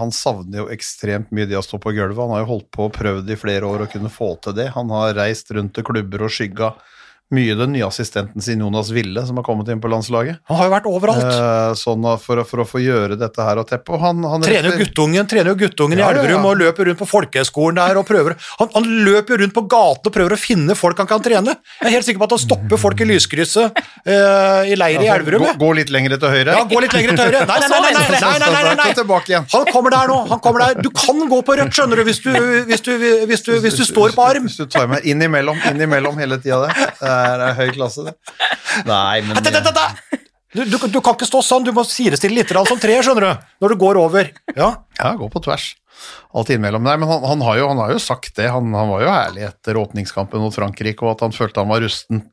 han 0.00 0.10
savner 0.12 0.62
jo 0.62 0.70
ekstremt 0.72 1.30
mye 1.32 1.48
det 1.48 1.56
å 1.56 1.64
stå 1.64 1.80
på 1.80 1.94
gulvet. 1.96 2.20
Han 2.20 2.34
har 2.36 2.42
jo 2.44 2.50
holdt 2.50 2.68
på 2.72 2.88
og 2.88 2.96
prøvd 2.96 3.32
i 3.32 3.38
flere 3.40 3.68
år 3.68 3.86
å 3.86 3.90
kunne 3.92 4.12
få 4.12 4.34
til 4.44 4.56
det. 4.58 4.70
Han 4.76 4.92
har 4.92 5.16
reist 5.16 5.52
rundt 5.56 5.72
til 5.76 5.86
klubber 5.88 6.26
og 6.28 6.32
skygga 6.32 6.74
mye 7.34 7.56
den 7.58 7.72
nye 7.74 7.86
assistenten 7.86 8.42
sin, 8.44 8.60
Jonas 8.60 8.90
Ville, 8.94 9.24
som 9.26 9.38
har 9.40 9.46
kommet 9.46 9.68
inn 9.72 9.80
på 9.82 9.90
landslaget. 9.90 10.42
Han 10.50 10.58
har 10.58 10.68
jo 10.68 10.74
vært 10.74 10.88
overalt! 10.90 11.24
Eh, 11.24 11.74
sånn 11.78 12.06
for, 12.20 12.42
for, 12.48 12.62
å 12.62 12.66
få 12.68 12.82
gjøre 12.82 13.16
dette 13.20 13.46
her 13.46 13.60
og 13.62 13.68
teppe. 13.68 13.98
Han, 14.02 14.22
han 14.28 14.44
trener 14.44 14.72
jo 14.72 14.82
guttungen, 14.82 15.28
trener 15.28 15.52
jo 15.52 15.56
guttungen 15.64 16.00
ja, 16.00 16.10
i 16.10 16.16
Elverum 16.16 16.36
ja, 16.36 16.42
ja. 16.42 16.50
og 16.50 16.60
løper 16.62 16.90
rundt 16.90 17.00
på 17.00 17.08
folkehøgskolen 17.08 17.80
der 17.80 18.00
og 18.00 18.06
prøver 18.08 18.36
han, 18.58 18.70
han 18.74 18.88
løper 19.06 19.42
rundt 19.42 19.54
på 19.56 19.64
gaten 19.70 20.10
og 20.10 20.14
prøver 20.14 20.36
å 20.36 20.40
finne 20.40 20.76
folk 20.78 21.00
han 21.00 21.08
kan 21.10 21.22
trene! 21.24 21.56
Jeg 21.80 21.88
er 21.88 21.96
helt 21.96 22.08
sikker 22.08 22.22
på 22.22 22.28
at 22.28 22.36
han 22.36 22.42
stopper 22.42 22.80
folk 22.80 23.00
i 23.02 23.08
lyskrysset 23.08 23.80
eh, 24.04 24.72
i 24.72 24.78
leir 24.78 25.04
i 25.04 25.10
Elverum. 25.12 25.46
Gå, 25.46 25.54
gå, 25.62 25.72
litt 25.80 25.92
lenger 25.94 26.18
til 26.18 26.34
høyre? 26.34 26.56
Ja, 26.58 26.66
gå 26.68 26.82
litt 26.84 26.96
lenger 26.96 27.16
til 27.16 27.30
høyre! 27.30 27.44
Nei, 27.48 27.58
nei, 27.62 27.70
nei! 27.72 27.92
nei, 27.96 28.06
nei, 28.12 28.36
nei, 28.42 28.62
nei, 28.68 28.76
nei. 28.82 29.40
Han 29.54 29.68
kommer 29.72 29.94
der 29.94 30.12
nå! 30.12 30.18
Han 30.32 30.42
kommer 30.42 30.66
der. 30.66 30.82
Du 30.84 30.90
kan 30.94 31.20
gå 31.30 31.40
på 31.46 31.56
rødt, 31.58 31.72
skjønner 31.76 32.00
du, 32.00 32.04
hvis 32.08 32.22
du, 32.24 32.30
hvis 32.68 32.84
du, 32.84 32.92
hvis 33.30 33.44
du, 33.46 33.52
hvis 33.64 33.78
du 33.78 33.84
står 33.88 34.16
på 34.16 34.26
arm! 34.26 34.48
Hvis 34.48 34.58
du 34.60 34.66
tar 34.70 34.88
meg 34.90 35.06
innimellom, 35.08 35.58
innimellom 35.72 36.18
hele 36.20 36.38
tida 36.42 36.62
det. 36.66 36.88
Eh, 37.02 37.21
er 37.22 37.56
høy 37.58 37.70
klasse, 37.76 38.04
det. 38.08 38.16
Nei, 38.88 39.22
men 39.26 39.38
da, 39.38 39.60
da, 39.60 39.72
da. 39.72 39.86
Du, 40.52 40.64
du, 40.68 40.76
du 40.76 40.98
kan 41.00 41.14
ikke 41.16 41.28
stå 41.28 41.40
sånn, 41.44 41.64
du 41.64 41.72
må 41.72 41.84
sidestille 41.88 42.42
litt 42.42 42.50
som 42.52 42.80
tre, 42.80 42.98
skjønner 43.00 43.24
du, 43.24 43.46
når 43.64 43.72
du 43.72 43.78
går 43.80 44.00
over. 44.00 44.34
Ja, 44.56 44.74
Ja, 44.98 45.14
gå 45.16 45.30
på 45.32 45.40
tvers. 45.44 45.72
Alt 46.36 46.50
innimellom. 46.52 46.84
Nei, 46.84 46.96
men 47.00 47.08
han, 47.08 47.24
han, 47.24 47.44
har 47.46 47.60
jo, 47.60 47.70
han 47.70 47.80
har 47.80 47.94
jo 47.94 48.02
sagt 48.02 48.36
det. 48.36 48.50
Han, 48.52 48.72
han 48.76 48.90
var 48.90 49.04
jo 49.04 49.08
ærlig 49.12 49.46
etter 49.48 49.78
åpningskampen 49.80 50.42
mot 50.42 50.54
Frankrike, 50.54 51.04
og 51.06 51.14
at 51.14 51.24
han 51.24 51.34
følte 51.36 51.64
han 51.64 51.72
var 51.72 51.84
rusten 51.84 52.26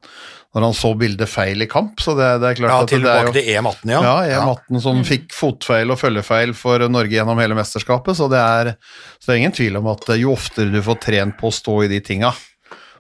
når 0.56 0.64
han 0.66 0.74
så 0.74 0.90
bildet 0.98 1.30
feil 1.30 1.62
i 1.62 1.68
kamp. 1.70 2.02
Så 2.02 2.16
det, 2.18 2.28
det 2.42 2.52
er 2.52 2.58
klart 2.58 2.74
ja 2.74 2.80
at 2.82 2.92
det 2.92 3.12
er 3.14 3.28
jo 3.28 3.34
til 3.36 3.50
EM18, 3.54 3.92
ja. 3.94 4.00
Ja, 4.02 4.14
EM18 4.40 4.82
som 4.84 5.02
fikk 5.06 5.36
fotfeil 5.36 5.94
og 5.94 6.00
følgefeil 6.02 6.56
for 6.58 6.84
Norge 6.90 7.14
gjennom 7.14 7.40
hele 7.40 7.58
mesterskapet, 7.58 8.18
så 8.18 8.28
det 8.32 8.42
er, 8.42 8.72
så 9.20 9.30
det 9.30 9.36
er 9.36 9.42
ingen 9.44 9.56
tvil 9.56 9.78
om 9.80 9.92
at 9.94 10.10
jo 10.18 10.34
oftere 10.34 10.74
du 10.74 10.82
får 10.86 11.02
trent 11.06 11.38
på 11.40 11.52
å 11.52 11.54
stå 11.54 11.84
i 11.86 11.92
de 11.94 12.02
tinga 12.06 12.34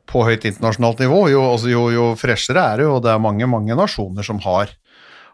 på 0.10 0.26
høyt 0.26 0.45
internasjonalt 0.50 1.00
nivå, 1.06 1.24
jo, 1.32 1.45
altså 1.54 1.69
jo, 1.72 1.88
jo 1.93 2.12
freshere 2.19 2.65
er 2.74 2.82
det 2.82 2.89
jo, 2.89 2.95
og 2.98 3.04
det 3.06 3.13
er 3.13 3.22
mange, 3.22 3.45
mange 3.50 3.78
nasjoner 3.78 4.26
som 4.26 4.41
har 4.45 4.74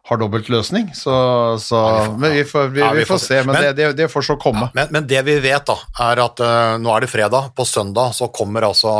har 0.06 0.20
dobbelt 0.22 0.46
løsning, 0.54 0.92
så, 0.94 1.14
så 1.58 1.80
Men 2.22 2.36
vi 2.36 2.44
får, 2.46 2.68
vi, 2.76 2.82
Ja, 2.84 2.92
vi 2.94 3.00
vi 3.02 3.06
får 3.10 3.18
se. 3.24 3.40
men, 3.42 3.56
Men- 3.56 3.64
det, 3.64 3.72
det, 3.80 3.88
det 3.98 4.08
får 4.14 4.22
så 4.28 4.36
komme. 4.38 4.68
Men, 4.78 4.92
men 4.94 5.08
det 5.10 5.24
vi 5.26 5.40
vet, 5.42 5.66
da, 5.66 5.76
er 6.12 6.22
at 6.22 6.44
uh, 6.46 6.76
nå 6.78 6.92
er 6.94 7.02
det 7.02 7.10
fredag. 7.10 7.48
På 7.58 7.66
søndag 7.66 8.14
så 8.14 8.28
kommer 8.30 8.68
altså 8.68 8.92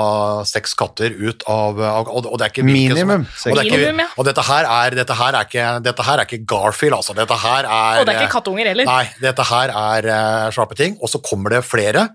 seks 0.50 0.74
katter 0.74 1.14
ut 1.14 1.46
av, 1.46 1.78
av 1.78 2.10
og, 2.10 2.26
og 2.26 2.40
det 2.42 2.48
er 2.48 2.54
ikke 2.56 2.66
Minimum. 2.66 3.28
som- 3.38 3.54
Og, 3.54 3.60
det 3.62 3.68
er 3.68 3.92
ikke, 3.94 4.08
og 4.18 4.26
dette 4.26 4.48
her 4.50 4.66
er, 4.66 4.98
dette 4.98 5.14
her 5.22 5.38
er 5.38 5.46
ikke, 5.46 5.68
dette 5.86 6.08
her 6.10 6.18
er 6.18 6.26
ikke 6.26 6.42
Garfield, 6.56 6.98
altså. 6.98 7.14
Dette 7.22 7.38
her 7.46 7.70
er 7.70 8.00
Og 8.02 8.08
det 8.10 8.16
er 8.16 8.26
ikke 8.26 8.38
kattunger 8.40 8.72
heller. 8.74 8.90
Nei, 8.90 9.04
dette 9.22 9.46
her 9.52 9.76
er 9.78 10.10
uh, 10.10 10.50
slappe 10.58 10.74
ting. 10.82 10.98
Og 11.06 11.14
så 11.14 11.22
kommer 11.22 11.54
det 11.54 11.62
flere. 11.70 12.08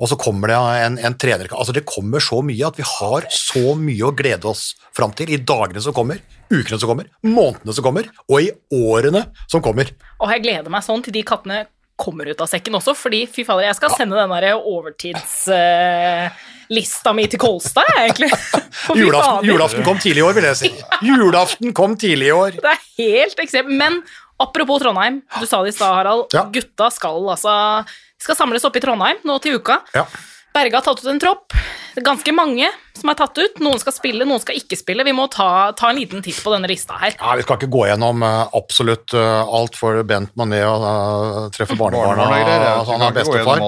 Og 0.00 0.08
så 0.10 0.16
kommer 0.18 0.48
det 0.50 0.56
en, 0.84 0.98
en 0.98 1.14
trener 1.18 1.48
Altså, 1.54 1.72
det 1.76 1.84
kommer 1.88 2.20
så 2.22 2.42
mye 2.44 2.66
at 2.66 2.78
vi 2.80 2.84
har 2.86 3.26
så 3.32 3.74
mye 3.78 4.04
å 4.08 4.16
glede 4.16 4.48
oss 4.50 4.74
fram 4.96 5.12
til 5.16 5.30
i 5.34 5.38
dagene 5.38 5.80
som 5.84 5.92
kommer, 5.96 6.18
ukene 6.50 6.78
som 6.80 6.88
kommer, 6.90 7.06
månedene 7.22 7.72
som 7.76 7.84
kommer, 7.86 8.04
og 8.28 8.36
i 8.42 8.50
årene 8.74 9.22
som 9.50 9.60
kommer. 9.64 9.86
Og 10.20 10.30
jeg 10.32 10.42
gleder 10.46 10.70
meg 10.72 10.82
sånn 10.86 11.02
til 11.04 11.14
de 11.14 11.22
kattene 11.26 11.58
kommer 11.96 12.24
ut 12.26 12.40
av 12.42 12.48
sekken 12.50 12.74
også, 12.74 12.94
fordi 12.98 13.26
fy 13.30 13.44
fader, 13.46 13.64
jeg 13.68 13.76
skal 13.78 13.90
sende 13.94 14.18
den 14.18 14.32
der 14.34 14.58
overtidslista 14.58 17.10
mi 17.14 17.24
til 17.30 17.38
Kolstad, 17.42 17.86
jeg, 17.94 18.02
egentlig. 18.08 18.30
Julaften, 18.98 19.46
julaften 19.46 19.82
kom 19.86 19.98
tidlig 20.02 20.20
i 20.20 20.26
år, 20.26 20.34
vil 20.36 20.48
jeg 20.50 20.58
si. 20.58 20.70
Julaften 21.06 21.68
kom 21.76 21.92
tidlig 22.00 22.26
i 22.32 22.34
år. 22.34 22.50
Det 22.58 22.70
er 22.72 22.80
helt 22.98 23.38
ekstremt. 23.44 23.70
Men 23.78 23.92
apropos 24.42 24.78
Trondheim, 24.82 25.16
du 25.38 25.46
sa 25.46 25.56
det 25.62 25.70
i 25.70 25.76
stad, 25.76 25.92
Harald. 25.94 26.22
Ja. 26.34 26.42
Gutta 26.52 26.86
skal 26.92 27.30
altså 27.36 27.54
skal 28.24 28.38
samles 28.38 28.64
opp 28.64 28.76
i 28.78 28.82
Trondheim 28.82 29.20
nå 29.28 29.36
til 29.44 29.60
uka. 29.60 29.82
Ja. 29.96 30.06
Berge 30.54 30.78
har 30.78 30.86
tatt 30.86 31.02
ut 31.02 31.10
en 31.12 31.20
tropp. 31.20 31.52
Det 31.94 32.02
er 32.02 32.06
ganske 32.08 32.32
mange 32.34 32.66
som 32.98 33.10
er 33.10 33.16
tatt 33.18 33.38
ut. 33.38 33.60
Noen 33.62 33.78
skal 33.78 33.94
spille, 33.94 34.26
noen 34.26 34.42
skal 34.42 34.58
ikke 34.58 34.78
spille. 34.78 35.04
Vi 35.06 35.14
må 35.14 35.28
ta, 35.30 35.70
ta 35.78 35.90
en 35.90 35.98
liten 35.98 36.22
titt 36.24 36.40
på 36.42 36.50
denne 36.50 36.66
lista 36.70 36.98
her. 36.98 37.14
Ja, 37.20 37.36
Vi 37.38 37.44
skal 37.46 37.58
ikke 37.60 37.70
gå 37.70 37.84
gjennom 37.86 38.22
eh, 38.26 38.56
absolutt 38.58 39.14
uh, 39.14 39.46
alt 39.46 39.78
for 39.78 40.00
Bent 40.06 40.34
Mané 40.38 40.62
og 40.66 40.82
uh, 40.82 41.38
treffe 41.54 41.78
barnebarna. 41.78 42.26
Og 42.26 42.66
altså, 42.72 42.96
han 42.96 43.06
er 43.06 43.16
bestefar. 43.18 43.64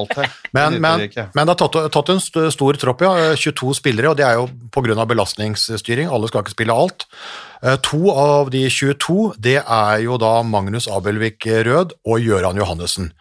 Men, 0.56 0.78
men, 0.82 1.06
men 1.36 1.42
det 1.46 1.54
er 1.54 1.60
tatt, 1.62 1.80
tatt 1.94 2.14
en 2.14 2.22
stor 2.22 2.78
tropp, 2.82 3.06
ja. 3.06 3.14
eh, 3.32 3.38
22 3.38 3.78
spillere, 3.78 4.10
og 4.10 4.18
det 4.18 4.26
er 4.26 4.40
jo 4.40 4.46
pga. 4.74 5.06
belastningsstyring. 5.06 6.10
Alle 6.10 6.30
skal 6.30 6.42
ikke 6.42 6.56
spille 6.56 6.74
alt. 6.74 7.06
Eh, 7.62 7.76
To 7.86 8.12
av 8.12 8.50
de 8.54 8.66
22 8.70 9.34
det 9.42 9.58
er 9.60 9.98
jo 10.04 10.18
da 10.20 10.38
Magnus 10.46 10.88
Abelvik 10.92 11.46
Rød 11.46 11.96
og 12.06 12.20
Gøran 12.24 12.58
Johannessen. 12.60 13.12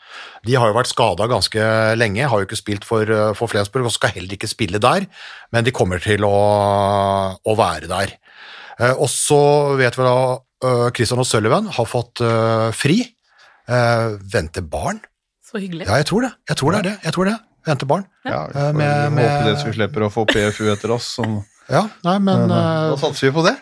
De 0.45 0.55
har 0.55 0.69
jo 0.69 0.77
vært 0.77 0.91
skada 0.91 1.27
ganske 1.29 1.61
lenge, 1.97 2.27
har 2.29 2.41
jo 2.41 2.47
ikke 2.47 2.59
spilt 2.59 2.85
for, 2.85 3.03
eh, 3.03 3.33
for 3.33 3.47
Flensburg 3.51 3.85
og 3.85 3.95
skal 3.95 4.13
heller 4.15 4.37
ikke 4.37 4.51
spille 4.51 4.79
der, 4.79 4.94
men 5.51 5.63
de 5.67 5.71
kommer 5.75 5.99
til 6.03 6.23
å, 6.27 6.35
å 7.45 7.55
være 7.59 7.87
der. 7.91 8.13
Eh, 8.79 8.93
Og 8.95 9.07
så 9.11 9.39
vet 9.79 9.95
vi 9.97 10.03
da 10.07 10.15
eh, 10.65 10.87
Christian 10.95 11.21
og 11.23 11.27
Sullivan 11.29 11.67
har 11.77 11.85
fått 11.89 12.21
eh, 12.25 12.69
fri. 12.75 13.01
Eh, 13.67 14.07
Venter 14.33 14.61
barn? 14.61 14.99
Så 15.45 15.59
hyggelig. 15.61 15.85
Ja, 15.87 15.99
jeg 16.01 16.07
tror 16.09 16.25
det. 16.27 16.31
Jeg 16.49 16.57
tror 16.61 16.71
det 16.75 16.79
er 16.81 16.89
det. 16.89 16.95
Jeg 17.05 17.13
tror 17.17 17.29
det. 17.31 17.35
Venter 17.65 17.87
barn. 17.89 18.03
Ja, 18.25 18.41
vi 18.47 18.53
får 18.59 18.73
med- 18.77 19.13
med- 19.13 19.29
håpe 19.29 19.45
det 19.49 19.55
så 19.61 19.65
vi 19.71 19.73
slipper 19.79 20.03
å 20.05 20.11
få 20.13 20.25
PFU 20.29 20.67
etter 20.73 20.91
oss. 20.93 21.07
Som, 21.17 21.39
Ja, 21.69 21.87
nei, 22.05 22.19
men 22.21 22.47
da 22.51 22.95
satser 23.01 23.31
vi 23.31 23.31
på 23.39 23.43
det. 23.47 23.55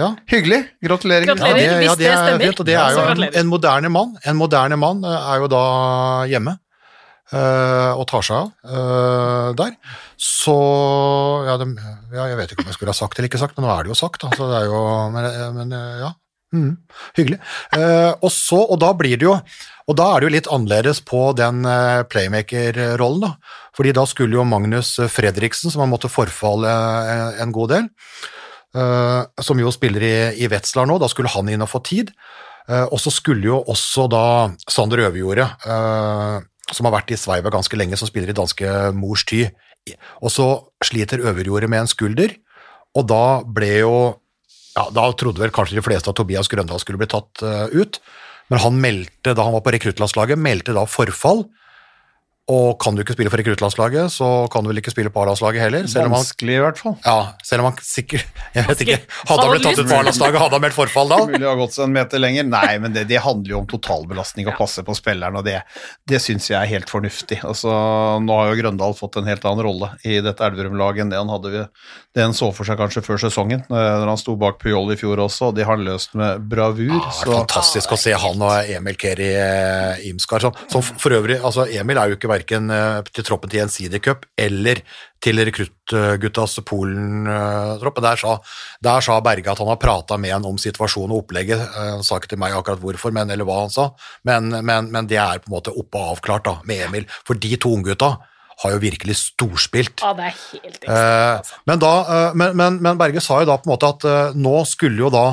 ja. 0.00 0.08
Hyggelig. 0.26 0.58
Gratulerer. 0.82 1.26
Ja, 1.28 1.34
Gratulerer. 1.34 1.54
det, 1.60 1.76
hvis 1.78 1.86
ja, 1.86 1.94
det 1.94 2.04
det 2.04 2.10
er 2.10 2.24
stemmer. 2.24 2.44
fint, 2.48 2.60
og 2.60 2.66
det 2.66 2.74
er 2.74 2.96
jo 2.96 3.04
en, 3.12 3.22
en 3.42 3.46
moderne 3.46 3.90
mann. 3.94 4.16
En 4.26 4.36
moderne 4.40 4.76
mann 4.76 5.04
er 5.06 5.36
jo 5.44 5.46
da 5.52 5.62
hjemme 6.26 6.56
og 7.34 8.04
tar 8.10 8.26
seg 8.26 8.36
av 8.36 8.74
eh, 8.78 9.48
der. 9.58 9.76
Så 10.20 10.54
ja, 11.48 11.56
det, 11.60 11.70
ja, 12.14 12.28
jeg 12.30 12.38
vet 12.40 12.54
ikke 12.54 12.66
om 12.66 12.70
jeg 12.70 12.78
skulle 12.78 12.94
ha 12.94 12.98
sagt 12.98 13.18
eller 13.18 13.30
ikke 13.30 13.42
sagt, 13.42 13.56
men 13.58 13.66
nå 13.66 13.72
er 13.74 13.86
det 13.86 13.94
jo 13.94 13.98
sagt. 13.98 14.22
Da, 14.22 14.30
det 14.38 14.60
er 14.60 14.68
jo, 14.70 14.84
men, 15.14 15.30
eh, 15.30 15.48
men 15.56 15.74
eh, 15.78 16.04
ja, 16.04 16.12
Mm, 16.54 16.76
hyggelig. 17.16 17.40
Eh, 17.74 18.12
og 18.22 18.30
så, 18.30 18.60
og 18.70 18.78
da 18.78 18.92
blir 18.94 19.18
det 19.18 19.26
jo 19.26 19.32
og 19.84 19.96
da 19.98 20.06
er 20.14 20.22
det 20.22 20.28
jo 20.28 20.32
litt 20.32 20.46
annerledes 20.48 21.02
på 21.04 21.26
den 21.36 21.66
eh, 21.68 22.04
playmaker-rollen, 22.08 23.26
da. 23.26 23.58
Fordi 23.76 23.92
da 23.92 24.06
skulle 24.08 24.38
jo 24.38 24.46
Magnus 24.48 24.94
Fredriksen, 25.12 25.72
som 25.72 25.82
har 25.84 25.90
måttet 25.90 26.14
forfalle 26.14 26.70
eh, 26.70 27.42
en 27.44 27.52
god 27.52 27.74
del, 27.74 27.90
eh, 28.78 29.20
som 29.44 29.60
jo 29.60 29.72
spiller 29.74 30.06
i, 30.06 30.14
i 30.40 30.48
Wetzlar 30.48 30.88
nå, 30.88 30.96
da 31.02 31.10
skulle 31.12 31.32
han 31.34 31.50
inn 31.52 31.66
og 31.66 31.68
få 31.68 31.82
tid. 31.84 32.14
Eh, 32.64 32.86
og 32.86 32.96
så 33.02 33.12
skulle 33.12 33.50
jo 33.50 33.60
også 33.60 34.06
da 34.08 34.24
Sander 34.72 35.04
Øverjordet, 35.04 35.50
eh, 35.68 36.38
som 36.72 36.88
har 36.88 36.94
vært 36.96 37.12
i 37.12 37.18
Sveiva 37.20 37.52
ganske 37.52 37.76
lenge, 37.76 37.98
som 38.00 38.08
spiller 38.08 38.32
i 38.32 38.36
danske 38.36 38.70
Mors 38.96 39.24
Ty, 39.28 39.46
og 40.24 40.32
så 40.32 40.46
sliter 40.84 41.20
Øverjordet 41.20 41.68
med 41.68 41.84
en 41.84 41.90
skulder, 41.90 42.36
og 42.94 43.08
da 43.10 43.24
ble 43.44 43.72
jo 43.82 43.96
ja, 44.74 44.88
Da 44.90 45.04
trodde 45.14 45.38
vel 45.38 45.52
kanskje 45.54 45.76
de 45.78 45.84
fleste 45.86 46.10
at 46.10 46.16
Tobias 46.18 46.48
Grøndal 46.50 46.80
skulle 46.82 46.98
bli 46.98 47.06
tatt 47.06 47.42
uh, 47.46 47.70
ut, 47.70 48.00
men 48.50 48.58
han 48.58 48.80
meldte, 48.82 49.34
da 49.36 49.44
han 49.46 49.54
var 49.54 49.62
på 49.62 49.70
rekruttlandslaget, 49.70 50.40
meldte 50.40 50.74
da 50.74 50.82
forfall. 50.90 51.44
Og 52.52 52.74
kan 52.76 52.92
du 52.92 53.00
ikke 53.00 53.14
spille 53.16 53.30
for 53.32 53.40
rekruttlandslaget, 53.40 54.12
så 54.12 54.26
kan 54.52 54.64
du 54.64 54.68
vel 54.68 54.82
ikke 54.82 54.92
spille 54.92 55.08
på 55.08 55.22
A-landslaget 55.22 55.62
heller. 55.64 55.86
Selv 55.88 56.10
om 56.10 56.12
han, 56.12 56.20
Vanskelig, 56.20 56.56
i 56.58 56.60
hvert 56.60 56.76
fall. 56.82 56.96
ja, 57.00 57.14
selv 57.40 57.64
om 57.64 57.70
han 57.70 57.78
sikkert 57.80 58.26
Jeg 58.58 58.66
vet 58.68 58.82
ikke. 58.84 58.98
Hadde 59.30 59.46
han 59.46 59.52
blitt 59.54 59.64
tatt 59.64 59.80
ut 59.80 59.88
på 59.88 59.96
A-landslaget, 59.96 60.40
hadde 60.42 60.58
han 60.58 60.64
meldt 60.66 60.76
forfall 60.76 61.08
da? 61.08 61.18
Mulig 61.30 61.46
å 61.48 61.54
ha 61.54 61.58
gått 61.62 61.76
seg 61.78 61.86
en 61.86 61.94
meter 61.96 62.20
lenger. 62.20 62.44
Nei, 62.50 62.74
men 62.84 62.92
det, 62.92 63.06
det 63.08 63.22
handler 63.24 63.54
jo 63.54 63.60
om 63.62 63.68
totalbelastning 63.70 64.50
og 64.52 64.58
passe 64.60 64.84
på 64.84 64.96
spilleren, 64.98 65.38
og 65.40 65.46
det, 65.48 65.62
det 66.04 66.20
syns 66.20 66.50
jeg 66.52 66.58
er 66.60 66.68
helt 66.68 66.92
fornuftig. 66.92 67.40
Altså, 67.48 67.72
nå 68.20 68.36
har 68.36 68.52
jo 68.52 68.60
Grøndal 68.60 68.92
fått 68.98 69.16
en 69.22 69.30
helt 69.32 69.48
annen 69.48 69.64
rolle 69.64 69.88
i 70.04 70.18
dette 70.24 70.44
Elverum-laget 70.44 71.06
enn 71.06 71.14
det 71.14 71.22
han 71.22 71.32
hadde 71.32 71.54
ved, 71.54 71.88
det 72.14 72.26
han 72.28 72.36
så 72.36 72.50
for 72.54 72.68
seg 72.68 72.76
kanskje 72.78 73.02
før 73.08 73.24
sesongen, 73.24 73.64
eh, 73.64 73.88
når 74.04 74.12
han 74.12 74.20
sto 74.20 74.36
bak 74.38 74.60
Puyol 74.60 74.92
i 74.92 74.98
fjor 75.00 75.24
også, 75.24 75.48
og 75.48 75.56
det 75.56 75.64
har 75.66 75.80
løst 75.80 76.12
med 76.20 76.44
bravur. 76.52 76.92
Ja, 76.92 77.00
det 77.00 77.08
er 77.08 77.18
så 77.22 77.32
fantastisk 77.40 77.96
å 77.96 78.00
se 78.04 78.12
han 78.20 78.44
og 78.44 78.70
Emil 78.76 79.00
Keri 79.00 79.32
eh, 79.32 80.04
Imskar. 80.12 80.44
Som, 80.44 80.60
som 80.70 80.84
for 80.84 81.16
øvrig, 81.16 81.40
altså 81.40 81.64
Emil 81.72 81.98
er 82.04 82.12
jo 82.12 82.20
ikke 82.20 82.33
verken 82.34 82.68
eh, 82.74 83.00
til 83.14 83.24
troppen 83.26 83.50
til 83.52 83.62
Gjensidig 83.62 84.02
Cup 84.04 84.26
eller 84.40 84.82
til 85.24 85.40
rekruttguttas 85.48 86.58
Polen-tropp. 86.68 88.00
Der, 88.04 88.20
sa- 88.20 88.36
der 88.84 89.00
sa 89.06 89.16
Berge 89.24 89.50
at 89.54 89.62
han 89.62 89.70
har 89.72 89.80
prata 89.80 90.18
med 90.20 90.34
han 90.34 90.44
om 90.48 90.58
situasjonen 90.60 91.14
og 91.14 91.22
opplegget. 91.24 91.62
Han 91.78 92.04
sa 92.04 92.18
ikke 92.20 92.34
til 92.34 92.40
meg 92.42 92.52
akkurat 92.56 92.82
hvorfor, 92.82 93.14
men, 93.16 93.30
eller 93.32 93.48
hva 93.48 93.62
han 93.64 93.72
sa, 93.72 93.88
men, 94.28 94.50
men, 94.64 94.90
men 94.92 95.08
det 95.10 95.18
er 95.22 95.40
på 95.40 95.48
en 95.50 95.56
måte 95.56 95.72
oppe 95.72 96.00
og 96.00 96.16
avklart 96.18 96.44
da, 96.50 96.58
med 96.68 96.84
Emil. 96.90 97.08
For 97.24 97.38
de 97.40 97.54
to 97.56 97.72
unggutta 97.78 98.12
har 98.62 98.70
jo 98.76 98.78
virkelig 98.84 99.16
storspilt. 99.18 100.04
Ja, 100.04 100.12
det 100.14 100.28
er 100.28 100.36
helt 100.36 100.76
ekstremt. 100.76 100.92
Eh, 100.92 101.32
Altså. 101.40 101.56
men, 101.66 101.80
da, 101.82 101.94
eh, 102.04 102.36
men, 102.38 102.54
men, 102.60 102.76
men 102.84 103.00
Berge 103.00 103.22
sa 103.24 103.40
jo 103.42 103.48
da 103.50 103.56
på 103.58 103.66
en 103.66 103.74
måte 103.74 103.90
at 103.96 104.06
nå 104.38 104.60
skulle 104.68 105.00
jo 105.06 105.10
da 105.14 105.24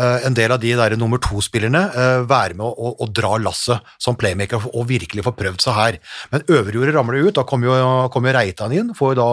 en 0.00 0.36
del 0.36 0.54
av 0.54 0.60
de 0.62 0.72
der 0.78 0.96
nummer 0.96 1.20
to-spillerne 1.20 1.82
eh, 1.92 2.22
være 2.28 2.56
med 2.56 2.64
å, 2.64 2.92
å, 2.96 3.08
dra 3.12 3.36
lasset 3.42 3.92
som 4.00 4.16
playmaker 4.16 4.70
og 4.72 4.88
virkelig 4.88 5.26
få 5.26 5.34
prøvd 5.36 5.64
seg 5.64 5.76
her. 5.76 5.98
Men 6.32 6.46
Øverjordet 6.48 6.94
ramler 6.96 7.28
ut, 7.28 7.34
da 7.36 7.44
kommer 7.48 7.68
jo, 7.68 7.94
kom 8.14 8.28
jo 8.28 8.34
Reitan 8.36 8.72
inn, 8.72 8.94
får 8.96 9.12
jo 9.12 9.20
da 9.20 9.32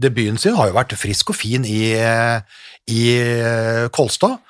debuten 0.00 0.40
sin, 0.40 0.56
har 0.56 0.70
jo 0.70 0.78
vært 0.78 0.96
frisk 0.96 1.34
og 1.34 1.36
fin 1.36 1.66
i, 1.68 1.82
i 2.88 3.02
eh, 3.20 3.88
Kolstad. 3.92 4.40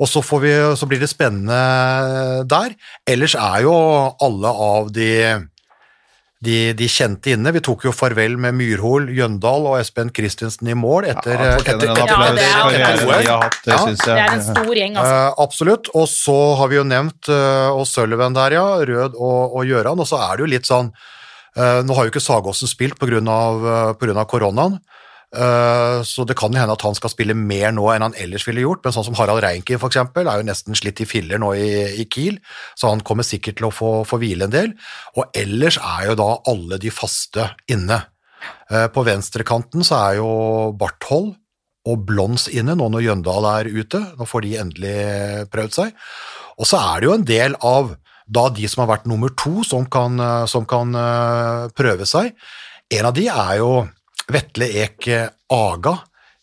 Og 0.00 0.08
så, 0.10 0.24
vi, 0.42 0.50
så 0.74 0.88
blir 0.90 0.98
det 0.98 1.12
spennende 1.12 2.44
der. 2.50 2.72
Ellers 3.06 3.36
er 3.38 3.62
jo 3.62 3.74
alle 4.24 4.50
av 4.50 4.88
de 4.90 5.10
de, 6.44 6.58
de 6.76 6.86
kjente 6.90 7.32
inne. 7.34 7.52
Vi 7.56 7.62
tok 7.64 7.86
jo 7.88 7.92
farvel 7.94 8.36
med 8.40 8.54
Myrhol, 8.58 9.08
Jøndal 9.16 9.66
og 9.70 9.78
Espen 9.80 10.12
Christensen 10.14 10.68
i 10.70 10.76
mål 10.78 11.08
etter, 11.12 11.34
Ja, 11.34 11.56
etter, 11.56 11.74
en 11.74 11.82
etter, 11.82 11.88
Ja, 11.88 12.04
det 12.04 12.44
er- 12.44 12.70
det, 12.74 13.28
hatt, 13.28 13.58
det 13.64 13.72
Ja. 13.72 13.78
syns 13.82 14.04
Det 14.04 14.14
er 14.14 14.32
en 14.36 14.42
stor 14.44 14.74
gjeng, 14.74 14.96
altså. 15.00 15.18
Uh, 15.18 15.42
absolutt. 15.44 15.90
Og 15.94 16.06
så 16.08 16.38
har 16.60 16.68
vi 16.68 16.76
jo 16.76 16.84
nevnt 16.84 17.28
uh, 17.32 17.70
og 17.74 17.86
Sullivan 17.90 18.36
der, 18.36 18.58
ja. 18.58 18.66
Rød 18.84 19.14
og, 19.18 19.56
og 19.56 19.64
Gjøran. 19.66 20.00
Og 20.00 20.06
så 20.08 20.20
er 20.20 20.36
det 20.36 20.46
jo 20.46 20.52
litt 20.54 20.68
sånn 20.68 20.92
uh, 21.56 21.80
Nå 21.82 21.94
har 21.96 22.04
jo 22.06 22.12
ikke 22.14 22.24
Sagåsen 22.24 22.68
spilt 22.70 22.98
pga. 22.98 23.20
Uh, 23.24 24.24
koronaen. 24.28 24.78
Eh, 25.34 26.00
så 26.06 26.24
det 26.28 26.36
kan 26.38 26.54
hende 26.54 26.74
at 26.76 26.84
han 26.86 26.94
skal 26.94 27.10
spille 27.10 27.34
mer 27.34 27.72
nå 27.74 27.88
enn 27.90 28.04
han 28.06 28.16
ellers 28.20 28.46
ville 28.46 28.62
gjort, 28.62 28.84
men 28.84 28.94
sånn 28.94 29.06
som 29.08 29.16
Harald 29.18 29.42
Reinke 29.42 29.74
eksempel, 29.74 30.28
er 30.30 30.40
jo 30.40 30.46
nesten 30.46 30.78
slitt 30.78 31.02
i 31.02 31.08
filler 31.08 31.40
nå 31.42 31.52
i, 31.58 31.70
i 32.02 32.06
Kiel, 32.06 32.38
så 32.78 32.92
han 32.92 33.02
kommer 33.06 33.26
sikkert 33.26 33.58
til 33.58 33.68
å 33.68 33.74
få, 33.74 33.92
få 34.06 34.20
hvile 34.22 34.46
en 34.46 34.54
del. 34.54 34.74
Og 35.18 35.34
ellers 35.36 35.80
er 35.80 36.10
jo 36.10 36.18
da 36.20 36.28
alle 36.50 36.78
de 36.82 36.92
faste 36.94 37.48
inne. 37.70 38.04
Eh, 38.70 38.86
på 38.94 39.06
venstrekanten 39.06 39.86
så 39.86 39.98
er 40.04 40.20
jo 40.20 40.30
Barthold 40.78 41.34
og 41.84 42.06
Blons 42.08 42.46
inne 42.48 42.76
nå 42.78 42.86
når 42.92 43.08
Jøndal 43.08 43.50
er 43.50 43.72
ute. 43.74 44.00
Nå 44.18 44.28
får 44.28 44.46
de 44.46 44.54
endelig 44.62 44.96
prøvd 45.52 45.76
seg. 45.80 45.98
Og 46.60 46.70
så 46.70 46.78
er 46.78 47.02
det 47.02 47.10
jo 47.10 47.18
en 47.18 47.28
del 47.28 47.58
av 47.66 47.96
da 48.24 48.46
de 48.54 48.70
som 48.70 48.84
har 48.84 48.94
vært 48.94 49.10
nummer 49.10 49.34
to, 49.36 49.66
som 49.66 49.84
kan, 49.90 50.14
eh, 50.20 50.46
som 50.48 50.68
kan 50.68 50.94
prøve 51.74 52.06
seg. 52.08 52.32
En 52.94 53.10
av 53.10 53.16
de 53.16 53.26
er 53.32 53.58
jo 53.58 53.84
Vetle 54.32 54.68
Ek 54.84 55.08
Aga, 55.52 55.98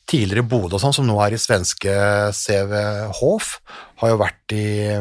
tidligere 0.10 0.46
Bodø 0.46 0.78
og 0.78 0.84
sånn, 0.84 0.96
som 0.96 1.08
nå 1.08 1.18
er 1.24 1.36
i 1.36 1.42
svenske 1.42 1.94
CV 2.36 2.76
Hof. 3.22 3.56
Har 4.02 4.14
jo 4.14 4.20
vært 4.22 4.56
i, 4.56 4.98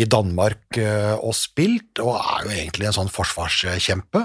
i 0.00 0.06
Danmark 0.10 0.78
eh, 0.80 1.14
og 1.14 1.36
spilt, 1.38 2.00
og 2.02 2.16
er 2.18 2.46
jo 2.46 2.54
egentlig 2.54 2.88
en 2.88 2.96
sånn 2.98 3.12
forsvarskjempe. 3.12 4.24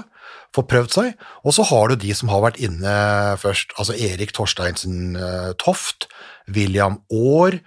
Får 0.56 0.66
prøvd 0.66 0.96
seg. 0.96 1.26
Og 1.46 1.54
så 1.54 1.66
har 1.68 1.90
du 1.90 2.00
de 2.02 2.14
som 2.16 2.32
har 2.32 2.42
vært 2.42 2.58
inne 2.62 2.94
først, 3.38 3.76
altså 3.78 3.94
Erik 3.94 4.34
Torsteinsen 4.36 5.14
eh, 5.18 5.52
Toft, 5.62 6.08
William 6.50 7.00
Aar, 7.12 7.60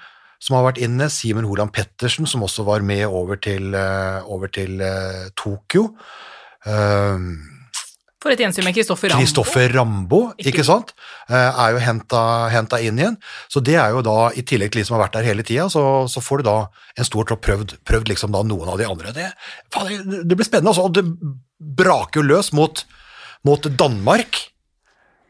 som 0.44 0.58
har 0.58 0.68
vært 0.68 0.82
inne, 0.84 1.08
Simen 1.08 1.48
Holand 1.48 1.72
Pettersen, 1.76 2.28
som 2.28 2.44
også 2.44 2.66
var 2.68 2.84
med 2.84 3.06
over 3.08 3.40
til, 3.40 3.72
eh, 3.80 4.20
over 4.28 4.52
til 4.52 4.84
Tokyo. 5.40 5.94
Um, 6.64 7.53
For 8.24 8.32
et 8.32 8.40
gjensyn 8.40 8.64
med 8.64 8.76
Kristoffer 8.78 9.12
Rambo. 9.12 9.20
Kristoffer 9.26 9.74
Rambo, 9.76 10.20
ikke, 10.40 10.64
sant, 10.64 10.94
Eh, 11.28 11.36
er 11.64 11.72
jo 11.76 11.80
henta 11.84 12.80
inn 12.84 12.98
igjen. 13.00 13.18
Så 13.52 13.62
det 13.64 13.76
er 13.80 13.92
jo 13.96 14.02
da, 14.04 14.30
i 14.36 14.44
tillegg 14.48 14.72
til 14.74 14.82
de 14.82 14.86
som 14.88 14.96
har 14.98 15.06
vært 15.06 15.18
der 15.20 15.28
hele 15.28 15.44
tida, 15.48 15.70
så, 15.72 16.04
så 16.12 16.24
får 16.24 16.42
du 16.42 16.48
da 16.50 16.56
en 17.00 17.08
stor 17.08 17.28
tropp 17.28 17.44
prøvd, 17.46 17.76
prøvd 17.88 18.12
liksom 18.12 18.32
da 18.36 18.42
noen 18.48 18.72
av 18.74 18.80
de 18.80 18.88
andre. 18.88 19.12
Det, 19.16 19.30
det- 20.24 20.36
blir 20.38 20.48
spennende, 20.48 20.72
altså. 20.72 20.88
Og 20.88 20.96
det 20.96 21.06
braker 21.60 22.22
jo 22.22 22.28
løs 22.28 22.52
mot, 22.56 22.84
mot 23.48 23.68
Danmark. 23.80 24.40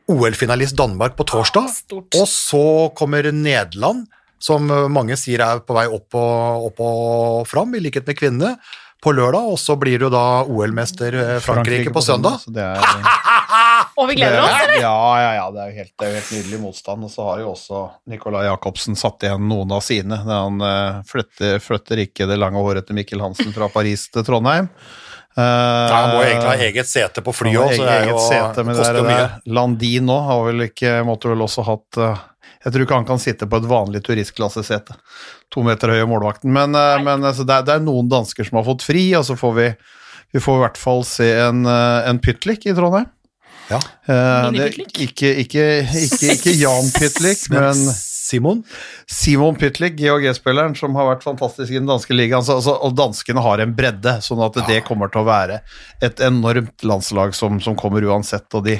OL-finalist 0.09 0.75
Danmark 0.77 1.15
på 1.17 1.25
torsdag. 1.29 1.69
Ja, 1.93 2.01
Og 2.21 2.27
så 2.27 2.63
kommer 2.97 3.29
Nederland, 3.31 4.07
som 4.43 4.67
mange 4.91 5.15
sier 5.15 5.39
er 5.45 5.61
på 5.63 5.77
vei 5.77 5.85
opp 5.87 6.17
og, 6.19 6.65
opp 6.71 6.81
og 6.83 7.45
fram, 7.47 7.73
i 7.77 7.79
likhet 7.85 8.05
med 8.09 8.17
kvinnene, 8.19 8.57
på 9.03 9.13
lørdag. 9.15 9.51
Og 9.53 9.59
så 9.61 9.75
blir 9.79 9.99
du 10.01 10.07
da 10.13 10.23
OL-mester 10.47 11.17
eh, 11.19 11.35
Frankrike, 11.43 11.91
på 11.93 12.01
søndag. 12.03 12.39
så 12.43 12.53
det 12.55 12.63
er, 12.63 12.79
Og 13.99 14.07
vi 14.09 14.15
gleder 14.17 14.39
oss, 14.41 14.49
er- 14.55 14.63
eller? 14.71 14.81
Ja, 14.81 15.21
ja, 15.21 15.31
ja. 15.37 15.45
Det 15.53 15.61
er 15.63 15.69
jo 15.71 15.77
helt, 15.83 15.93
er 16.07 16.15
helt 16.17 16.31
nydelig 16.37 16.59
motstand. 16.63 17.05
Og 17.05 17.11
så 17.13 17.27
har 17.27 17.43
jo 17.43 17.51
også 17.53 17.83
Nicolai 18.09 18.45
Jacobsen 18.47 18.97
satt 18.99 19.27
igjen 19.27 19.45
noen 19.51 19.75
av 19.75 19.83
sine. 19.85 20.17
Han 20.25 20.63
uh, 20.63 21.01
flytter, 21.09 21.59
flytter 21.63 22.01
ikke 22.07 22.27
det 22.31 22.39
lange 22.41 22.61
håret 22.63 22.87
til 22.89 22.97
Mikkel 22.97 23.21
Hansen 23.23 23.53
fra 23.55 23.69
Paris 23.73 24.07
til 24.13 24.25
Trondheim. 24.27 24.71
Uh, 25.33 25.41
Nei, 25.41 25.97
han 25.97 26.11
må 26.11 26.19
jo 26.19 26.27
egentlig 26.27 26.49
ha 26.51 26.67
eget 26.67 26.89
sete 26.89 27.23
på 27.25 27.33
flyet 27.33 27.57
òg, 27.57 27.71
så 27.73 27.87
det 27.87 27.93
er 27.93 28.03
eget 28.03 28.13
jo, 28.13 28.25
sete, 28.27 28.65
men 28.65 28.75
det 28.75 28.83
koster 28.83 28.99
er 28.99 29.01
jo 29.01 29.07
mye. 29.07 29.55
Landin 29.57 30.05
nå 30.09 30.19
har 30.27 30.43
vel 30.45 30.67
ikke, 30.67 30.93
måtte 31.07 31.31
vel 31.31 31.41
også 31.47 31.65
hatt 31.65 31.99
eh, 32.05 32.21
Jeg 32.67 32.75
tror 32.75 32.85
ikke 32.85 32.99
han 33.01 33.09
kan 33.09 33.23
sitte 33.23 33.47
på 33.49 33.59
et 33.59 33.65
vanlig 33.71 34.03
turistklassesete. 34.05 34.99
To 35.55 35.65
meter 35.65 35.95
høye 35.95 36.05
målvakten. 36.09 36.53
Men, 36.53 36.77
eh, 36.77 37.01
men 37.01 37.25
altså, 37.25 37.47
det, 37.49 37.57
er, 37.57 37.65
det 37.65 37.75
er 37.79 37.85
noen 37.87 38.11
dansker 38.11 38.45
som 38.45 38.61
har 38.61 38.67
fått 38.69 38.85
fri, 38.85 39.07
og 39.17 39.25
så 39.25 39.39
får 39.39 39.57
vi 39.57 39.67
vi 40.33 40.41
får 40.41 40.55
i 40.57 40.61
hvert 40.63 40.79
fall 40.81 41.03
se 41.05 41.27
en, 41.43 41.65
eh, 41.69 42.09
en 42.09 42.19
Pytlik 42.21 42.65
i 42.65 42.73
Trondheim. 42.73 43.05
Ja. 43.69 43.77
Uh, 44.09 44.49
det, 44.51 44.73
ikke, 44.75 45.29
ikke, 45.39 45.67
ikke, 46.03 46.33
ikke 46.33 46.53
Jan 46.57 46.89
Pytlik, 46.91 47.45
men 47.53 47.79
Simon? 48.23 48.63
Simon 49.11 49.57
Pytlik, 49.59 49.97
GHG-spilleren, 49.99 50.75
som 50.79 50.95
har 50.95 51.09
vært 51.11 51.25
fantastisk 51.25 51.73
i 51.73 51.79
den 51.79 51.89
danske 51.89 52.15
ligaen. 52.15 52.43
Altså, 52.43 52.75
og 52.79 52.95
danskene 52.97 53.43
har 53.43 53.63
en 53.63 53.75
bredde, 53.75 54.17
sånn 54.23 54.43
at 54.45 54.57
det 54.69 54.81
kommer 54.87 55.11
til 55.11 55.23
å 55.23 55.27
være 55.27 55.59
et 56.03 56.23
enormt 56.23 56.85
landslag 56.87 57.35
som, 57.37 57.59
som 57.63 57.75
kommer 57.79 58.05
uansett. 58.07 58.47
Og 58.55 58.63
de, 58.67 58.77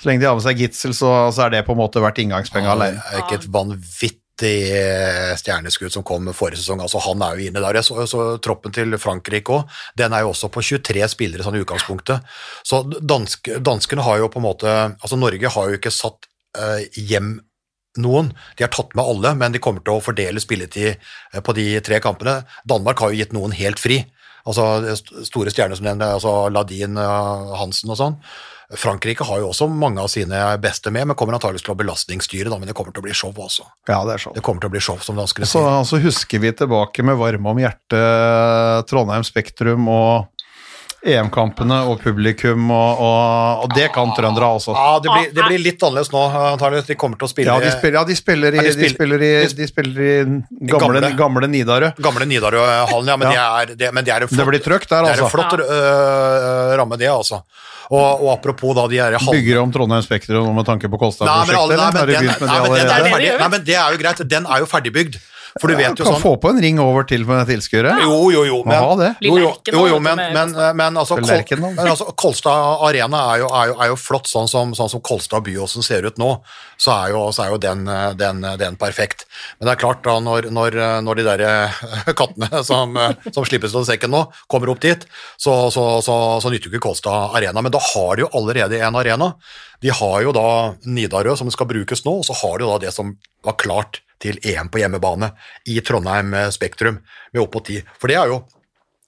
så 0.00 0.08
lenge 0.08 0.24
de 0.24 0.30
har 0.30 0.38
med 0.38 0.46
seg 0.46 0.62
Gitzel, 0.64 0.94
så, 0.96 1.12
så 1.34 1.46
er 1.46 1.56
det 1.56 1.66
på 1.66 1.76
en 1.76 1.82
måte 1.82 2.02
vært 2.04 2.22
inngangspenga 2.22 2.70
Det 2.70 2.76
alene. 2.76 3.02
er 3.10 3.24
ikke 3.24 3.40
et 3.42 3.48
vanvittig 3.52 4.54
eh, 4.76 5.32
stjerneskudd 5.40 5.92
som 5.92 6.04
kom 6.06 6.30
forrige 6.36 6.62
sesong. 6.62 6.80
altså 6.84 7.02
Han 7.04 7.24
er 7.24 7.36
jo 7.36 7.50
inne 7.50 7.64
der. 7.64 7.80
Så, 7.84 7.98
så 8.10 8.28
troppen 8.44 8.74
til 8.76 8.96
Frankrike 9.02 9.58
òg, 9.60 9.76
den 10.00 10.16
er 10.16 10.24
jo 10.24 10.32
også 10.32 10.50
på 10.52 10.64
23 10.64 11.04
spillere 11.12 11.44
sånn 11.44 11.58
i 11.60 11.64
utgangspunktet. 11.64 12.24
Så 12.66 12.80
dansk, 13.00 13.52
danskene 13.60 14.04
har 14.08 14.24
jo 14.24 14.32
på 14.32 14.40
en 14.40 14.48
måte 14.48 14.72
Altså 14.96 15.18
Norge 15.20 15.52
har 15.52 15.68
jo 15.70 15.76
ikke 15.78 15.92
satt 15.94 16.28
eh, 16.56 16.88
hjem 16.96 17.36
noen. 18.00 18.32
De 18.58 18.66
har 18.66 18.72
tatt 18.74 18.94
med 18.96 19.04
alle, 19.04 19.34
men 19.38 19.54
de 19.54 19.62
kommer 19.62 19.84
til 19.84 19.96
å 19.96 20.04
fordele 20.04 20.42
spilletid 20.42 20.94
eh, 20.96 21.40
på 21.40 21.54
de 21.56 21.68
tre 21.86 22.00
kampene. 22.04 22.40
Danmark 22.68 23.02
har 23.02 23.12
jo 23.12 23.20
gitt 23.22 23.36
noen 23.36 23.54
helt 23.56 23.82
fri. 23.82 24.02
Altså 24.46 24.94
store 25.26 25.50
stjerner 25.50 25.78
som 25.78 25.88
den, 25.88 26.04
altså 26.06 26.36
Ladin, 26.54 26.98
eh, 27.00 27.56
Hansen 27.60 27.94
og 27.94 28.00
sånn. 28.00 28.20
Frankrike 28.74 29.22
har 29.24 29.38
jo 29.42 29.52
også 29.52 29.68
mange 29.70 30.02
av 30.02 30.08
sine 30.10 30.38
beste 30.58 30.90
med, 30.90 31.06
men 31.06 31.18
kommer 31.18 31.36
antakeligvis 31.36 31.62
til 31.68 31.76
å 31.76 31.78
belastningsstyre, 31.78 32.50
da, 32.50 32.58
men 32.58 32.66
det 32.66 32.74
kommer 32.74 32.94
til 32.94 33.04
å 33.04 33.06
bli 33.06 33.14
show 33.14 33.30
også. 33.30 33.66
Ja, 33.86 34.00
det 34.08 34.16
er 34.16 34.24
show. 34.24 34.34
Det 34.34 34.42
kommer 34.46 34.64
til 34.64 34.72
å 34.72 34.74
bli 34.74 34.82
show, 34.82 34.98
som 35.06 35.18
danskene 35.18 35.46
sier. 35.46 35.84
så 35.86 36.00
husker 36.02 36.42
vi 36.42 36.50
tilbake 36.50 37.04
med 37.06 37.18
varme 37.20 37.52
om 37.52 37.60
hjertet 37.62 38.90
Trondheim 38.90 39.26
Spektrum 39.26 39.86
og 39.86 40.26
EM-kampene 41.06 41.76
og 41.90 42.00
publikum, 42.02 42.66
og, 42.74 43.00
og, 43.06 43.64
og 43.66 43.74
det 43.76 43.86
kan 43.94 44.10
trøndere, 44.16 44.48
også. 44.58 44.74
Ja, 44.74 44.96
det 45.04 45.12
blir, 45.12 45.28
det 45.36 45.46
blir 45.46 45.62
litt 45.62 45.84
annerledes 45.86 46.10
nå, 46.12 46.22
antakeligvis. 46.52 46.88
De 46.90 46.96
kommer 46.98 47.20
til 47.20 47.28
å 47.28 47.30
spille 47.30 47.52
Ja, 47.54 47.60
de 47.62 47.70
spiller, 47.74 47.98
ja, 48.00 48.04
de 48.08 48.16
spiller 48.18 48.56
i, 48.58 48.64
de 48.66 48.72
spiller, 48.90 49.22
de 49.22 49.30
spiller- 49.30 49.56
de 49.56 49.68
spiller 49.70 50.02
i 50.02 50.14
gamle, 50.72 51.00
gamle. 51.00 51.12
gamle 51.20 51.50
Nidarød. 51.52 52.02
gamle 52.02 52.26
Nidarøhallen, 52.32 53.12
ja, 53.14 53.16
men, 53.16 53.32
Ja. 53.32 53.46
Det, 53.66 53.70
er, 53.76 53.76
det, 53.84 53.92
men 53.94 54.04
det 54.04 54.12
er 54.16 54.26
en 54.26 54.28
flott, 54.32 54.42
Det 54.42 54.48
blir 54.50 54.64
trøkk 54.66 54.88
der, 54.90 55.02
det 55.06 55.14
er 55.14 55.18
en 55.20 55.24
altså. 55.24 55.32
flott 55.36 55.56
øh, 55.60 56.76
ramme, 56.82 56.98
det, 57.00 57.08
altså. 57.12 57.42
Og, 57.86 58.22
og 58.26 58.32
apropos 58.34 58.74
da 58.74 58.88
de 58.90 58.98
halvene 58.98 59.30
Bygger 59.36 59.60
om 59.62 59.70
Trondheim 59.72 60.02
Spektrum 60.02 60.48
med 60.56 60.66
tanke 60.66 60.88
på 60.90 60.96
Nei, 60.98 61.02
Kolstad-prosjektet, 61.04 61.78
nei, 61.78 61.90
men 61.94 62.02
nei, 62.02 62.06
den- 62.10 62.26
nei, 62.26 62.60
men 62.66 62.74
den 62.74 62.88
de 62.90 63.26
gjør. 63.28 63.38
Nei, 63.44 63.48
men 63.54 63.64
det 63.68 63.76
er 63.78 63.94
jo 63.94 64.00
greit, 64.02 64.22
den 64.28 64.46
er 64.50 64.58
jo 64.64 64.66
ferdigbygd. 64.66 65.20
For 65.60 65.72
du 65.72 65.76
Ja, 65.76 65.88
vet 65.88 66.00
jo 66.00 66.04
kan 66.04 66.16
sånn 66.16 66.22
få 66.22 66.34
på 66.40 66.50
en 66.52 66.58
ring 66.60 66.78
over 66.82 67.06
til 67.08 67.24
med 67.28 67.46
tilskuere. 67.48 67.94
Jo, 68.04 68.16
jo, 68.32 68.42
jo, 68.44 68.58
men, 68.68 68.76
ha 68.82 68.96
det. 69.00 69.08
Blir 69.22 69.40
jo, 69.40 69.52
jo, 69.64 69.72
jo, 69.72 69.84
jo 69.94 70.00
men, 70.04 70.20
men, 70.34 70.52
men, 70.76 70.98
altså, 71.00 71.16
Kol, 71.16 71.28
Lerken 71.30 71.62
men 71.64 71.80
altså 71.80 72.10
Kolstad 72.12 72.84
Arena 72.84 73.22
er 73.32 73.40
jo, 73.40 73.48
er, 73.48 73.70
jo, 73.70 73.76
er 73.80 73.90
jo 73.92 73.98
flott, 74.00 74.28
sånn 74.28 74.50
som, 74.52 74.74
sånn 74.76 74.92
som 74.92 75.02
Kolstad 75.04 75.46
Byåsen 75.46 75.86
ser 75.86 76.04
ut 76.04 76.20
nå, 76.20 76.30
så 76.76 76.92
er 76.92 77.14
jo, 77.14 77.22
så 77.32 77.46
er 77.46 77.54
jo 77.54 77.60
den, 77.62 77.88
den, 78.20 78.44
den 78.60 78.78
perfekt. 78.80 79.24
Men 79.56 79.70
det 79.70 79.76
er 79.76 79.82
klart, 79.86 80.04
da, 80.04 80.18
når, 80.20 80.50
når, 80.52 80.78
når 81.06 81.20
de 81.20 81.28
der 81.30 81.44
eh, 81.48 81.84
kattene 82.20 82.62
som, 82.66 82.96
som 83.30 83.48
slippes 83.48 83.72
ut 83.72 83.80
av 83.80 83.88
sekken 83.88 84.12
nå, 84.12 84.26
kommer 84.52 84.74
opp 84.74 84.84
dit, 84.84 85.08
så, 85.40 85.56
så, 85.72 85.88
så, 86.04 86.16
så 86.44 86.52
nytter 86.52 86.68
jo 86.68 86.76
ikke 86.76 86.88
Kolstad 86.90 87.36
Arena. 87.38 87.64
Men 87.64 87.72
da 87.74 87.80
har 87.94 88.16
de 88.16 88.26
jo 88.26 88.32
allerede 88.36 88.82
en 88.84 89.00
arena. 89.00 89.32
De 89.80 89.92
har 89.92 90.20
jo 90.24 90.36
da 90.36 90.48
Nidarø, 90.84 91.36
som 91.40 91.48
skal 91.52 91.68
brukes 91.72 92.04
nå, 92.04 92.20
og 92.20 92.28
så 92.28 92.36
har 92.44 92.58
de 92.58 92.66
jo 92.66 92.74
da 92.74 92.82
det 92.84 92.92
som 92.96 93.16
var 93.46 93.56
klart 93.60 94.02
til 94.22 94.38
EM 94.44 94.70
på 94.72 94.80
hjemmebane 94.82 95.32
i 95.70 95.78
Trondheim 95.84 96.34
eh, 96.34 96.50
Spektrum 96.54 97.00
med 97.32 97.42
opp 97.42 97.58
mot 97.58 97.66
ti. 97.66 97.80
For 98.00 98.12
det 98.12 98.20
er 98.20 98.34
jo 98.34 98.44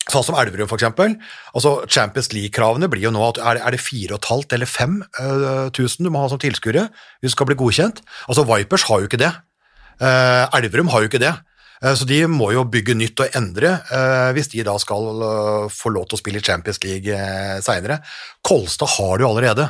Sånn 0.09 0.23
som 0.25 0.39
Elverum, 0.41 0.71
eksempel. 0.73 1.19
Altså, 1.53 1.83
Champions 1.85 2.31
League-kravene 2.33 2.89
blir 2.89 3.03
jo 3.03 3.11
nå 3.13 3.21
at 3.27 3.43
er 3.45 3.59
det, 3.59 3.65
er 3.69 3.75
det 3.75 3.81
4500 3.83 4.55
eller 4.57 4.71
5000 4.73 6.07
du 6.07 6.09
må 6.09 6.23
ha 6.23 6.31
som 6.33 6.41
tilskuere 6.41 6.87
hvis 7.21 7.35
du 7.35 7.35
skal 7.35 7.51
bli 7.51 7.59
godkjent? 7.61 8.01
Altså, 8.25 8.47
Vipers 8.49 8.87
har 8.89 9.03
jo 9.03 9.11
ikke 9.11 9.21
det. 9.21 9.29
Uh, 10.01 10.49
Elverum 10.57 10.89
har 10.95 11.05
jo 11.05 11.11
ikke 11.11 11.21
det. 11.21 11.35
Eh, 11.83 11.95
Så 11.95 12.07
de 12.09 12.23
må 12.31 12.51
jo 12.55 12.65
bygge 12.67 12.97
nytt 12.99 13.21
og 13.23 13.37
endre 13.39 13.77
eh, 13.95 14.31
hvis 14.37 14.51
de 14.55 14.65
da 14.67 14.75
skal 14.83 15.23
eh, 15.29 15.69
få 15.73 15.93
lov 15.95 16.09
til 16.09 16.19
å 16.19 16.23
spille 16.23 16.43
i 16.43 16.45
Champions 16.45 16.81
League 16.85 17.15
eh, 17.15 17.59
seinere. 17.65 18.01
Kolstad 18.47 18.97
har 18.97 19.23
jo 19.23 19.31
allerede 19.31 19.69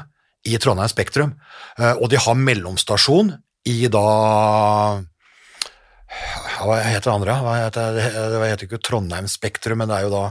i 0.49 0.57
Trondheim 0.63 0.89
Spektrum, 0.89 1.35
eh, 1.79 1.95
og 1.99 2.09
de 2.13 2.21
har 2.21 2.39
mellomstasjon 2.39 3.35
i 3.69 3.81
da 3.93 4.07
Hva 6.09 6.79
heter 6.83 7.05
det 7.05 7.15
andre? 7.15 7.35
Hva 7.45 7.57
heter, 7.63 7.99
det 8.33 8.41
heter 8.49 8.67
ikke 8.69 8.81
Trondheim 8.83 9.29
Spektrum, 9.31 9.83
men 9.83 9.91
det 9.91 9.99
er 9.99 10.07
jo 10.09 10.15
da 10.15 10.25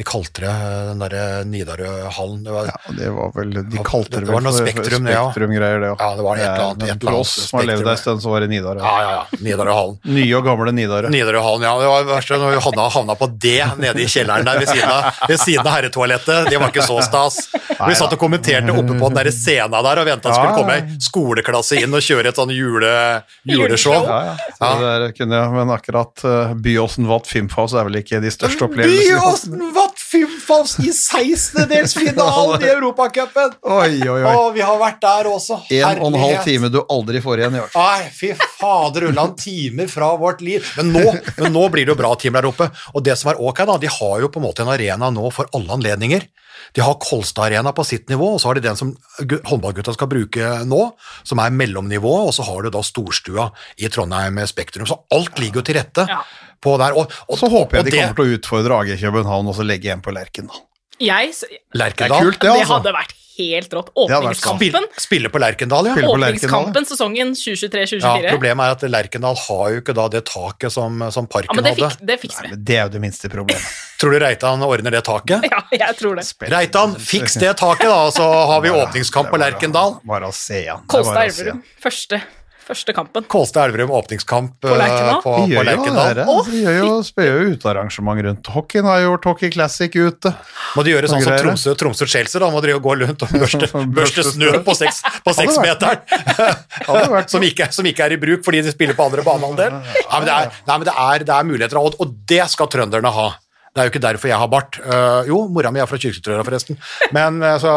De 0.00 0.04
kalte 0.08 0.40
det 0.40 0.48
eh, 0.48 0.76
den 0.88 1.02
derre 1.02 1.24
Nidarøhallen. 1.44 2.38
Det 2.46 2.52
var, 2.54 2.68
ja. 2.70 2.76
Ja, 2.88 2.92
det 2.96 3.08
var 3.12 3.32
vel 3.36 3.50
De 3.68 3.82
kalte 3.84 4.14
det 4.16 4.22
det 4.24 4.32
var 4.32 4.44
noe 4.46 4.54
Spektrum, 4.56 5.04
det, 5.04 5.12
ja. 5.12 5.24
Spektrum-greier, 5.28 5.82
det. 5.84 5.90
Ja, 6.00 6.06
det 6.16 6.24
var 6.24 6.38
et 6.40 6.44
eller 6.46 6.62
annet- 6.70 6.78
Men 6.80 6.88
et 6.88 6.90
eller 6.90 7.00
For 7.00 7.10
annet 7.10 7.20
oss 7.20 7.32
som 7.50 7.58
har 7.60 7.66
levd 7.68 7.82
Spektrum, 7.82 7.90
en 7.92 8.00
stund, 8.00 8.22
så 8.24 8.30
var 8.32 8.40
det 8.40 8.48
Nidarø. 8.54 8.80
ja, 8.80 8.94
ja. 9.04 9.10
ja. 9.18 9.40
Nidarøhallen. 9.44 9.98
Nye 10.16 10.36
og 10.38 10.44
gamle 10.48 10.72
Nidarø. 10.78 11.10
Nidarøhallen, 11.12 11.66
ja. 11.68 11.74
Det 11.82 11.90
var 11.92 12.04
det 12.06 12.10
verste 12.14 12.38
når 12.40 12.54
vi 12.56 12.62
havna, 12.64 12.86
havna 12.96 13.16
på 13.20 13.28
det 13.44 13.58
nede 13.84 14.00
i 14.00 14.08
kjelleren 14.14 14.48
der 14.48 14.62
ved 14.64 14.72
siden 14.72 14.94
av, 14.94 15.20
ved 15.28 15.40
siden 15.44 15.66
av 15.66 15.72
herretoalettet. 15.76 16.48
Det 16.48 16.62
var 16.64 16.72
ikke 16.72 16.86
så 16.88 16.96
stas. 17.04 17.38
Vi 17.52 17.98
satt 18.00 18.16
og 18.16 18.22
kommenterte 18.24 18.72
oppe 18.72 18.96
på 18.96 19.12
den 19.12 19.20
der 19.20 19.30
scena 19.36 19.82
der 19.84 20.00
og 20.00 20.08
venta 20.08 20.30
at 20.30 20.32
det 20.32 20.40
skulle 20.40 20.56
komme 20.56 20.78
ei 20.80 20.98
skoleklasse 21.10 21.82
inn 21.84 21.92
og 21.96 22.00
kjøre 22.08 22.32
et 22.32 22.40
sånn 22.40 22.52
jule, 22.56 22.94
juleshow. 23.52 24.00
Ja, 24.08 24.18
ja. 24.32 24.34
Så 24.56 24.72
det 24.80 24.90
der 25.04 25.12
kunne 25.20 25.38
jeg, 25.44 25.52
men 25.60 25.72
akkurat 25.76 26.24
uh, 26.24 26.54
Byåsen 26.56 27.08
Vatt 27.10 27.28
Filmfaus 27.28 27.72
er 27.76 27.84
vel 27.88 28.00
ikke 28.00 28.20
de 28.24 28.32
største 28.32 28.64
opplevelsene. 28.68 29.70
Byåsen 30.50 30.84
i 30.84 30.90
16-delsfinalen 30.90 32.64
i 32.64 32.68
Europacupen! 32.74 33.52
Oi, 33.62 34.00
oi, 34.02 34.22
oi. 34.24 34.32
Og 34.34 34.50
vi 34.56 34.64
har 34.66 34.78
vært 34.80 35.00
der 35.04 35.28
også. 35.30 35.60
En 35.78 36.02
og 36.02 36.10
en 36.10 36.18
halv 36.20 36.42
time 36.46 36.70
du 36.72 36.80
aldri 36.90 37.22
får 37.22 37.42
igjen 37.44 37.58
i 37.58 37.62
år. 37.62 37.70
Nei, 37.76 38.10
fy 38.14 38.32
fader 38.58 39.06
ulland, 39.10 39.38
timer 39.46 39.90
fra 39.92 40.10
vårt 40.20 40.42
liv. 40.44 40.66
Men 40.80 40.92
nå, 40.96 41.06
men 41.38 41.54
nå 41.54 41.64
blir 41.72 41.86
det 41.86 41.94
jo 41.94 42.00
bra 42.02 42.12
timer 42.18 42.42
der 42.42 42.50
oppe. 42.50 42.70
Og 42.94 43.06
det 43.06 43.16
som 43.20 43.32
er 43.32 43.40
ok, 43.40 43.64
da, 43.70 43.78
de 43.84 43.94
har 44.00 44.26
jo 44.26 44.32
på 44.32 44.42
en 44.42 44.48
måte 44.48 44.66
en 44.66 44.74
arena 44.74 45.12
nå 45.14 45.30
for 45.34 45.50
alle 45.56 45.78
anledninger. 45.78 46.26
De 46.76 46.82
har 46.84 46.98
Kolstad 47.02 47.46
Arena 47.48 47.72
på 47.74 47.82
sitt 47.88 48.10
nivå, 48.12 48.34
og 48.34 48.42
så 48.42 48.50
har 48.50 48.58
de 48.58 48.66
den 48.66 48.76
som 48.78 48.92
håndballgutta 49.48 49.94
skal 49.96 50.10
bruke 50.10 50.50
nå, 50.68 50.82
som 51.26 51.40
er 51.42 51.54
mellomnivå, 51.56 52.12
og 52.26 52.34
så 52.36 52.44
har 52.46 52.66
du 52.66 52.70
da 52.74 52.82
Storstua 52.84 53.48
i 53.80 53.88
Trondheim 53.90 54.38
Spektrum. 54.46 54.86
Så 54.86 54.98
alt 55.14 55.40
ligger 55.40 55.62
jo 55.62 55.68
til 55.70 55.80
rette 55.80 56.06
Ja. 56.10 56.20
På 56.62 56.76
der. 56.80 56.96
Og, 56.96 57.12
og, 57.28 57.38
Så 57.40 57.48
håper 57.50 57.78
jeg 57.78 57.80
og 57.80 57.84
de 57.86 57.90
det- 57.90 58.00
kommer 58.02 58.18
til 58.20 58.24
å 58.26 58.38
utfordre 58.38 58.80
AG 58.82 58.96
København 59.00 59.48
og 59.48 59.56
så 59.56 59.64
legge 59.66 59.88
igjen 59.90 60.02
på 60.04 60.12
Lerkendal. 60.14 60.60
Jeg, 61.00 61.32
Lerkendal. 61.72 62.20
Det 62.20 62.20
er 62.20 62.30
kult, 62.30 62.40
det, 62.40 62.48
det, 62.50 62.60
altså. 62.60 62.74
hadde 62.76 62.92
vært 62.92 63.14
helt 63.40 63.72
rått. 63.72 63.86
Åpningskampen, 63.96 64.84
spille 65.00 65.30
på 65.32 65.40
Lerkendal, 65.40 65.86
ja. 65.88 65.94
På 65.96 66.10
åpningskampen 66.12 66.84
sesongen 66.84 67.30
2023-2024. 67.32 68.28
Problemet 68.34 68.66
er 68.66 68.74
at 68.74 68.82
Lerkendal 68.90 69.38
har 69.46 69.70
jo 69.72 69.78
ikke 69.80 69.94
da 69.96 70.04
det 70.12 70.20
taket 70.28 70.74
som, 70.74 70.98
som 71.14 71.24
Ja, 71.24 71.32
Parken 71.32 71.56
men 71.56 71.64
det, 71.64 71.72
hadde. 71.78 71.88
fik, 71.94 72.06
det 72.10 72.18
fikser 72.20 72.42
vi. 72.44 72.50
Men 72.52 72.64
det 72.68 72.76
er 72.76 72.82
jo 72.84 72.92
det 72.98 73.00
minste 73.06 73.30
problemet. 73.32 73.64
Tror 74.00 74.12
du 74.12 74.18
Reitan 74.20 74.62
ordner 74.64 74.92
det 74.96 75.02
taket? 75.08 75.46
Ja, 75.48 75.62
jeg 75.72 75.96
tror 75.96 76.20
det. 76.20 76.26
Reitan, 76.52 76.94
fiks 77.00 77.34
det 77.40 77.54
taket, 77.60 77.88
da, 77.88 78.10
så 78.12 78.28
har 78.52 78.60
vi 78.64 78.74
åpningskamp 78.76 79.32
på 79.32 79.40
Lerkendal. 79.40 79.96
Bare 80.08 80.28
å 80.28 80.36
se 80.36 80.60
igjen. 80.66 80.84
Er 80.84 80.92
Kolstad 80.92 81.24
Elverum. 81.30 81.62
Første, 81.80 82.20
første 82.70 82.94
kampen. 82.96 83.26
Kolstad 83.30 83.68
Elverum 83.68 83.92
åpningskamp 83.98 84.56
På 84.62 84.76
Lerkendal? 84.78 85.18
Vi 85.18 85.22
på, 85.24 85.34
på 85.34 85.50
gjør 85.50 85.58
jo 85.58 85.66
Lerkendal. 85.68 86.20
Gjør 86.54 86.78
jo, 86.78 87.50
utearrangement 87.56 88.24
rundt. 88.26 88.50
Hockeyen 88.54 88.88
har 88.88 89.02
gjort 89.04 89.28
Hockey 89.30 89.52
Classic 89.54 89.98
ute. 89.98 90.32
Må 90.78 90.84
de 90.86 90.94
gjøre 90.94 91.10
sånn 91.10 91.24
som 91.26 91.36
Tromsø 91.40 91.74
og 91.74 91.80
Tromsø 91.82 92.08
Chelsea, 92.10 92.40
da? 92.42 92.50
Må 92.54 92.62
de 92.64 92.72
jo 92.72 92.80
gå 92.84 92.96
rundt 93.02 93.26
og 93.26 93.34
børste, 93.34 93.70
børste 94.00 94.26
snø 94.30 94.52
på 94.66 94.76
seks- 94.78 95.02
på 95.26 95.36
seksmeteren? 95.36 96.06
Som, 97.30 97.42
ikke, 97.46 97.68
som 97.74 97.86
ikke 97.86 98.06
er 98.06 98.14
i 98.14 98.18
bruk 98.20 98.42
fordi 98.46 98.62
de 98.64 98.72
spiller 98.72 98.96
på 98.98 99.04
andre 99.06 99.22
banehalvdel. 99.26 99.74
Nei, 99.76 100.16
men 100.16 100.26
det 100.26 100.34
er, 100.34 100.50
nei, 100.66 100.76
men 100.80 100.86
det 100.88 100.94
er, 101.04 101.24
det 101.28 101.34
er 101.36 101.46
muligheter, 101.46 101.78
og, 101.80 101.96
og 102.02 102.14
det 102.30 102.42
skal 102.52 102.68
trønderne 102.72 103.12
ha. 103.14 103.26
Det 103.70 103.78
er 103.78 103.86
jo 103.86 103.92
ikke 103.92 104.02
derfor 104.02 104.30
jeg 104.30 104.40
har 104.40 104.48
bart. 104.50 104.78
Uh, 104.82 105.22
jo, 105.28 105.44
mora 105.54 105.70
mi 105.70 105.78
er 105.78 105.86
fra 105.86 105.98
Kyrksæterøra, 106.00 106.42
forresten. 106.46 106.78
Men 107.14 107.38
uh, 107.44 107.54
så 107.62 107.74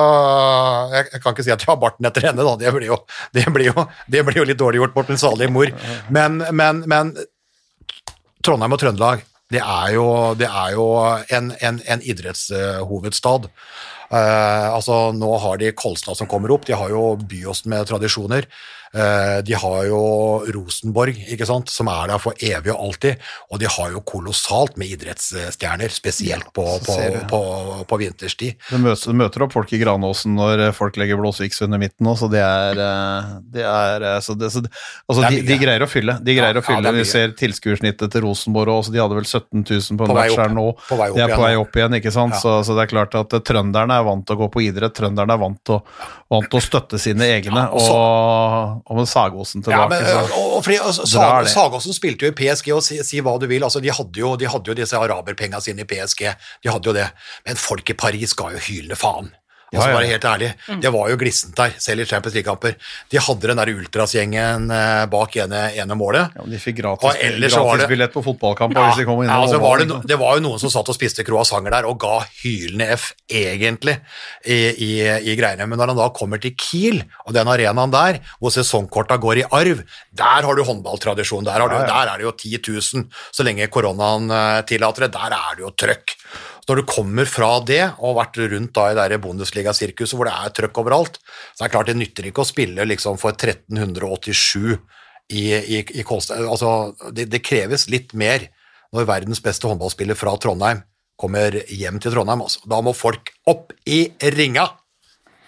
jeg, 0.96 1.12
jeg 1.12 1.22
kan 1.22 1.36
ikke 1.36 1.46
si 1.46 1.54
at 1.54 1.62
jeg 1.62 1.70
har 1.70 1.78
barten 1.82 2.10
etter 2.10 2.26
henne, 2.30 2.42
da. 2.48 2.56
Det 2.58 2.74
blir 2.74 2.90
jo, 2.90 2.98
det 3.38 3.46
blir 3.54 3.70
jo, 3.70 3.86
det 4.10 4.24
blir 4.26 4.42
jo 4.42 4.48
litt 4.50 4.62
dårlig 4.62 4.82
gjort 4.82 4.98
mot 4.98 5.14
min 5.14 5.22
salige 5.22 5.54
mor. 5.54 5.70
Men, 6.14 6.42
men, 6.50 6.82
men 6.90 7.14
Trondheim 8.44 8.74
og 8.74 8.82
Trøndelag, 8.82 9.22
det 9.54 9.62
er 9.62 9.94
jo, 9.94 10.08
det 10.40 10.50
er 10.50 10.74
jo 10.74 10.88
en, 11.38 11.54
en, 11.62 11.82
en 11.86 12.06
idrettshovedstad. 12.10 13.50
Uh, 14.10 14.70
altså, 14.74 14.98
nå 15.14 15.30
har 15.46 15.62
de 15.62 15.76
Kolstad 15.78 16.18
som 16.18 16.30
kommer 16.30 16.52
opp, 16.54 16.66
de 16.66 16.78
har 16.78 16.90
jo 16.90 17.14
Byåsen 17.22 17.70
med 17.74 17.86
tradisjoner. 17.90 18.50
Eh, 18.94 19.40
de 19.42 19.56
har 19.58 19.86
jo 19.90 20.00
Rosenborg, 20.54 21.18
ikke 21.34 21.48
sant, 21.50 21.72
som 21.74 21.88
er 21.90 22.12
der 22.12 22.20
for 22.22 22.38
evig 22.38 22.70
og 22.76 22.84
alltid, 22.90 23.24
og 23.50 23.58
de 23.64 23.70
har 23.74 23.90
jo 23.96 24.02
kolossalt 24.06 24.76
med 24.78 24.92
idrettsstjerner, 24.94 25.90
spesielt 25.90 26.52
på, 26.54 26.66
på, 26.86 26.98
på, 27.32 27.40
på 27.90 27.98
vinterstid. 27.98 28.60
Du 28.70 28.78
møter, 28.84 29.10
du 29.10 29.18
møter 29.18 29.46
opp 29.48 29.56
folk 29.56 29.74
i 29.74 29.80
Granåsen 29.82 30.36
når 30.38 30.68
folk 30.78 31.00
legger 31.02 31.18
blåsviks 31.18 31.64
under 31.66 31.82
midten 31.82 32.06
òg, 32.12 32.20
så 32.22 32.30
det 32.30 32.44
er, 32.46 32.84
eh, 32.86 33.32
det 33.56 33.66
er 33.66 34.06
eh, 34.12 34.20
så 34.22 34.36
det, 34.38 34.52
så, 34.54 34.62
altså, 34.62 35.24
Det 35.24 35.26
er 35.32 35.38
de, 35.40 35.42
de 35.50 35.58
greier 35.64 35.88
å 35.88 35.90
fylle. 35.90 36.18
De 36.22 36.38
greier 36.38 36.60
Ja, 36.60 36.62
å 36.62 36.68
fylle. 36.68 36.94
er 36.94 37.00
Vi 37.02 37.08
ser 37.10 37.34
tilskuersnittet 37.40 38.14
til 38.14 38.26
Rosenborg 38.28 38.76
også, 38.78 38.94
de 38.94 39.02
hadde 39.02 39.18
vel 39.18 39.26
17 39.26 39.66
000 39.66 39.98
på 39.98 40.06
en 40.10 40.16
match 40.20 40.38
her 40.38 40.54
nå. 40.54 40.68
På 40.86 41.00
vei 41.02 41.10
opp 41.10 41.18
de 41.18 41.26
er 41.26 41.34
på 41.34 41.42
vei 41.48 41.54
opp 41.58 41.82
igjen, 41.82 41.98
ikke 41.98 42.14
sant. 42.14 42.38
Ja. 42.38 42.44
Så, 42.46 42.56
så 42.70 42.78
det 42.78 42.86
er 42.86 42.94
klart 42.94 43.18
at 43.18 43.34
trønderne 43.50 43.98
er 43.98 44.06
vant 44.06 44.26
til 44.30 44.38
å 44.38 44.44
gå 44.46 44.52
på 44.54 44.64
idrett, 44.70 44.94
trønderne 45.02 45.34
er 45.34 45.42
vant 45.42 45.60
til 45.66 45.80
å, 45.80 45.82
vant 46.34 46.50
til 46.54 46.62
å 46.62 46.64
støtte 46.64 47.02
sine 47.02 47.26
egne, 47.40 47.66
Ja, 47.66 47.74
og 47.74 47.82
så- 47.82 47.98
og, 47.98 48.83
og 48.86 48.98
med 48.98 49.08
Sagåsen 49.08 49.63
Ja, 49.63 49.86
tilbake, 49.88 50.02
men, 50.04 50.32
og, 50.36 50.56
og 50.58 50.63
fordi, 50.65 50.78
altså, 50.84 51.06
drar 51.13 51.46
Sag. 51.46 51.54
Sagåsen 51.54 51.96
spilte 51.96 52.28
jo 52.28 52.34
i 52.34 52.36
PSG, 52.36 52.74
og 52.76 52.84
si, 52.84 53.00
si 53.06 53.22
hva 53.24 53.38
du 53.39 53.48
vil, 53.48 53.63
altså, 53.63 53.80
de, 53.84 53.91
hadde 53.93 54.19
jo, 54.19 54.34
de 54.39 54.50
hadde 54.50 54.72
jo 54.72 54.76
disse 54.78 54.98
araberpenga 55.00 55.62
sine 55.63 55.86
i 55.86 55.88
PSG, 55.88 56.26
de 56.63 56.72
hadde 56.72 56.91
jo 56.91 56.96
det, 56.98 57.08
men 57.48 57.60
folk 57.60 57.89
i 57.89 57.98
Paris 57.98 58.36
ga 58.39 58.52
jo 58.56 58.62
hylende 58.67 59.00
faen. 59.00 59.32
Ja, 59.74 59.88
ja. 59.90 59.94
bare 59.98 60.08
helt 60.12 60.26
ærlig, 60.30 60.50
Det 60.82 60.92
var 60.94 61.10
jo 61.10 61.18
glissent 61.18 61.56
der, 61.58 61.74
selv 61.82 62.02
i 62.02 62.06
Champions 62.06 62.36
League-kamper. 62.38 62.76
De 63.10 63.18
hadde 63.18 63.48
den 63.50 63.58
der 63.58 63.72
ultrasgjengen 63.74 64.70
eh, 64.72 65.06
bak 65.12 65.36
ene, 65.44 65.64
ene 65.76 65.96
målet. 65.98 66.30
ja, 66.38 66.46
de 66.46 66.60
fikk 66.62 66.84
Og 66.86 67.00
gratis, 67.02 67.20
ellers 67.24 67.54
det- 67.82 67.90
billett 67.90 68.14
på 68.14 68.24
fotballkamp 68.24 68.74
Ja, 68.76 68.86
hvis 68.92 69.02
de 69.06 69.26
ja, 69.26 69.38
altså 69.42 69.60
var 69.60 69.78
det, 69.82 69.88
det 70.08 70.20
var 70.20 70.38
jo 70.38 70.42
noen 70.46 70.60
som 70.60 70.70
satt 70.70 70.90
og 70.90 70.96
spiste 70.96 71.24
croissanter 71.26 71.72
der 71.72 71.86
og 71.90 71.98
ga 72.00 72.20
hylende 72.44 72.88
F, 72.98 73.14
egentlig, 73.30 73.98
i, 74.46 74.58
i, 74.78 74.92
i 75.34 75.36
greiene. 75.40 75.68
Men 75.68 75.78
når 75.80 75.88
han 75.94 75.98
da 75.98 76.10
kommer 76.16 76.40
til 76.42 76.54
Kiel, 76.60 77.04
og 77.26 77.34
den 77.34 77.48
arenaen 77.48 77.92
der, 77.94 78.20
hvor 78.40 78.52
sesongkorta 78.54 79.18
går 79.18 79.42
i 79.44 79.48
arv, 79.52 79.84
der 80.14 80.46
har 80.48 80.56
du 80.56 80.64
håndballtradisjon. 80.64 81.44
Der, 81.46 81.58
har 81.60 81.68
du, 81.70 81.76
Ja, 81.76 81.82
ja. 81.82 81.88
der 81.88 82.14
er 82.14 82.18
det 82.18 82.28
jo 82.30 82.32
10 82.38 82.60
000, 82.94 83.08
så 83.34 83.44
lenge 83.44 83.68
koronaen 83.74 84.30
eh, 84.32 84.62
tillater 84.70 85.08
det. 85.08 85.14
Der 85.18 85.34
er 85.38 85.56
det 85.58 85.66
jo 85.66 85.72
trøkk. 85.72 86.14
Så 86.63 86.71
når 86.71 86.80
du 86.80 86.88
kommer 86.88 87.28
fra 87.28 87.58
det, 87.67 87.82
og 87.99 88.13
har 88.13 88.19
vært 88.21 88.38
rundt 88.54 88.78
da 88.78 89.08
i 89.12 89.17
Bundesliga-sirkuset 89.19 90.15
hvor 90.15 90.30
det 90.30 90.36
er 90.39 90.54
trøkk 90.56 90.78
overalt, 90.80 91.17
så 91.52 91.65
er 91.65 91.67
det 91.67 91.73
klart 91.73 91.89
det 91.91 91.97
nytter 91.99 92.30
ikke 92.30 92.45
å 92.45 92.47
spille 92.47 92.86
liksom 92.88 93.19
for 93.19 93.36
1387 93.36 94.78
i, 95.36 95.43
i, 95.52 95.82
i 95.84 96.06
Kolstad. 96.08 96.39
Altså, 96.47 96.93
det, 97.12 97.28
det 97.34 97.43
kreves 97.43 97.89
litt 97.91 98.15
mer 98.15 98.47
når 98.95 99.10
verdens 99.10 99.43
beste 99.43 99.67
håndballspiller 99.67 100.15
fra 100.15 100.38
Trondheim 100.39 100.86
kommer 101.19 101.60
hjem 101.67 101.99
til 101.99 102.15
Trondheim. 102.15 102.45
Altså. 102.47 102.63
Da 102.69 102.80
må 102.86 102.95
folk 102.95 103.34
opp 103.52 103.76
i 103.84 104.06
ringa! 104.32 104.69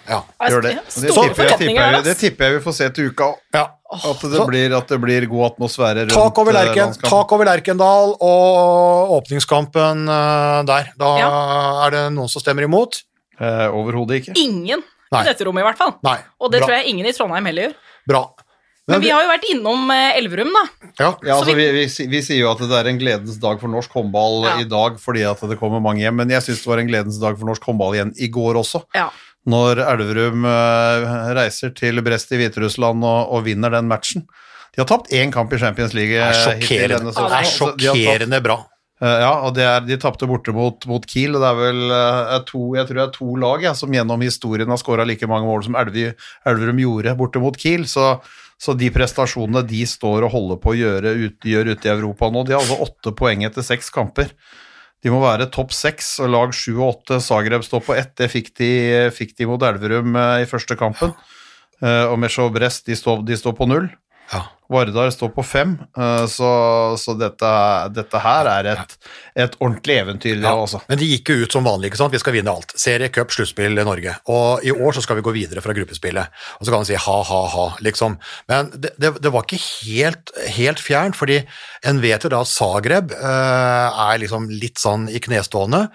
Ja. 0.06 0.20
Gjør 0.52 0.68
det. 0.68 0.76
Det 1.00 1.16
tipper, 1.16 1.48
jeg, 1.72 2.04
det 2.06 2.20
tipper 2.20 2.50
jeg 2.50 2.60
vi 2.60 2.62
får 2.68 2.78
se 2.78 2.92
til 2.94 3.10
uka. 3.16 3.32
ja. 3.56 3.66
At 3.94 4.20
det, 4.22 4.32
Så- 4.34 4.48
blir, 4.50 4.74
at 4.76 4.88
det 4.90 4.98
blir 5.00 5.28
god 5.30 5.52
atmosfære 5.54 6.08
rundt 6.08 6.14
Tak 6.18 6.38
over, 6.42 6.52
eh, 6.56 6.66
Lerken, 6.66 6.84
landskampen. 6.90 7.10
tak 7.10 7.32
over 7.32 7.46
Lerkendal 7.46 8.16
og 8.20 9.12
åpningskampen 9.22 10.08
eh, 10.10 10.64
der. 10.66 10.90
Da 10.98 11.18
Ja. 11.20 11.30
er 11.86 11.92
det 11.92 12.14
noen 12.16 12.28
som 12.30 12.42
stemmer 12.42 12.64
imot? 12.66 13.04
Eh, 13.40 13.68
Overhodet 13.70 14.22
ikke. 14.26 14.34
Ingen 14.38 14.82
Nei. 15.12 15.22
i 15.22 15.26
dette 15.30 15.46
rommet, 15.46 15.62
i 15.62 15.68
hvert 15.70 15.78
fall. 15.78 15.94
Nei. 16.04 16.18
Og 16.42 16.52
det 16.52 16.62
bra. 16.62 16.68
tror 16.68 16.78
jeg 16.82 16.88
ingen 16.94 17.06
i 17.06 17.12
Trondheim 17.12 17.46
heller 17.46 17.68
gjør. 17.70 17.76
Bra. 18.08 18.24
Men 18.88 19.02
vi 19.02 19.10
har 19.10 19.24
jo 19.24 19.30
vært 19.32 19.46
innom 19.50 19.90
eh, 19.92 20.18
Elverum, 20.20 20.52
da. 20.54 20.64
ja. 21.00 21.16
Ja, 21.26 21.36
altså, 21.40 21.56
vi, 21.56 21.66
vi, 21.74 21.86
vi 22.08 22.22
sier 22.22 22.40
jo 22.44 22.52
at 22.52 22.60
det 22.60 22.70
er 22.72 22.88
en 22.92 23.00
gledens 23.00 23.40
dag 23.42 23.60
for 23.60 23.68
norsk 23.68 23.90
håndball 23.98 24.44
Ja. 24.46 24.58
i 24.62 24.64
dag 24.70 25.00
fordi 25.02 25.24
at 25.30 25.40
det 25.42 25.58
kommer 25.60 25.82
mange 25.82 26.02
hjem, 26.06 26.16
men 26.16 26.30
jeg 26.30 26.42
syns 26.46 26.62
det 26.62 26.68
var 26.70 26.78
en 26.80 26.88
gledens 26.88 27.18
dag 27.20 27.38
for 27.38 27.46
norsk 27.50 27.64
håndball 27.66 27.94
igjen 27.98 28.14
i 28.22 28.28
går 28.30 28.54
også. 28.62 28.84
Ja. 28.94 29.10
Når 29.46 29.82
Elverum 29.84 30.46
eh, 30.50 31.10
reiser 31.38 31.74
til 31.78 32.02
Brest 32.06 32.32
i 32.34 32.40
Hviterussland 32.40 33.04
og, 33.06 33.34
og 33.36 33.44
vinner 33.46 33.74
den 33.76 33.90
matchen. 33.92 34.26
De 34.74 34.82
har 34.82 34.88
tapt 34.90 35.12
én 35.14 35.32
kamp 35.32 35.54
i 35.54 35.60
Champions 35.62 35.94
League. 35.96 36.16
Det 36.16 36.24
er 36.24 36.32
eh, 36.34 36.64
sjokkerende, 36.64 37.14
det 37.14 37.28
er 37.40 37.52
sjokkerende 37.52 38.40
bra. 38.44 38.58
Eh, 39.04 39.20
Ja, 39.22 39.34
og 39.46 39.54
det 39.58 39.68
er, 39.68 39.86
de 39.86 40.00
tapte 40.02 40.28
borte 40.28 40.56
mot, 40.56 40.88
mot 40.90 41.06
Kiel, 41.06 41.38
og 41.38 41.46
det 41.46 41.52
er 41.52 41.60
vel 41.60 41.94
er 41.94 42.44
to, 42.48 42.64
jeg 42.78 42.90
tror 42.90 43.00
det 43.00 43.06
er 43.06 43.14
to 43.20 43.38
lag 43.44 43.68
ja, 43.68 43.76
som 43.78 43.94
gjennom 43.94 44.26
historien 44.26 44.72
har 44.72 44.82
skåra 44.82 45.06
like 45.08 45.30
mange 45.30 45.48
mål 45.48 45.68
som 45.68 45.78
Elvi, 45.80 46.10
Elverum 46.48 46.82
gjorde 46.82 47.16
borte 47.20 47.44
mot 47.44 47.60
Kiel. 47.60 47.86
Så, 47.92 48.16
så 48.58 48.74
de 48.74 48.90
prestasjonene 48.96 49.62
de 49.68 49.86
står 49.88 50.26
og 50.26 50.34
holder 50.34 50.62
på 50.64 50.74
å 50.74 50.78
gjøre 50.80 51.16
gjør 51.22 51.74
ute 51.76 51.90
i 51.92 51.94
Europa 51.94 52.32
nå, 52.32 52.48
de 52.48 52.58
har 52.58 52.64
altså 52.64 52.82
åtte 52.88 53.14
poeng 53.20 53.46
etter 53.46 53.68
seks 53.68 53.94
kamper. 53.94 54.34
De 55.06 55.12
må 55.14 55.20
være 55.22 55.46
topp 55.54 55.70
seks, 55.76 56.16
og 56.26 56.32
lag 56.34 56.54
sju 56.58 56.80
og 56.80 56.88
åtte. 56.88 57.20
Zagreb 57.22 57.62
står 57.66 57.84
på 57.86 57.94
ett, 57.94 58.16
det 58.18 58.26
fikk 58.34 58.56
de, 58.58 58.70
fikk 59.14 59.36
de 59.38 59.46
mot 59.46 59.62
Elverum 59.62 60.16
eh, 60.18 60.42
i 60.42 60.48
første 60.50 60.74
kampen. 60.80 61.14
Eh, 61.84 62.06
og 62.10 62.18
Mesjov 62.24 62.50
Brest 62.56 62.90
de 62.90 62.98
står, 62.98 63.22
de 63.28 63.38
står 63.38 63.54
på 63.60 63.68
null. 63.70 63.86
Ja. 64.32 64.48
Vardar 64.72 65.12
står 65.14 65.32
på 65.36 65.44
fem, 65.46 65.76
eh, 65.98 66.26
så, 66.32 66.50
så 66.98 67.14
dette, 67.20 67.52
dette 67.94 68.22
her 68.24 68.50
er 68.50 68.70
et, 68.74 68.96
et 69.46 69.58
ordentlig 69.60 70.00
eventyr, 70.02 70.40
Ja, 70.42 70.56
også. 70.58 70.82
Men 70.90 71.00
de 71.02 71.10
gikk 71.12 71.32
jo 71.32 71.46
ut 71.46 71.56
som 71.56 71.68
vanlig, 71.68 71.92
ikke 71.92 72.02
sant? 72.02 72.16
vi 72.16 72.22
skal 72.22 72.36
vinne 72.38 72.54
alt. 72.54 72.74
Serie, 72.80 73.12
cup, 73.14 73.34
sluttspill 73.36 73.78
i 73.78 73.86
Norge. 73.86 74.16
Og 74.32 74.66
i 74.66 74.74
år 74.74 74.98
så 74.98 75.04
skal 75.06 75.20
vi 75.20 75.26
gå 75.26 75.36
videre 75.36 75.62
fra 75.62 75.76
gruppespillet. 75.78 76.42
Og 76.60 76.66
så 76.66 76.74
kan 76.74 76.82
man 76.82 76.90
si 76.90 76.98
ha, 76.98 77.18
ha, 77.30 77.42
ha, 77.54 77.68
liksom. 77.86 78.18
Men 78.52 78.74
det, 78.74 78.96
det, 79.02 79.14
det 79.22 79.34
var 79.34 79.46
ikke 79.46 79.62
helt, 79.62 80.34
helt 80.58 80.82
fjernt, 80.82 81.20
fordi 81.20 81.42
en 81.86 82.02
vet 82.02 82.26
jo 82.26 82.32
da 82.34 82.42
at 82.42 82.50
Zagreb 82.50 83.14
eh, 83.14 84.02
er 84.10 84.22
liksom 84.24 84.50
litt 84.50 84.82
sånn 84.82 85.08
i 85.14 85.22
knestående. 85.22 85.86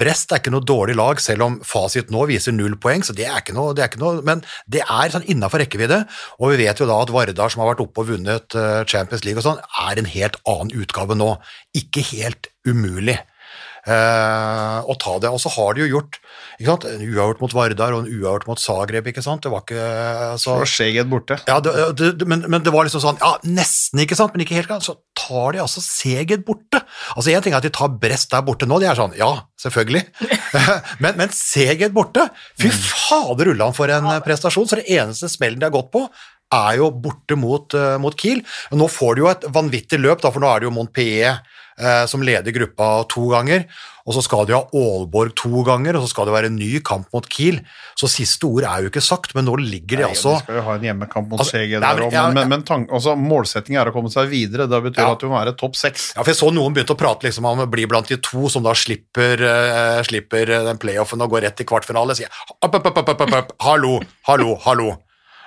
Brest 0.00 0.30
er 0.30 0.42
ikke 0.42 0.54
noe 0.54 0.66
dårlig 0.66 0.96
lag, 1.00 1.20
selv 1.22 1.48
om 1.48 1.58
fasit 1.66 2.12
nå 2.14 2.28
viser 2.30 2.54
null 2.54 2.78
poeng, 2.80 3.02
så 3.06 3.16
det 3.16 3.26
er 3.26 3.42
ikke 3.42 3.56
noe, 3.56 3.74
det 3.74 3.84
er 3.84 3.90
ikke 3.90 4.02
noe 4.02 4.20
men 4.24 4.42
det 4.70 4.82
er 4.84 5.12
sånn 5.12 5.26
innafor 5.30 5.62
rekkevidde. 5.62 6.02
Og 6.40 6.52
vi 6.52 6.64
vet 6.64 6.80
jo 6.80 6.88
da 6.88 7.00
at 7.02 7.12
Vardar, 7.14 7.52
som 7.52 7.64
har 7.64 7.72
vært 7.72 7.82
oppe 7.84 8.04
og 8.04 8.10
vunnet 8.12 8.19
eh, 8.28 8.84
Champions 8.90 9.24
League 9.24 9.40
og 9.40 9.46
sånn, 9.46 9.60
er 9.88 10.00
en 10.00 10.10
helt 10.10 10.36
annen 10.48 10.72
utgave 10.82 11.16
nå. 11.18 11.34
Ikke 11.76 12.04
helt 12.12 12.50
umulig 12.66 13.18
eh, 13.86 14.78
å 14.84 14.96
ta 15.00 15.16
det. 15.22 15.30
Og 15.32 15.40
så 15.42 15.52
har 15.56 15.76
de 15.76 15.84
jo 15.84 15.90
gjort 15.96 16.18
ikke 16.60 16.68
sant? 16.68 16.86
en 16.90 17.04
uavgjort 17.04 17.42
mot 17.44 17.54
Vardar 17.56 17.94
og 17.96 18.04
en 18.04 18.10
uavgjort 18.10 18.48
mot 18.50 18.60
Zagreb. 18.60 19.06
ikke 19.10 19.24
sant? 19.24 19.44
Det 19.44 19.52
var 19.52 19.64
ikke 19.64 19.84
så, 20.40 20.58
Så 20.60 20.68
Skjeget 20.74 21.08
borte. 21.10 21.38
ja, 21.48 21.58
det, 21.64 21.72
det, 21.98 22.28
men, 22.28 22.44
men 22.52 22.64
det 22.64 22.72
var 22.74 22.86
liksom 22.88 23.02
sånn 23.04 23.20
Ja, 23.22 23.36
nesten, 23.46 24.02
ikke 24.04 24.18
sant, 24.18 24.34
men 24.34 24.44
ikke 24.44 24.58
helt. 24.58 24.72
Så 24.84 24.98
tar 25.16 25.56
de 25.56 25.62
altså 25.64 25.82
Seget 25.84 26.44
borte. 26.46 26.82
Altså 27.16 27.32
En 27.32 27.44
ting 27.44 27.54
er 27.56 27.60
at 27.62 27.68
de 27.68 27.72
tar 27.74 27.92
Brest 28.00 28.32
der 28.34 28.44
borte 28.46 28.68
nå, 28.68 28.80
de 28.82 28.90
er 28.90 28.98
sånn 28.98 29.16
Ja, 29.18 29.30
selvfølgelig. 29.60 30.04
men, 31.02 31.16
men 31.20 31.32
Seget 31.36 31.94
borte 31.96 32.28
Fy 32.60 32.70
fader 32.72 33.54
ullan 33.54 33.76
for 33.76 33.90
en 33.92 34.12
prestasjon. 34.24 34.68
Så 34.68 34.80
det 34.80 34.88
eneste 34.92 35.30
smellen 35.32 35.60
de 35.60 35.68
har 35.68 35.74
gått 35.74 35.90
på, 35.94 36.04
er 36.52 36.80
jo 36.80 36.90
borte 36.90 37.38
mot, 37.38 37.74
eh, 37.74 37.96
mot 38.02 38.16
Kiel. 38.16 38.42
Nå 38.72 38.90
får 38.90 39.16
de 39.16 39.24
jo 39.24 39.30
et 39.30 39.48
vanvittig 39.54 40.00
løp, 40.02 40.20
da, 40.24 40.30
for 40.34 40.42
nå 40.42 40.50
er 40.50 40.60
det 40.60 40.70
jo 40.70 40.74
Montpellier 40.74 41.40
eh, 41.80 42.04
som 42.10 42.22
leder 42.26 42.54
gruppa 42.54 42.92
to 43.10 43.28
ganger. 43.32 43.66
Og 44.08 44.14
så 44.16 44.22
skal 44.24 44.46
de 44.48 44.54
ha 44.56 44.62
Aalborg 44.74 45.34
to 45.38 45.60
ganger, 45.62 45.94
og 45.94 46.02
så 46.02 46.10
skal 46.10 46.26
det 46.26 46.32
være 46.34 46.48
en 46.50 46.56
ny 46.58 46.80
kamp 46.82 47.06
mot 47.14 47.26
Kiel. 47.30 47.60
Så 48.00 48.08
siste 48.10 48.48
ord 48.48 48.64
er 48.66 48.82
jo 48.82 48.90
ikke 48.90 49.02
sagt, 49.04 49.34
men 49.36 49.44
nå 49.46 49.54
ligger 49.60 50.00
de 50.00 50.06
Nei, 50.06 50.08
altså 50.08 50.32
De 50.34 50.40
skal 50.40 50.56
jo 50.56 50.62
ha 50.66 50.74
en 50.78 50.86
hjemmekamp 50.88 51.28
mot 51.30 51.42
Altså, 51.44 51.60
CG 51.60 51.74
der 51.76 51.84
òg, 51.84 52.08
men, 52.08 52.16
ja. 52.16 52.22
men, 52.34 52.48
men 52.50 52.64
tank, 52.66 52.88
altså, 52.96 53.14
målsettingen 53.20 53.82
er 53.82 53.90
å 53.92 53.94
komme 53.94 54.10
seg 54.10 54.32
videre. 54.32 54.66
Det 54.70 54.80
betyr 54.88 55.04
Ja. 55.04 55.12
at 55.14 55.22
du 55.22 55.28
må 55.30 55.36
være 55.36 55.54
topp 55.60 55.78
seks. 55.78 56.08
Ja, 56.16 56.24
for 56.24 56.32
jeg 56.32 56.40
så 56.40 56.48
noen 56.56 56.74
begynte 56.74 56.96
å 56.96 56.98
prate 56.98 57.28
liksom 57.28 57.46
om 57.52 57.62
å 57.62 57.68
bli 57.70 57.84
blant 57.90 58.08
de 58.10 58.18
to 58.24 58.48
som 58.50 58.64
da 58.66 58.72
slipper, 58.74 59.44
uh, 59.44 60.00
slipper 60.08 60.56
den 60.70 60.80
playoffen 60.80 61.22
og 61.22 61.30
går 61.36 61.46
rett 61.46 61.60
til 61.60 61.68
kvartfinale. 61.70 62.16
Sier 62.18 62.32
opp, 62.48 62.66
opp, 62.66 62.80
opp, 62.80 63.04
opp, 63.04 63.14
opp, 63.14 63.38
opp, 63.44 63.54
hallo, 63.68 64.00
hallo, 64.26 64.56
hallo. 64.64 64.90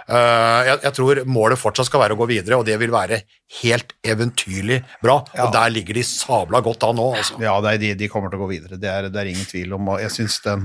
Eh, 0.07 0.61
jeg, 0.67 0.79
jeg 0.83 0.95
tror 0.97 1.21
målet 1.29 1.59
fortsatt 1.61 1.87
skal 1.87 2.03
være 2.03 2.17
å 2.17 2.19
gå 2.19 2.27
videre, 2.33 2.59
og 2.59 2.67
det 2.67 2.75
vil 2.81 2.91
være 2.93 3.21
helt 3.61 3.91
eventyrlig 4.07 4.79
bra. 5.03 5.19
Ja. 5.35 5.45
Og 5.45 5.53
der 5.53 5.69
ligger 5.73 5.93
de 5.99 6.03
sabla 6.07 6.61
godt 6.65 6.83
an 6.87 6.97
nå, 6.97 7.09
altså. 7.19 7.37
Ja, 7.43 7.53
nei, 7.61 7.75
de, 7.81 7.91
de 7.99 8.07
kommer 8.09 8.31
til 8.33 8.39
å 8.41 8.45
gå 8.45 8.49
videre. 8.55 8.79
Det 8.81 8.89
er, 8.89 9.09
det 9.13 9.19
er 9.21 9.29
ingen 9.29 9.45
tvil 9.49 9.75
om. 9.77 9.91
jeg 10.01 10.09
synes 10.15 10.39
den, 10.45 10.63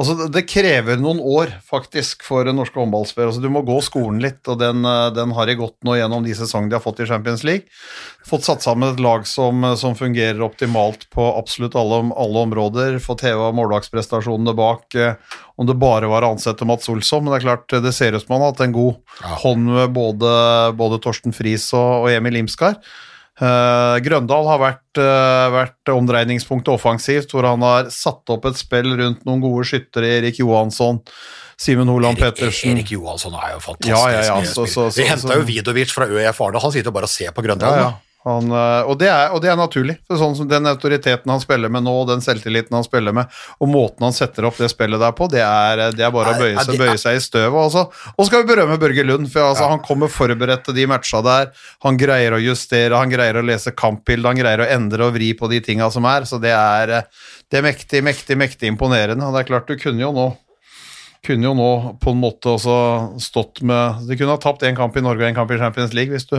altså 0.00 0.16
det, 0.22 0.30
det 0.38 0.44
krever 0.48 0.96
noen 1.02 1.20
år 1.20 1.52
faktisk 1.68 2.24
for 2.24 2.48
norske 2.48 2.80
håndballspillere. 2.80 3.34
Altså, 3.34 3.44
du 3.44 3.50
må 3.52 3.64
gå 3.66 3.76
skolen 3.84 4.22
litt, 4.24 4.40
og 4.48 4.58
den, 4.62 4.80
eh, 4.88 5.10
den 5.16 5.34
har 5.36 5.50
de 5.50 5.58
gått 5.60 5.76
nå 5.84 5.98
gjennom 5.98 6.24
de 6.24 6.32
sesongene 6.38 6.72
de 6.72 6.78
har 6.78 6.84
fått 6.86 7.04
i 7.04 7.08
Champions 7.10 7.44
League. 7.44 7.68
Fått 8.24 8.46
satt 8.48 8.64
sammen 8.64 8.94
et 8.94 9.02
lag 9.04 9.26
som, 9.28 9.60
som 9.76 9.92
fungerer 9.98 10.40
optimalt 10.46 11.04
på 11.12 11.26
absolutt 11.36 11.76
alle, 11.76 12.00
alle 12.16 12.46
områder. 12.48 12.96
Fått 13.04 13.26
heva 13.28 13.50
målvaktprestasjonene 13.56 14.56
bak. 14.56 14.94
eh, 14.96 15.18
Om 15.60 15.68
det 15.68 15.76
bare 15.78 16.08
var 16.10 16.24
å 16.26 16.32
ansette 16.34 16.66
Mats 16.66 16.88
Olsson, 16.90 17.22
men 17.22 17.30
det 17.30 17.42
er 17.42 17.44
klart 17.44 17.74
det 17.84 17.92
ser 17.94 18.16
ut 18.16 18.24
som 18.24 18.32
han 18.34 18.42
har 18.42 18.54
hatt 18.54 18.64
en 18.64 18.72
god 18.74 18.96
hånd 19.44 19.68
med 19.70 19.92
både, 19.94 20.32
både 20.74 20.98
Torsten 21.04 21.36
Friis 21.36 21.68
og, 21.76 22.08
og 22.08 22.08
Emil 22.16 22.36
Imskar. 22.42 22.78
Uh, 23.34 23.98
Grøndal 23.98 24.46
har 24.46 24.60
vært, 24.62 24.98
uh, 25.02 25.48
vært 25.50 25.90
omdreiningspunktet 25.90 26.70
offensivt, 26.70 27.32
hvor 27.34 27.42
han 27.48 27.64
har 27.66 27.88
satt 27.90 28.30
opp 28.30 28.44
et 28.46 28.60
spill 28.60 28.92
rundt 29.00 29.24
noen 29.26 29.42
gode 29.42 29.64
skyttere, 29.66 30.20
Erik 30.20 30.38
Johansson, 30.38 31.00
Simen 31.58 31.90
Holand 31.90 32.18
Pettersen. 32.18 32.76
Erik 32.76 32.92
Johansson 32.94 33.34
er 33.34 33.56
jo 33.56 33.60
fantastisk. 33.64 33.90
Ja, 33.90 34.06
ja, 34.14 34.22
ja, 34.22 34.44
så- 34.46 34.66
så- 34.70 34.86
så- 34.90 34.96
Vi 35.02 35.08
henta 35.08 35.34
jo 35.34 35.42
Vidovic 35.42 35.90
fra 35.90 36.06
ØIF 36.06 36.40
Arne, 36.46 36.60
han 36.62 36.70
sitter 36.70 36.90
jo 36.90 36.94
bare 36.94 37.10
og 37.10 37.10
ser 37.10 37.32
på 37.32 37.42
Grøndal. 37.42 37.74
Ja, 37.74 37.76
ja. 37.90 37.92
Han, 38.24 38.48
eh, 38.48 38.86
og, 38.88 38.96
det 39.00 39.08
er, 39.12 39.34
og 39.36 39.42
det 39.44 39.50
er 39.52 39.58
naturlig. 39.58 39.98
For 40.08 40.20
sånn 40.20 40.36
som 40.38 40.48
Den 40.48 40.68
autoriteten 40.70 41.28
han 41.28 41.42
spiller 41.42 41.72
med 41.72 41.84
nå, 41.84 41.92
den 42.08 42.24
selvtilliten 42.24 42.72
han 42.76 42.86
spiller 42.86 43.12
med, 43.16 43.32
og 43.60 43.68
måten 43.68 44.06
han 44.06 44.16
setter 44.16 44.46
opp 44.48 44.56
det 44.60 44.70
spillet 44.72 45.02
der 45.02 45.12
på, 45.16 45.28
det 45.32 45.42
er, 45.44 45.82
det 45.96 46.06
er 46.06 46.14
bare 46.14 46.32
å 46.32 46.40
bøye 46.40 46.64
seg, 46.64 46.78
bøye 46.80 46.96
seg 47.00 47.18
i 47.18 47.24
støvet. 47.24 47.58
Og 47.60 47.72
så 47.74 47.84
og 48.14 48.28
skal 48.28 48.44
vi 48.44 48.50
berømme 48.54 48.78
Børge 48.80 49.04
Lund, 49.04 49.28
for 49.32 49.50
altså, 49.50 49.68
han 49.68 49.82
kommer 49.84 50.12
forberedt 50.12 50.64
til 50.68 50.78
de 50.78 50.86
matcha 50.88 51.20
der. 51.24 51.50
Han 51.84 52.00
greier 52.00 52.36
å 52.36 52.40
justere, 52.40 52.96
han 52.96 53.12
greier 53.12 53.40
å 53.40 53.44
lese 53.44 53.74
kampbildet, 53.76 54.30
han 54.30 54.40
greier 54.40 54.64
å 54.64 54.70
endre 54.78 55.08
og 55.08 55.18
vri 55.18 55.34
på 55.36 55.50
de 55.52 55.60
tinga 55.64 55.90
som 55.92 56.08
er. 56.08 56.28
Så 56.28 56.40
det 56.42 56.54
er, 56.54 56.96
eh, 57.00 57.28
det 57.52 57.60
er 57.60 57.68
mektig, 57.68 58.00
mektig, 58.06 58.38
mektig 58.40 58.72
imponerende. 58.72 59.28
Og 59.28 59.36
det 59.36 59.44
er 59.44 59.52
klart, 59.52 59.68
du 59.68 59.76
kunne 59.80 60.00
jo 60.00 60.14
nå 60.16 60.30
kunne 61.24 61.48
jo 61.48 61.54
nå 61.56 61.68
på 62.02 62.12
en 62.14 62.20
måte 62.20 62.52
også 62.54 62.76
stått 63.22 63.62
med 63.66 64.06
De 64.08 64.16
kunne 64.18 64.34
ha 64.34 64.40
tapt 64.40 64.64
én 64.66 64.76
kamp 64.78 64.96
i 64.96 65.02
Norge 65.04 65.24
og 65.24 65.28
én 65.30 65.36
kamp 65.36 65.52
i 65.54 65.58
Champions 65.60 65.94
League, 65.96 66.12
hvis 66.14 66.28
du, 66.30 66.38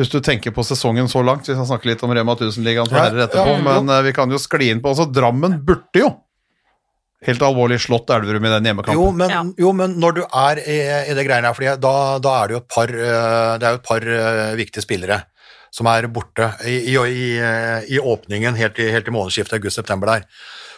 hvis 0.00 0.12
du 0.12 0.18
tenker 0.24 0.54
på 0.56 0.64
sesongen 0.66 1.08
så 1.10 1.22
langt. 1.26 1.48
Vi 1.48 1.56
skal 1.56 1.68
snakke 1.68 1.90
litt 1.90 2.02
om 2.06 2.12
Rema 2.14 2.36
1000-ligaen 2.36 2.90
for 2.90 3.00
herrer 3.00 3.26
etterpå, 3.26 3.56
ja, 3.56 3.60
ja. 3.60 3.66
men 3.70 3.94
eh, 3.94 4.02
vi 4.08 4.16
kan 4.16 4.32
jo 4.32 4.40
skli 4.40 4.70
inn 4.72 4.82
på 4.84 4.92
altså 4.92 5.08
Drammen 5.10 5.60
burde 5.66 6.04
jo 6.04 6.10
helt 7.26 7.42
alvorlig 7.44 7.76
slått 7.84 8.08
Elverum 8.14 8.46
i 8.48 8.52
den 8.54 8.70
hjemmekampen. 8.70 8.96
Jo, 8.96 9.10
men, 9.12 9.28
Ja. 9.28 9.42
jo, 9.64 9.72
men 9.76 9.98
når 10.00 10.14
du 10.16 10.22
er 10.24 10.60
i, 10.62 10.78
i 11.10 11.16
det 11.16 11.26
greiene 11.26 11.50
her, 11.50 11.56
for 11.56 11.82
da, 11.82 11.92
da 12.22 12.36
er 12.38 12.48
det 12.48 12.56
jo 12.56 12.62
et 12.62 12.70
par, 12.72 12.94
eh, 12.94 13.50
det 13.60 13.68
er 13.68 13.74
jo 13.74 13.80
et 13.82 13.90
par 13.90 14.06
eh, 14.14 14.54
viktige 14.60 14.86
spillere 14.86 15.20
som 15.70 15.86
er 15.86 16.08
borte 16.10 16.48
i, 16.66 16.80
i, 16.90 16.96
i, 16.96 17.26
i 17.94 18.00
åpningen 18.00 18.56
helt 18.58 18.74
til 18.74 18.88
helt 18.90 19.06
i 19.06 19.12
månedsskiftet 19.14 19.60
august-september 19.60 20.10
der. 20.10 20.24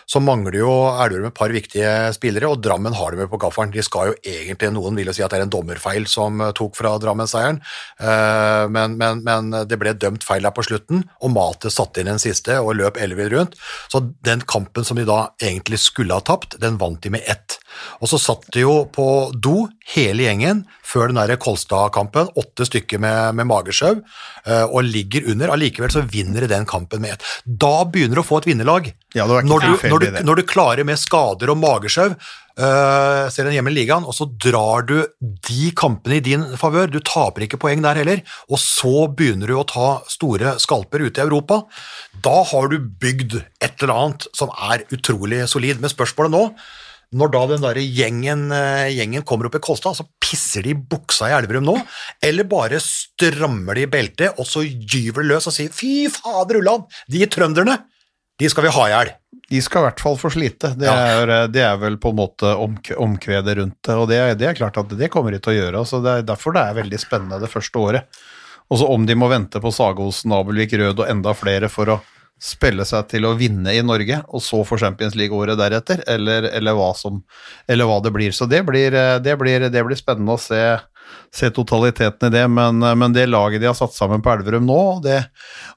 Så 0.06 0.22
mangler 0.22 0.58
jo 0.60 0.72
Elverum 0.92 1.30
et 1.30 1.38
par 1.38 1.52
viktige 1.54 1.92
spillere, 2.16 2.50
og 2.50 2.62
Drammen 2.64 2.96
har 2.96 3.12
det 3.12 3.22
med 3.22 3.30
på 3.32 3.40
gaffelen. 3.42 3.72
De 3.74 3.84
skal 3.84 4.12
jo 4.12 4.18
egentlig, 4.20 4.72
Noen 4.74 4.98
vil 4.98 5.10
jo 5.10 5.16
si 5.16 5.24
at 5.24 5.32
det 5.32 5.40
er 5.40 5.46
en 5.46 5.54
dommerfeil 5.54 6.08
som 6.10 6.40
eh, 6.42 6.54
tok 6.56 6.76
fra 6.78 6.96
Drammen-seieren, 7.02 7.62
Eh, 8.02 8.68
men, 8.68 8.96
men, 8.98 9.22
men 9.24 9.50
det 9.68 9.78
ble 9.80 9.94
dømt 9.98 10.24
feil 10.26 10.44
der 10.46 10.54
på 10.54 10.64
slutten, 10.66 11.04
og 11.22 11.34
Mate 11.34 11.70
satte 11.72 12.02
inn 12.02 12.10
den 12.10 12.22
siste 12.22 12.58
og 12.60 12.76
løp 12.80 12.98
ellevill 13.00 13.32
rundt. 13.34 13.58
Så 13.92 14.02
den 14.26 14.42
kampen 14.48 14.86
som 14.86 14.98
de 14.98 15.06
da 15.08 15.24
egentlig 15.42 15.82
skulle 15.84 16.18
ha 16.18 16.24
tapt, 16.24 16.58
den 16.62 16.80
vant 16.82 17.02
de 17.04 17.14
med 17.14 17.26
ett. 17.30 17.58
Og 18.02 18.10
så 18.10 18.20
satt 18.20 18.48
de 18.54 18.64
jo 18.64 18.76
på 18.92 19.06
do, 19.34 19.66
hele 19.94 20.26
gjengen, 20.26 20.64
før 20.86 21.10
den 21.10 21.20
der 21.20 21.38
Kolstad-kampen, 21.40 22.30
åtte 22.38 22.66
stykker 22.68 23.00
med, 23.02 23.38
med 23.38 23.48
mageskjøv, 23.50 24.02
eh, 24.46 24.64
og 24.66 24.86
ligger 24.88 25.30
under. 25.32 25.54
Allikevel 25.54 25.92
så 25.94 26.04
vinner 26.06 26.44
de 26.44 26.52
den 26.52 26.68
kampen 26.68 27.02
med 27.02 27.16
ett. 27.16 27.26
Da 27.46 27.82
begynner 27.88 28.20
du 28.20 28.24
å 28.24 28.28
få 28.28 28.42
et 28.42 28.50
vinnerlag. 28.52 28.92
Ja, 29.16 29.26
når, 29.28 29.44
du, 29.44 29.88
når, 29.90 30.04
du, 30.04 30.22
når 30.24 30.40
du 30.40 30.48
klarer 30.48 30.88
med 30.88 31.00
skader 31.00 31.52
og 31.52 31.60
magesjau, 31.60 32.12
uh, 32.60 33.28
ser 33.32 33.46
den 33.46 33.56
hjemme 33.56 33.72
i 33.72 33.76
ligaen, 33.76 34.06
og 34.08 34.16
så 34.16 34.26
drar 34.28 34.86
du 34.88 34.96
de 35.20 35.70
kampene 35.78 36.18
i 36.18 36.24
din 36.24 36.44
favør, 36.60 36.90
du 36.90 37.00
taper 37.04 37.46
ikke 37.46 37.60
poeng 37.62 37.84
der 37.84 38.00
heller, 38.02 38.22
og 38.48 38.60
så 38.60 39.08
begynner 39.12 39.50
du 39.50 39.56
å 39.58 39.66
ta 39.68 39.88
store 40.10 40.56
skalper 40.62 41.06
ute 41.06 41.22
i 41.22 41.26
Europa, 41.26 41.62
da 42.24 42.38
har 42.52 42.72
du 42.72 42.78
bygd 42.80 43.40
et 43.40 43.74
eller 43.82 43.94
annet 43.96 44.28
som 44.36 44.52
er 44.72 44.86
utrolig 44.94 45.44
solid. 45.50 45.80
Men 45.82 45.92
spørsmålet 45.92 46.34
nå, 46.34 46.46
når 47.12 47.30
da 47.34 47.40
den 47.50 47.60
der 47.64 47.80
gjengen, 47.82 48.46
eh, 48.56 48.88
gjengen 48.96 49.24
kommer 49.28 49.46
opp 49.50 49.56
i 49.58 49.62
Kolstad, 49.64 49.96
så 49.98 50.06
pisser 50.22 50.62
de 50.64 50.70
i 50.72 50.74
buksa 50.78 51.28
i 51.28 51.34
Elverum 51.36 51.64
nå, 51.66 51.74
eller 52.24 52.44
bare 52.48 52.78
strammer 52.80 53.74
de 53.76 53.82
i 53.86 53.90
beltet, 53.92 54.38
og 54.38 54.46
så 54.48 54.62
gyver 54.64 55.22
de 55.22 55.28
løs 55.34 55.46
og 55.50 55.52
sier 55.56 55.72
fy 55.74 56.08
fader 56.12 56.60
ulland, 56.62 56.86
de 57.12 57.26
trønderne, 57.26 57.78
de 58.40 58.48
skal 58.48 58.64
vi 58.64 58.72
ha 58.74 58.86
i 58.88 58.94
hjel. 58.94 59.12
De 59.52 59.60
skal 59.60 59.82
i 59.82 59.86
hvert 59.90 60.00
fall 60.00 60.16
få 60.16 60.30
slite. 60.32 60.70
Det, 60.80 60.86
Ja. 60.88 60.94
er, 61.20 61.48
det 61.52 61.60
er 61.60 61.76
vel 61.76 61.98
på 62.00 62.08
en 62.14 62.16
måte 62.16 62.54
omk 62.56 62.88
omkvedet 62.96 63.58
rundt 63.58 63.76
det, 63.84 63.94
og 64.00 64.08
det, 64.08 64.16
er- 64.16 64.34
det 64.34 64.46
er 64.48 64.54
klart 64.56 64.78
at 64.80 64.88
det 64.96 65.10
kommer 65.12 65.30
de 65.30 65.38
til 65.44 65.52
å 65.52 65.58
gjøre. 65.60 65.82
Så 65.86 66.00
det 66.02 66.10
er 66.16 66.22
derfor 66.32 66.54
det 66.56 66.62
er 66.64 66.78
veldig 66.80 66.98
spennende 67.02 67.38
det 67.42 67.50
første 67.52 67.76
året. 67.78 68.06
Og 68.72 68.78
så 68.80 68.88
om 68.88 69.04
de 69.04 69.14
må 69.14 69.28
vente 69.28 69.60
på 69.60 69.68
Sagosen, 69.74 70.32
Abelvik 70.32 70.72
Rød 70.80 71.02
og 71.04 71.10
enda 71.12 71.34
flere 71.36 71.68
for 71.68 71.92
å 71.92 72.00
spille 72.42 72.84
seg 72.88 73.06
til 73.12 73.26
å 73.28 73.36
vinne 73.38 73.70
i 73.74 73.82
Norge, 73.86 74.18
og 74.34 74.42
så 74.42 74.62
få 74.66 74.78
Champions 74.80 75.14
League 75.18 75.36
året 75.36 75.60
deretter, 75.60 76.02
eller, 76.10 76.48
eller, 76.50 76.74
hva, 76.74 76.90
som, 76.98 77.20
eller 77.70 77.86
hva 77.86 78.00
det 78.02 78.10
blir. 78.14 78.34
Så 78.34 78.48
det 78.50 78.64
blir, 78.66 78.96
det 79.22 79.36
blir, 79.38 79.68
det 79.70 79.84
blir 79.86 79.98
spennende 79.98 80.34
å 80.34 80.42
se, 80.42 80.60
se 81.34 81.52
totaliteten 81.54 82.32
i 82.32 82.34
det, 82.34 82.44
men, 82.50 82.82
men 82.82 83.14
det 83.14 83.28
laget 83.30 83.62
de 83.62 83.70
har 83.70 83.78
satt 83.78 83.94
sammen 83.94 84.24
på 84.24 84.34
Elverum 84.34 84.66
nå, 84.66 84.82
det, 85.06 85.20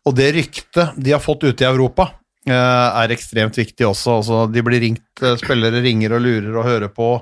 og 0.09 0.17
det 0.17 0.31
ryktet 0.39 0.97
de 0.97 1.13
har 1.13 1.21
fått 1.23 1.45
ute 1.45 1.67
i 1.67 1.69
Europa, 1.69 2.09
eh, 2.49 2.55
er 3.03 3.13
ekstremt 3.13 3.61
viktig 3.61 3.85
også. 3.91 4.19
Altså, 4.23 4.41
de 4.49 4.65
blir 4.65 4.81
ringt, 4.87 5.05
eh, 5.21 5.37
spillere 5.41 5.85
ringer 5.85 6.17
og 6.17 6.25
lurer 6.25 6.51
og 6.57 6.69
hører 6.71 6.93
på 6.97 7.13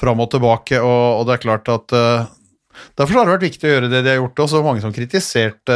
fram 0.00 0.26
og 0.26 0.30
tilbake, 0.34 0.82
og, 0.82 1.20
og 1.20 1.26
det 1.28 1.38
er 1.38 1.46
klart 1.46 1.74
at 1.78 1.96
eh, 1.96 2.36
Derfor 2.96 3.18
har 3.18 3.26
det 3.26 3.32
vært 3.34 3.44
viktig 3.44 3.66
å 3.66 3.72
gjøre 3.74 3.88
det 3.92 3.98
de 4.06 4.08
har 4.08 4.20
gjort. 4.22 4.40
Også 4.40 4.60
mange 4.64 4.80
som 4.80 4.92
kritiserte, 4.94 5.74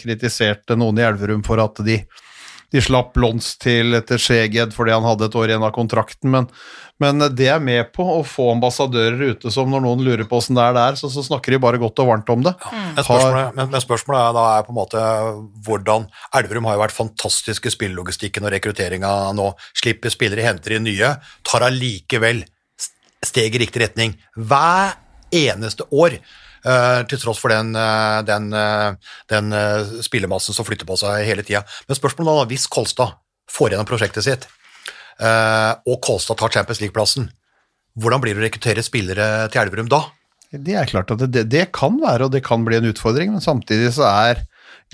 kritiserte 0.00 0.76
noen 0.78 0.96
i 0.96 1.04
Elverum 1.04 1.42
for 1.44 1.60
at 1.60 1.82
de 1.84 1.98
de 2.74 2.82
slapp 2.82 3.16
Lons 3.20 3.52
til 3.62 3.96
etter 3.96 4.20
Skjeged 4.20 4.74
fordi 4.74 4.94
han 4.94 5.06
hadde 5.06 5.28
et 5.28 5.36
år 5.38 5.52
igjen 5.52 5.64
av 5.66 5.74
kontrakten, 5.76 6.32
men, 6.32 6.48
men 7.02 7.22
det 7.38 7.48
er 7.52 7.62
med 7.62 7.92
på 7.94 8.04
å 8.16 8.22
få 8.26 8.48
ambassadører 8.54 9.36
ute 9.36 9.52
som 9.54 9.70
når 9.70 9.84
noen 9.84 10.04
lurer 10.06 10.26
på 10.28 10.40
åssen 10.40 10.58
det 10.58 10.64
er 10.64 10.76
der, 10.76 10.98
så, 10.98 11.10
så 11.12 11.24
snakker 11.26 11.54
de 11.54 11.62
bare 11.62 11.80
godt 11.82 12.02
og 12.02 12.10
varmt 12.10 12.32
om 12.34 12.42
det. 12.46 12.54
Men 12.72 13.06
spørsmålet, 13.06 13.54
men, 13.58 13.70
men 13.74 13.84
spørsmålet 13.84 14.22
er, 14.22 14.36
da 14.36 14.46
er 14.56 14.66
på 14.66 14.74
en 14.74 14.80
måte 14.80 15.06
hvordan 15.68 16.08
Elverum 16.40 16.68
har 16.70 16.78
jo 16.78 16.84
vært 16.86 16.96
fantastiske 16.96 17.70
i 17.70 17.76
spillelogistikken 17.76 18.48
og 18.48 18.54
rekrutteringa 18.56 19.14
nå. 19.36 19.50
Slipper 19.76 20.12
spillere, 20.14 20.46
henter 20.48 20.76
inn 20.76 20.86
nye, 20.88 21.14
tar 21.46 21.68
allikevel 21.68 22.44
steg 23.26 23.54
i 23.56 23.62
riktig 23.62 23.82
retning 23.82 24.16
hver 24.36 24.98
eneste 25.34 25.86
år. 25.94 26.18
Eh, 26.66 27.00
til 27.10 27.20
tross 27.22 27.40
for 27.42 27.52
den, 27.52 27.72
eh, 27.76 28.18
den, 28.26 28.50
eh, 28.52 29.14
den 29.32 29.54
spillemassen 30.04 30.56
som 30.56 30.66
flytter 30.66 30.88
på 30.88 30.98
seg 31.00 31.24
hele 31.28 31.46
tida. 31.46 31.64
Men 31.86 31.98
spørsmålet 31.98 32.32
er 32.32 32.42
da, 32.42 32.50
hvis 32.50 32.66
Kolstad 32.66 33.16
får 33.50 33.72
gjennom 33.72 33.88
prosjektet 33.88 34.26
sitt, 34.26 34.46
og 35.16 35.96
Kolstad 36.04 36.36
tar 36.36 36.52
Champions 36.52 36.82
League-plassen, 36.82 37.30
hvordan 37.96 38.20
blir 38.20 38.34
det 38.34 38.42
å 38.42 38.44
rekruttere 38.44 38.82
spillere 38.84 39.48
til 39.48 39.62
Elverum 39.62 39.88
da? 39.88 40.02
Det 40.52 40.74
er 40.76 40.90
klart 40.90 41.10
at 41.14 41.22
det, 41.32 41.46
det 41.48 41.70
kan 41.72 41.96
være, 42.02 42.26
og 42.26 42.34
det 42.34 42.42
kan 42.44 42.66
bli 42.66 42.76
en 42.76 42.90
utfordring, 42.90 43.32
men 43.32 43.40
samtidig 43.40 43.94
så 43.96 44.04
er 44.10 44.42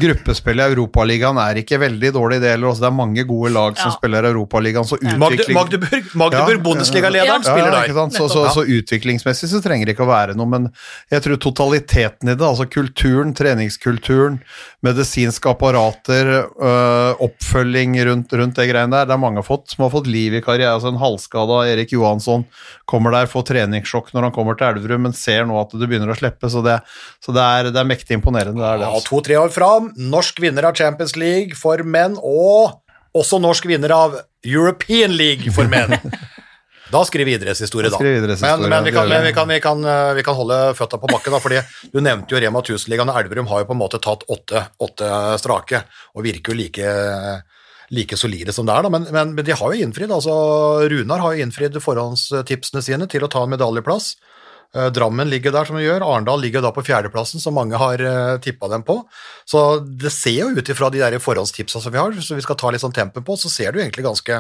gruppespillet 0.01 0.71
i 0.71 0.73
Europaligaen 0.73 1.37
er 1.37 1.59
ikke 1.61 1.77
veldig 1.83 2.11
dårlig, 2.17 2.39
det 2.41 2.55
heller. 2.55 2.71
Altså, 2.71 2.81
det 2.87 2.89
er 2.89 2.97
mange 2.97 3.25
gode 3.29 3.51
lag 3.53 3.77
som 3.77 3.91
Ja. 3.91 3.97
spiller 3.99 4.25
Europaligaen, 4.31 4.87
så 4.89 4.97
Magde, 5.03 5.37
utvikling 5.43 5.55
Magdeburg, 5.59 6.07
Magdeburg 6.17 6.57
Ja, 6.57 6.63
Bundesliga-lederen, 6.65 7.43
ja. 7.45 7.53
spiller 7.53 7.73
ja, 7.73 7.83
der. 7.93 8.11
Så, 8.17 8.29
så, 8.33 8.47
så 8.55 8.65
utviklingsmessig 8.65 9.51
så 9.53 9.61
trenger 9.63 9.87
det 9.87 9.95
ikke 9.97 10.07
å 10.07 10.13
være 10.13 10.35
noe, 10.39 10.49
men 10.49 10.71
jeg 11.13 11.23
tror 11.27 11.37
totaliteten 11.45 12.33
i 12.33 12.35
det, 12.35 12.47
altså 12.47 12.65
kulturen, 12.73 13.35
treningskulturen, 13.37 14.41
medisinske 14.83 15.51
apparater, 15.53 16.31
øh, 16.49 17.13
oppfølging 17.29 17.99
rundt, 18.09 18.33
rundt 18.33 18.57
det 18.57 18.69
greiene 18.73 18.97
der, 18.97 19.07
det 19.11 19.15
er 19.17 19.21
mange 19.23 19.45
fått, 19.45 19.69
som 19.75 19.85
har 19.85 19.93
fått 19.93 20.09
liv 20.11 20.35
i 20.35 20.43
karriere. 20.45 20.73
Altså 20.73 20.89
en 20.89 21.01
halvskada 21.03 21.61
Erik 21.69 21.93
Johansson 21.93 22.47
kommer 22.89 23.13
der, 23.15 23.29
får 23.31 23.45
treningssjokk 23.53 24.13
når 24.17 24.29
han 24.29 24.35
kommer 24.35 24.57
til 24.59 24.73
Elverum, 24.73 25.05
men 25.07 25.13
ser 25.17 25.45
nå 25.49 25.61
at 25.61 25.77
det 25.77 25.87
begynner 25.89 26.11
å 26.13 26.17
slippe, 26.19 26.49
så 26.53 26.65
det, 26.65 26.81
så 27.23 27.35
det, 27.37 27.45
er, 27.45 27.71
det 27.75 27.81
er 27.83 27.89
mektig 27.93 28.17
imponerende. 28.19 28.57
Det 28.63 28.69
er 28.73 28.83
det, 28.83 28.89
Ja, 28.89 28.97
altså. 28.97 29.09
To-tre 29.13 29.39
år 29.41 29.53
fram, 29.55 29.82
norsk 29.97 30.41
vinner 30.43 30.69
av 30.69 30.77
Champions 30.79 31.17
League 31.19 31.59
for 31.59 31.83
menn, 31.85 32.19
og 32.19 32.79
også 33.17 33.41
norsk 33.43 33.67
vinner 33.69 33.93
av 33.95 34.21
European 34.47 35.17
League 35.17 35.53
for 35.55 35.71
menn. 35.71 35.99
Da 36.93 37.01
skriver 37.09 37.31
vi 37.31 37.35
idrettshistorie, 37.39 37.89
Da 37.89 37.99
men, 38.03 38.69
men, 38.69 38.85
vi 38.85 38.93
kan, 38.93 39.09
vi. 39.09 39.33
kan, 39.33 39.49
vi, 39.49 39.61
kan, 39.65 39.85
eh, 39.85 40.15
vi 40.19 40.25
kan 40.27 40.37
holde 40.37 40.59
føtta 40.77 40.99
på 41.01 41.09
bakken, 41.09 41.33
da, 41.33 41.41
fordi 41.41 41.63
du 41.89 42.03
nevnte 42.05 42.35
jo 42.35 42.41
Rema 42.43 42.61
1000-ligaen, 42.61 43.09
og 43.09 43.21
Elverum 43.21 43.49
har 43.49 43.63
jo 43.63 43.69
på 43.71 43.77
en 43.77 43.81
måte 43.81 44.01
tatt 44.03 44.27
åtte, 44.29 44.67
åtte 44.77 45.09
strake, 45.41 45.81
og 46.13 46.27
virker 46.27 46.53
jo 46.53 46.59
like, 46.59 46.91
like 47.97 48.19
solide 48.21 48.53
som 48.53 48.69
det 48.69 48.77
er, 48.77 48.85
da. 48.85 48.93
Men, 48.93 49.09
men, 49.09 49.33
men 49.39 49.49
de 49.49 49.57
har 49.57 49.73
jo 49.73 49.87
innfridd. 49.87 50.13
altså 50.13 50.35
Runar 50.93 51.25
har 51.25 51.33
jo 51.33 51.47
innfridd 51.47 51.81
forhåndstipsene 51.81 52.85
sine 52.85 53.09
til 53.09 53.25
å 53.25 53.33
ta 53.33 53.47
en 53.47 53.55
medaljeplass. 53.55 54.13
Eh, 54.77 54.89
Drammen 54.95 55.29
ligger 55.29 55.53
der 55.53 55.69
som 55.69 55.77
de 55.77 55.85
gjør, 55.85 56.05
Arendal 56.07 56.41
ligger 56.41 56.63
da 56.65 56.71
på 56.73 56.85
fjerdeplassen, 56.87 57.43
som 57.43 57.53
mange 57.57 57.77
har 57.77 58.01
uh, 58.01 58.39
tippa 58.41 58.71
dem 58.73 58.85
på. 58.87 59.03
Så 59.45 59.83
det 59.85 60.13
ser 60.15 60.39
jo 60.39 60.49
ut 60.57 60.71
ifra 60.73 60.89
de 60.93 61.03
der 61.03 61.19
forhåndstipsa 61.21 61.83
som 61.83 61.93
vi 61.93 62.01
har, 62.01 62.15
så 62.17 62.39
vi 62.39 62.45
skal 62.45 62.57
ta 62.57 62.71
litt 62.73 62.81
sånn 62.81 62.95
tempen 62.97 63.25
på, 63.27 63.37
så 63.37 63.51
ser 63.53 63.73
det 63.73 63.81
jo 63.81 63.85
egentlig 63.85 64.07
ganske, 64.07 64.39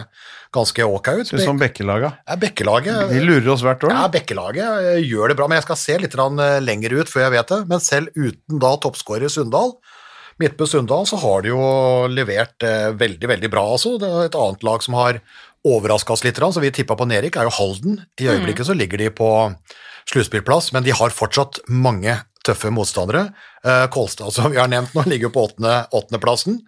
ganske 0.56 0.88
ok 0.88 1.10
ut. 1.18 1.32
Det 1.34 1.40
er 1.40 1.44
som 1.44 1.60
Bekkelaga. 1.60 2.14
Ja, 2.24 2.38
Bekkelaget 2.40 3.12
De 3.12 3.20
lurer 3.20 3.52
oss 3.52 3.64
hvert 3.66 3.84
år. 3.84 3.92
ja, 3.92 4.06
Bekkelaget 4.12 4.88
eh, 4.94 5.02
gjør 5.04 5.32
det 5.32 5.38
bra, 5.40 5.50
men 5.50 5.60
jeg 5.60 5.68
skal 5.68 5.80
se 5.82 5.98
litt 6.00 6.16
eh, 6.16 6.58
lenger 6.64 6.96
ut 7.02 7.12
før 7.12 7.26
jeg 7.26 7.36
vet 7.36 7.52
det. 7.52 7.60
Men 7.68 7.84
selv 7.84 8.16
uten 8.16 8.64
da 8.64 8.72
toppskårer 8.80 9.32
Sundal, 9.32 9.76
Midtbø 10.40 10.64
Sundal, 10.66 11.04
så 11.06 11.20
har 11.20 11.44
de 11.44 11.52
jo 11.52 11.62
levert 12.08 12.64
eh, 12.64 12.88
veldig, 12.96 13.28
veldig 13.36 13.52
bra. 13.52 13.68
Altså. 13.76 13.98
Det 14.00 14.08
er 14.08 14.30
et 14.30 14.42
annet 14.46 14.64
lag 14.64 14.80
som 14.84 14.96
har 14.96 15.20
overraska 15.68 16.16
oss 16.16 16.24
litt, 16.24 16.40
så 16.40 16.58
vi 16.62 16.72
tippa 16.74 16.96
på 16.98 17.06
Nerik, 17.06 17.36
er 17.36 17.46
jo 17.46 17.56
Halden. 17.60 18.00
I 18.18 18.32
øyeblikket 18.32 18.66
så 18.66 18.74
ligger 18.74 18.98
de 18.98 19.12
på 19.14 19.28
sluttspillplass, 20.10 20.72
men 20.72 20.86
de 20.86 20.94
har 20.96 21.14
fortsatt 21.14 21.62
mange 21.68 22.18
tøffe 22.46 22.72
motstandere. 22.74 23.28
Eh, 23.64 23.86
Kolstad, 23.94 24.34
som 24.34 24.50
vi 24.52 24.60
har 24.60 24.70
nevnt 24.70 24.94
nå, 24.96 25.06
ligger 25.06 25.30
jo 25.30 25.36
på 25.36 25.46
åttende, 25.48 25.84
åttendeplassen. 25.94 26.60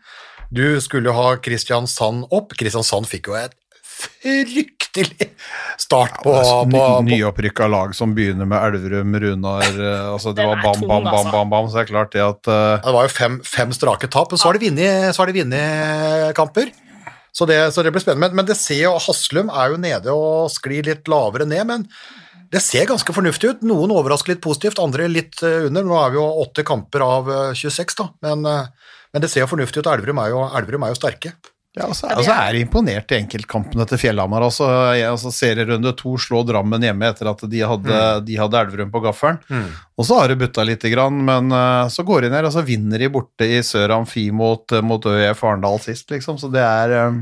Du 0.54 0.80
skulle 0.80 1.10
jo 1.10 1.16
ha 1.16 1.34
Kristiansand 1.42 2.28
opp. 2.34 2.54
Kristiansand 2.58 3.08
fikk 3.10 3.32
jo 3.32 3.38
et 3.38 3.56
fryktelig 3.94 5.28
start 5.78 6.18
på, 6.22 6.32
er 6.34 6.48
på, 6.70 6.78
på 6.78 6.86
Nyopprykka 7.06 7.66
lag 7.70 7.94
som 7.96 8.14
begynner 8.14 8.48
med 8.48 8.58
Elverum, 8.58 9.14
Runar 9.22 9.66
eh, 9.70 10.06
altså 10.12 10.32
Det 10.34 10.46
var 10.46 10.62
bam, 10.62 10.80
bam, 10.82 10.88
bam, 10.88 11.10
altså. 11.12 11.34
bam, 11.34 11.52
bam, 11.52 11.68
så 11.68 11.78
det 11.78 11.84
er 11.84 11.90
klart 11.90 12.14
det 12.14 12.24
at 12.24 12.50
uh... 12.50 12.54
Ja, 12.54 12.80
Det 12.86 12.94
var 12.96 13.06
jo 13.06 13.12
fem, 13.14 13.38
fem 13.46 13.74
strake 13.76 14.10
tap, 14.10 14.34
men 14.34 14.42
så 14.42 14.50
har 14.50 14.58
de 14.58 15.38
vunnet 15.38 16.34
kamper. 16.36 16.74
Så 17.34 17.46
det, 17.50 17.58
så 17.74 17.82
det 17.82 17.90
blir 17.90 18.02
spennende. 18.02 18.28
Men, 18.28 18.36
men 18.38 18.46
det 18.46 18.54
ser 18.58 18.84
jo, 18.84 18.92
Haslum 19.02 19.50
er 19.50 19.72
jo 19.72 19.80
nede 19.82 20.14
og 20.14 20.52
sklir 20.54 20.86
litt 20.86 21.10
lavere 21.10 21.46
ned, 21.50 21.66
men 21.66 21.88
det 22.52 22.60
ser 22.62 22.88
ganske 22.90 23.14
fornuftig 23.16 23.50
ut. 23.50 23.64
Noen 23.66 23.94
overrasker 23.94 24.34
litt 24.34 24.44
positivt, 24.44 24.82
andre 24.82 25.08
litt 25.10 25.40
eh, 25.42 25.66
under. 25.68 25.86
Nå 25.86 25.96
er 26.00 26.14
vi 26.14 26.20
jo 26.20 26.26
åtte 26.44 26.66
kamper 26.66 27.04
av 27.06 27.32
eh, 27.32 27.56
26, 27.56 27.96
da, 28.00 28.10
men, 28.26 28.46
eh, 28.50 28.94
men 29.14 29.24
det 29.24 29.32
ser 29.32 29.44
jo 29.44 29.50
fornuftig 29.54 29.82
ut. 29.82 29.90
Elverum 29.90 30.22
er 30.22 30.32
jo, 30.34 30.46
Elverum 30.60 30.86
er 30.86 30.94
jo 30.94 31.00
sterke. 31.00 31.34
Ja, 31.74 31.88
altså, 31.88 32.06
altså 32.06 32.30
er 32.30 32.54
jeg 32.54 32.68
imponert 32.68 33.10
i 33.10 33.16
enkeltkampene 33.18 33.82
til 33.90 33.98
Fjellhamar. 33.98 34.44
Altså, 34.46 34.68
altså, 34.94 35.32
serierunde 35.34 35.90
to 35.98 36.12
slå 36.22 36.44
Drammen 36.46 36.86
hjemme 36.86 37.08
etter 37.10 37.32
at 37.32 37.42
de 37.50 37.64
hadde, 37.66 38.02
de 38.28 38.36
hadde 38.38 38.60
Elverum 38.60 38.92
på 38.94 39.02
gaffelen. 39.02 39.40
Og 39.98 40.06
så 40.06 40.20
har 40.20 40.30
det 40.30 40.38
butta 40.38 40.62
lite 40.66 40.92
grann, 40.92 41.18
men 41.26 41.50
eh, 41.50 41.88
så 41.90 42.06
går 42.06 42.26
de 42.26 42.30
ned, 42.36 42.46
og 42.46 42.54
så 42.54 42.62
vinner 42.66 43.02
de 43.02 43.10
borte 43.10 43.48
i 43.50 43.58
Sør 43.66 43.96
Amfi 43.98 44.28
mot, 44.30 44.76
mot 44.86 45.10
ØIF 45.10 45.42
Arendal 45.42 45.82
sist, 45.82 46.06
liksom. 46.14 46.38
Så 46.38 46.52
det 46.54 46.62
er 46.62 46.94
eh, 47.00 47.18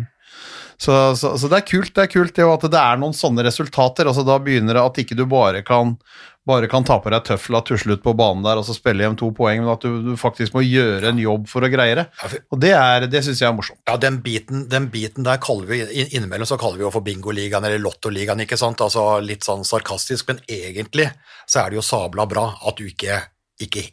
så, 0.82 0.98
så, 1.18 1.34
så 1.38 1.48
det 1.52 1.60
er 1.62 1.68
kult, 1.68 1.92
det 1.94 2.08
er 2.08 2.10
kult 2.12 2.34
det, 2.34 2.44
at 2.48 2.66
det 2.74 2.80
er 2.82 2.98
noen 3.00 3.14
sånne 3.14 3.44
resultater. 3.46 4.08
altså 4.10 4.24
Da 4.26 4.40
begynner 4.42 4.74
det 4.78 4.82
at 4.88 4.98
ikke 5.04 5.18
du 5.18 5.24
bare 5.30 5.62
kan 5.66 5.96
bare 6.42 6.66
kan 6.66 6.82
ta 6.82 6.96
på 6.98 7.06
deg 7.14 7.22
tøfla, 7.22 7.60
tusle 7.62 7.94
ut 7.94 8.00
på 8.02 8.16
banen 8.18 8.42
der 8.42 8.58
og 8.58 8.64
så 8.66 8.74
spille 8.74 9.04
hjem 9.04 9.14
to 9.14 9.28
poeng, 9.30 9.60
men 9.62 9.70
at 9.76 9.84
du, 9.86 10.00
du 10.02 10.16
faktisk 10.18 10.56
må 10.56 10.64
gjøre 10.66 11.12
en 11.12 11.20
jobb 11.22 11.44
for 11.46 11.62
å 11.62 11.68
greie 11.70 11.94
det. 12.00 12.04
Og 12.50 12.58
det, 12.58 12.72
er- 12.74 13.06
det 13.06 13.20
syns 13.22 13.38
jeg 13.44 13.46
er 13.46 13.54
morsomt. 13.54 13.78
Ja, 13.86 13.94
den 14.02 14.16
biten, 14.24 14.64
den 14.72 14.88
biten 14.90 15.22
der 15.22 15.38
kaller 15.38 15.70
vi 15.70 15.78
innimellom 16.02 16.50
så 16.50 16.58
kaller 16.58 16.80
vi 16.80 16.86
jo 16.88 16.90
for 16.90 17.06
bingoligaen 17.06 17.62
eller 17.68 17.78
lottoligaen, 17.84 18.42
ikke 18.42 18.58
sant? 18.58 18.82
Altså 18.82 19.20
litt 19.22 19.46
sånn 19.46 19.62
sarkastisk, 19.68 20.32
men 20.32 20.42
egentlig 20.50 21.12
så 21.46 21.62
er 21.62 21.70
det 21.70 21.78
jo 21.78 21.86
sabla 21.86 22.26
bra 22.26 22.48
at 22.58 22.82
du 22.82 22.88
ikke, 22.90 23.20
ikke 23.62 23.86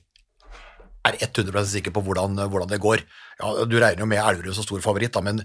er 1.08 1.16
100 1.22 1.66
sikker 1.72 1.94
på 1.96 2.04
hvordan, 2.04 2.36
hvordan 2.52 2.70
det 2.72 2.82
går. 2.84 3.04
Ja, 3.40 3.54
du 3.66 3.78
regner 3.80 4.04
jo 4.04 4.10
med 4.10 4.20
Elverum 4.20 4.56
som 4.56 4.66
stor 4.66 4.82
favoritt, 4.84 5.14
da, 5.16 5.22
men, 5.24 5.40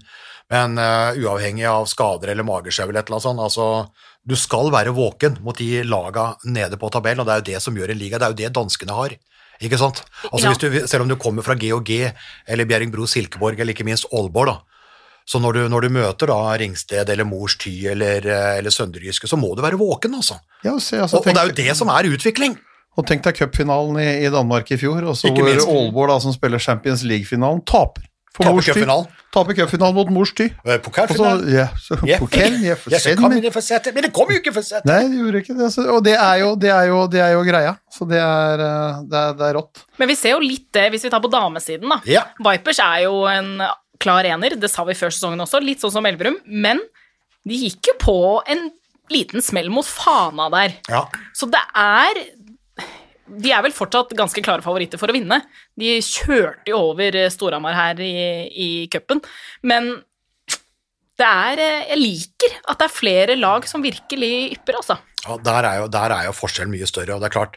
men 0.51 0.75
uh, 0.81 1.15
uavhengig 1.15 1.63
av 1.69 1.87
skader 1.87 2.33
eller 2.33 2.43
magesjau 2.47 2.89
eller 2.89 2.99
et 3.01 3.07
eller 3.07 3.21
annet 3.21 3.27
sånt, 3.29 3.39
altså, 3.45 3.69
du 4.25 4.35
skal 4.35 4.71
være 4.73 4.93
våken 4.95 5.39
mot 5.45 5.57
de 5.57 5.83
laga 5.87 6.33
nede 6.43 6.77
på 6.81 6.89
tabellen, 6.91 7.23
og 7.23 7.29
det 7.29 7.33
er 7.37 7.41
jo 7.43 7.49
det 7.53 7.63
som 7.63 7.79
gjør 7.79 7.93
en 7.93 8.01
liga, 8.01 8.19
det 8.19 8.27
er 8.27 8.35
jo 8.35 8.41
det 8.43 8.53
danskene 8.57 8.99
har. 8.99 9.15
Ikke 9.63 9.79
sant? 9.79 10.03
Altså, 10.31 10.49
Ja. 10.49 10.51
hvis 10.51 10.59
du, 10.59 10.87
selv 10.91 11.05
om 11.05 11.09
du 11.09 11.15
kommer 11.15 11.45
fra 11.45 11.55
GHG 11.55 12.11
eller 12.51 12.67
Bjerringbro 12.67 13.07
Silkeborg 13.07 13.59
eller 13.59 13.71
ikke 13.71 13.87
minst 13.87 14.09
Aalborg, 14.11 14.51
da, 14.51 14.57
så 15.25 15.39
når 15.41 15.53
du, 15.57 15.61
når 15.71 15.87
du 15.87 15.89
møter 15.95 16.29
da 16.29 16.37
Ringsted 16.59 17.09
eller 17.09 17.25
Mors 17.25 17.55
Ty 17.57 17.71
eller, 17.95 18.27
eh, 18.27 18.57
eller 18.59 18.69
Sønderjyske, 18.69 19.29
så 19.31 19.39
må 19.39 19.55
du 19.55 19.63
være 19.63 19.79
våken, 19.79 20.19
altså. 20.19 20.37
Ja, 20.61 20.75
se, 20.77 20.99
altså, 21.01 21.17
Og, 21.17 21.25
og 21.25 21.33
det 21.33 21.41
er 21.41 21.49
jo 21.49 21.55
det 21.63 21.77
som 21.79 21.89
er 21.89 22.11
utvikling. 22.11 22.59
Og 22.95 23.05
tenk 23.07 23.25
deg 23.25 23.35
cupfinalen 23.35 23.99
i, 23.99 24.09
i 24.25 24.31
Danmark 24.31 24.69
i 24.71 24.79
fjor, 24.79 25.03
og 25.03 25.17
så 25.19 25.31
hvor 25.31 25.47
minst. 25.47 25.67
Aalborg, 25.67 26.13
da, 26.13 26.19
som 26.23 26.35
spiller 26.35 26.61
Champions 26.63 27.03
League-finalen, 27.07 27.63
taper. 27.67 28.05
Taper 28.35 28.61
cupfinalen. 28.61 29.07
Taper 29.35 29.55
cupfinalen 29.55 29.95
mot 29.95 30.09
Mors 30.11 30.31
Ty. 30.35 30.49
Pokalfinalen. 30.83 31.47
ja, 31.53 31.67
så, 31.79 31.97
Ja. 32.07 32.19
Pokal, 32.19 32.57
ja, 32.63 32.75
for 32.75 32.91
kom 33.19 33.61
sete, 33.61 33.91
men 33.95 34.03
det 34.07 34.11
kom 34.15 34.31
jo 34.31 34.39
ikke 34.39 34.53
for 34.55 34.63
sete. 34.63 34.87
Nei, 34.87 35.07
det 35.11 35.19
gjorde 35.21 35.41
ikke 35.43 35.55
det. 35.59 35.69
Så, 35.75 35.85
og 35.91 36.03
det 36.03 36.15
er, 36.15 36.35
jo, 36.43 36.53
det, 36.59 36.71
er 36.71 36.89
jo, 36.91 36.99
det 37.11 37.21
er 37.23 37.31
jo 37.35 37.43
greia. 37.47 37.75
Så 37.91 38.07
det 38.09 38.19
er, 38.19 38.63
eh, 38.63 39.01
det 39.11 39.21
er, 39.21 39.35
det 39.39 39.47
er 39.49 39.57
rått. 39.59 39.83
Men 39.99 40.11
vi 40.11 40.17
ser 40.19 40.35
jo 40.35 40.43
litt 40.43 40.67
det 40.75 40.87
hvis 40.93 41.07
vi 41.07 41.11
tar 41.13 41.23
på 41.23 41.31
damesiden, 41.31 41.91
da. 41.91 41.99
Ja. 42.11 42.25
Vipers 42.47 42.79
er 42.83 43.05
jo 43.07 43.23
en 43.31 43.53
klar 44.03 44.27
ener, 44.27 44.57
det 44.59 44.71
sa 44.71 44.83
vi 44.87 44.97
før 44.97 45.13
sesongen 45.13 45.43
også, 45.43 45.63
litt 45.63 45.83
sånn 45.83 45.93
som 45.95 46.07
Elverum, 46.07 46.35
men 46.47 46.81
de 47.47 47.59
gikk 47.67 47.91
jo 47.91 47.99
på 48.01 48.17
en 48.51 48.67
liten 49.13 49.43
smell 49.43 49.69
mot 49.71 49.85
Fana 49.87 50.49
der. 50.51 50.75
Ja. 50.91 51.05
Så 51.37 51.47
det 51.51 51.61
er 51.77 52.19
De 53.25 53.51
er 53.51 53.63
vel 53.65 53.73
fortsatt 53.73 54.13
ganske 54.17 54.41
klare 54.45 54.61
favoritter 54.65 55.01
for 55.01 55.09
å 55.09 55.15
vinne. 55.15 55.39
De 55.79 55.95
kjørte 56.05 56.69
jo 56.69 56.81
over 56.91 57.17
Storhamar 57.33 57.77
her 57.77 58.03
i, 58.05 58.13
i 58.51 58.69
cupen, 58.93 59.23
men 59.65 59.95
det 61.15 61.25
er 61.25 61.61
Jeg 61.63 61.99
liker 62.01 62.55
at 62.67 62.81
det 62.81 62.87
er 62.89 62.91
flere 62.91 63.35
lag 63.39 63.65
som 63.69 63.83
virkelig 63.83 64.57
ypper, 64.57 64.81
altså. 64.81 64.97
Ja, 65.25 65.37
der 65.41 65.63
er, 65.63 65.77
jo, 65.79 65.85
der 65.89 66.13
er 66.13 66.27
jo 66.27 66.35
forskjellen 66.35 66.73
mye 66.73 66.89
større, 66.89 67.15
og 67.15 67.23
det 67.23 67.29
er 67.29 67.37
klart, 67.37 67.55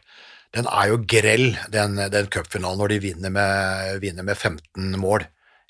den 0.56 0.68
er 0.70 0.92
jo 0.92 1.00
grell, 1.04 1.50
den, 1.74 1.98
den 2.12 2.30
cupfinalen, 2.32 2.80
når 2.80 2.94
de 2.94 3.00
vinner 3.02 3.34
med, 3.34 3.98
vinner 4.04 4.24
med 4.24 4.38
15 4.38 4.94
mål. 5.00 5.26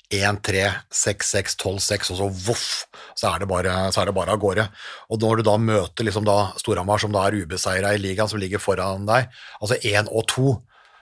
1-3, 0.09 0.63
6-6, 0.89 1.55
12-6, 1.61 2.13
og 2.13 2.17
så 2.17 2.29
voff, 2.47 2.69
så 3.17 3.29
er, 3.29 3.43
det 3.43 3.49
bare, 3.51 3.75
så 3.93 4.01
er 4.01 4.09
det 4.09 4.15
bare 4.17 4.33
av 4.33 4.41
gårde. 4.41 4.65
Og 5.13 5.21
når 5.21 5.39
du 5.39 5.45
da 5.45 5.57
møter 5.61 6.07
liksom 6.07 6.25
da 6.25 6.39
Storhamar, 6.57 7.01
som 7.01 7.13
da 7.13 7.27
er 7.27 7.37
ubeseira 7.43 7.93
i 7.93 8.01
ligaen, 8.01 8.31
som 8.31 8.41
ligger 8.41 8.61
foran 8.63 9.05
deg, 9.09 9.29
altså 9.61 9.77
1 9.77 10.09
og 10.09 10.25
2, 10.33 10.55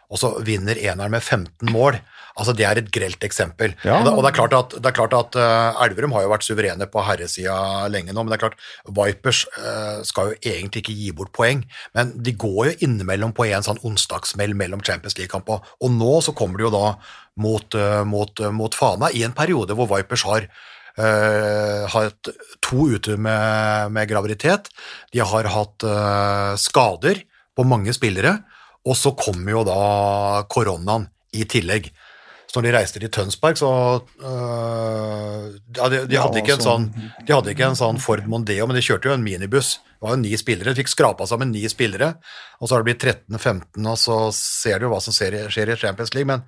og 0.07 0.19
så 0.19 0.37
vinner 0.43 0.79
eneren 0.79 1.11
med 1.11 1.23
15 1.23 1.71
mål. 1.71 1.97
Altså 2.37 2.53
Det 2.53 2.65
er 2.67 2.79
et 2.79 2.89
grelt 2.93 3.23
eksempel. 3.25 3.73
Ja. 3.83 3.97
Og, 3.97 4.05
det, 4.05 4.11
og 4.13 4.21
det 4.23 4.29
er 4.29 4.37
klart 4.37 4.53
at, 4.53 4.75
det 4.77 4.89
er 4.91 4.95
klart 4.95 5.15
at 5.17 5.37
uh, 5.41 5.79
Elverum 5.83 6.13
har 6.15 6.23
jo 6.23 6.31
vært 6.31 6.45
suverene 6.45 6.87
på 6.91 7.03
herresida 7.03 7.87
lenge 7.91 8.13
nå, 8.13 8.23
men 8.23 8.31
det 8.31 8.37
er 8.37 8.43
klart 8.45 8.59
Vipers 8.85 9.43
uh, 9.57 10.03
skal 10.07 10.31
jo 10.31 10.39
egentlig 10.53 10.83
ikke 10.83 10.97
gi 10.99 11.13
bort 11.17 11.33
poeng, 11.35 11.63
men 11.97 12.13
de 12.23 12.35
går 12.37 12.69
jo 12.69 12.75
innimellom 12.87 13.33
på 13.35 13.49
en 13.49 13.65
sånn 13.65 13.81
onsdagsmell 13.87 14.53
mellom 14.57 14.85
Champions 14.85 15.17
League-kamp 15.17 15.49
og 15.49 15.89
nå 15.91 16.19
så 16.21 16.35
kommer 16.37 16.61
det 16.61 16.67
jo 16.67 16.75
da 16.75 16.85
mot, 17.37 17.75
eh, 17.75 18.03
mot, 18.03 18.39
eh, 18.39 18.51
mot 18.51 18.75
Fana 18.75 19.11
i 19.13 19.23
en 19.25 19.35
periode 19.37 19.77
hvor 19.77 19.89
Vipers 19.91 20.25
har 20.27 20.47
eh, 20.97 21.83
hatt 21.93 22.31
to 22.65 22.89
ute 22.89 23.17
med, 23.21 23.93
med 23.93 24.09
graviditet, 24.09 24.71
de 25.13 25.21
har 25.21 25.47
hatt 25.53 25.85
uh, 25.85 26.57
skader 26.59 27.21
på 27.55 27.65
mange 27.65 27.93
spillere, 27.95 28.33
og 28.87 28.97
så 28.97 29.13
kommer 29.17 29.53
jo 29.53 29.61
da 29.67 29.77
koronaen 30.49 31.07
i 31.37 31.45
tillegg. 31.49 31.91
Så 32.47 32.61
når 32.61 32.63
de 32.69 32.71
reiste 32.77 32.99
til 33.03 33.09
Tønsberg, 33.11 33.57
så 33.59 33.69
øh, 34.23 35.47
ja, 35.75 35.89
de, 35.91 35.97
de, 36.07 36.15
Ja, 36.15 36.21
hadde 36.23 36.39
ikke 36.41 36.55
en 36.55 36.63
sånn, 36.63 36.85
de 37.27 37.33
hadde 37.35 37.51
ikke 37.51 37.67
en 37.67 37.75
sånn 37.79 37.99
Ford 37.99 38.23
Mondeo, 38.31 38.67
men 38.69 38.77
de 38.77 38.83
kjørte 38.85 39.09
jo 39.09 39.15
en 39.17 39.25
minibuss. 39.25 39.73
Det 39.97 40.05
var 40.05 40.13
jo 40.15 40.21
ni 40.21 40.31
spillere, 40.39 40.71
de 40.71 40.79
fikk 40.81 40.91
skrapa 40.93 41.27
sammen 41.27 41.51
ni 41.51 41.65
spillere, 41.71 42.13
og 42.61 42.69
så 42.69 42.75
har 42.77 42.83
det 42.85 42.89
blitt 42.91 43.03
13-15, 43.27 43.83
og 43.91 43.97
så 43.99 44.17
ser 44.37 44.79
du 44.79 44.87
jo 44.87 44.93
hva 44.93 45.01
som 45.03 45.15
skjer, 45.15 45.35
i- 45.41 45.47
skjer 45.51 45.73
i 45.73 45.79
Champions 45.81 46.13
League. 46.15 46.29
Men, 46.29 46.45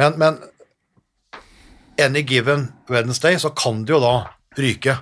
men, 0.00 0.16
men 0.22 1.42
any 2.00 2.22
given 2.22 2.68
Wednesday 2.88 3.36
så 3.38 3.50
kan 3.54 3.84
det 3.84 3.92
jo 3.96 4.00
da 4.02 4.14
ryke, 4.58 4.96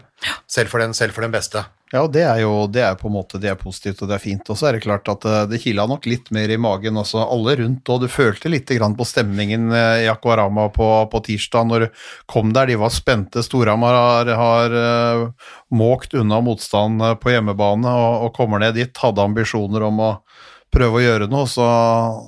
selv 0.51 0.68
for 0.72 0.82
den, 0.82 0.94
selv 0.94 1.14
for 1.16 1.22
den 1.26 1.32
beste. 1.34 1.62
Ja, 1.91 2.05
det 2.07 2.20
er 2.22 2.36
jo 2.45 2.68
det 2.70 2.84
er 2.86 2.95
på 2.95 3.09
en 3.09 3.16
måte 3.16 3.38
det 3.43 3.49
er 3.51 3.57
positivt 3.59 4.05
og 4.05 4.11
det 4.12 4.14
er 4.14 4.22
fint. 4.22 4.47
Og 4.47 4.59
så 4.59 4.68
er 4.68 4.76
det 4.76 4.84
klart 4.84 5.09
at 5.11 5.24
eh, 5.26 5.41
det 5.51 5.59
kila 5.64 5.88
nok 5.91 6.07
litt 6.07 6.28
mer 6.30 6.53
i 6.55 6.59
magen 6.61 7.01
også, 7.01 7.24
alle 7.24 7.57
rundt, 7.59 7.91
og 7.91 8.05
du 8.05 8.07
følte 8.07 8.53
litt 8.53 8.70
på 8.70 9.07
stemningen 9.09 9.72
eh, 9.74 10.05
i 10.05 10.11
Aquarama 10.12 10.68
på, 10.70 10.86
på 11.11 11.22
tirsdag 11.26 11.66
når 11.66 11.84
du 11.84 11.88
kom 12.30 12.55
der. 12.55 12.70
De 12.70 12.78
var 12.78 12.95
spente. 12.95 13.43
Storhamar 13.43 13.99
har, 13.99 14.30
har 14.38 14.78
eh, 14.84 15.26
måkt 15.74 16.14
unna 16.14 16.38
motstand 16.41 17.03
på 17.18 17.34
hjemmebane 17.34 17.91
og, 17.91 18.28
og 18.28 18.34
kommer 18.38 18.62
ned 18.62 18.78
dit. 18.78 18.95
Hadde 19.03 19.26
ambisjoner 19.26 19.91
om 19.91 19.99
å 19.99 20.12
prøve 20.70 21.01
å 21.01 21.03
gjøre 21.03 21.26
noe, 21.26 21.49
så, 21.51 21.66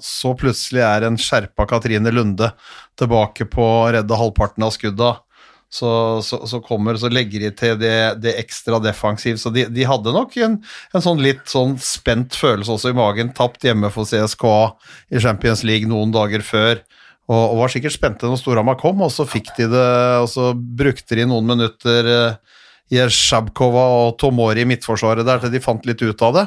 så 0.03 0.33
plutselig 0.35 0.83
er 0.83 1.07
en 1.07 1.19
skjerpa 1.21 1.69
Katrine 1.71 2.11
Lunde 2.11 2.51
tilbake 2.99 3.47
på 3.47 3.63
å 3.63 3.93
redde 3.95 4.19
halvparten 4.19 4.67
av 4.67 4.75
skudda 4.75 5.21
så, 5.73 6.21
så, 6.21 6.43
så 6.47 6.61
kommer, 6.61 6.99
så 7.01 7.09
legger 7.09 7.47
de 7.47 7.51
til 7.57 7.79
det, 7.81 7.97
det 8.21 8.35
ekstra 8.43 8.77
defensiv. 8.85 9.39
Så 9.41 9.49
de, 9.55 9.65
de 9.73 9.87
hadde 9.89 10.13
nok 10.13 10.37
en, 10.45 10.59
en 10.93 11.05
sånn 11.05 11.23
litt 11.25 11.47
sånn 11.49 11.79
spent 11.81 12.37
følelse 12.37 12.75
også 12.75 12.93
i 12.93 12.99
magen. 12.99 13.33
Tapt 13.37 13.65
hjemme 13.65 13.89
for 13.95 14.05
CSKA 14.09 14.59
i 15.17 15.23
Champions 15.25 15.65
League 15.65 15.89
noen 15.89 16.13
dager 16.13 16.45
før. 16.45 16.83
Og, 17.31 17.41
og 17.41 17.57
var 17.63 17.73
sikkert 17.73 17.97
spente 17.97 18.29
når 18.29 18.43
Storhamar 18.43 18.77
kom, 18.83 19.01
og 19.01 19.13
så 19.15 19.25
fikk 19.25 19.55
de 19.57 19.71
det, 19.73 19.89
og 20.21 20.29
så 20.29 20.51
brukte 20.53 21.17
de 21.17 21.25
noen 21.31 21.49
minutter 21.49 22.09
uh, 22.11 22.57
Jershabkova 22.93 23.85
og 24.03 24.17
Tomori 24.21 24.67
i 24.67 24.69
midtforsvaret 24.69 25.25
der 25.25 25.41
til 25.41 25.55
de 25.55 25.63
fant 25.65 25.87
litt 25.89 26.03
ut 26.05 26.27
av 26.29 26.37
det. 26.37 26.47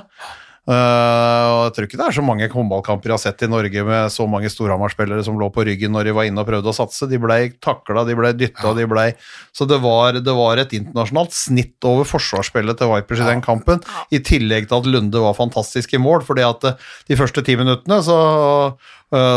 Uh, 0.66 1.68
jeg 1.68 1.74
tror 1.76 1.86
ikke 1.86 1.98
det 2.00 2.06
er 2.08 2.16
så 2.18 2.24
mange 2.26 2.48
håndballkamper 2.50 3.12
jeg 3.12 3.14
har 3.14 3.22
sett 3.22 3.44
i 3.46 3.50
Norge 3.52 3.84
med 3.86 4.10
så 4.10 4.26
mange 4.30 4.50
Storhamar-spillere 4.50 5.22
som 5.26 5.38
lå 5.38 5.52
på 5.54 5.62
ryggen 5.68 5.94
når 5.94 6.10
de 6.10 6.16
var 6.18 6.26
inne 6.26 6.42
og 6.42 6.50
prøvde 6.50 6.72
å 6.72 6.74
satse. 6.74 7.06
De 7.12 7.20
blei 7.22 7.52
takla, 7.62 8.02
de 8.08 8.18
blei 8.18 8.32
dytta, 8.34 8.74
de 8.74 8.88
blei 8.90 9.12
Så 9.54 9.70
det 9.70 9.78
var, 9.84 10.18
det 10.18 10.36
var 10.36 10.62
et 10.62 10.74
internasjonalt 10.74 11.38
snitt 11.38 11.86
over 11.86 12.10
forsvarsspillet 12.10 12.82
til 12.82 12.90
Vipers 12.96 13.22
i 13.22 13.30
den 13.30 13.46
kampen, 13.46 13.84
i 14.10 14.24
tillegg 14.26 14.66
til 14.72 14.80
at 14.82 14.90
Lunde 14.90 15.22
var 15.22 15.38
fantastisk 15.38 15.94
i 15.94 16.02
mål, 16.02 16.26
fordi 16.26 16.48
at 16.48 16.66
uh, 16.66 16.92
de 17.06 17.20
første 17.20 17.46
ti 17.46 17.58
minuttene 17.62 18.02
så 18.06 18.20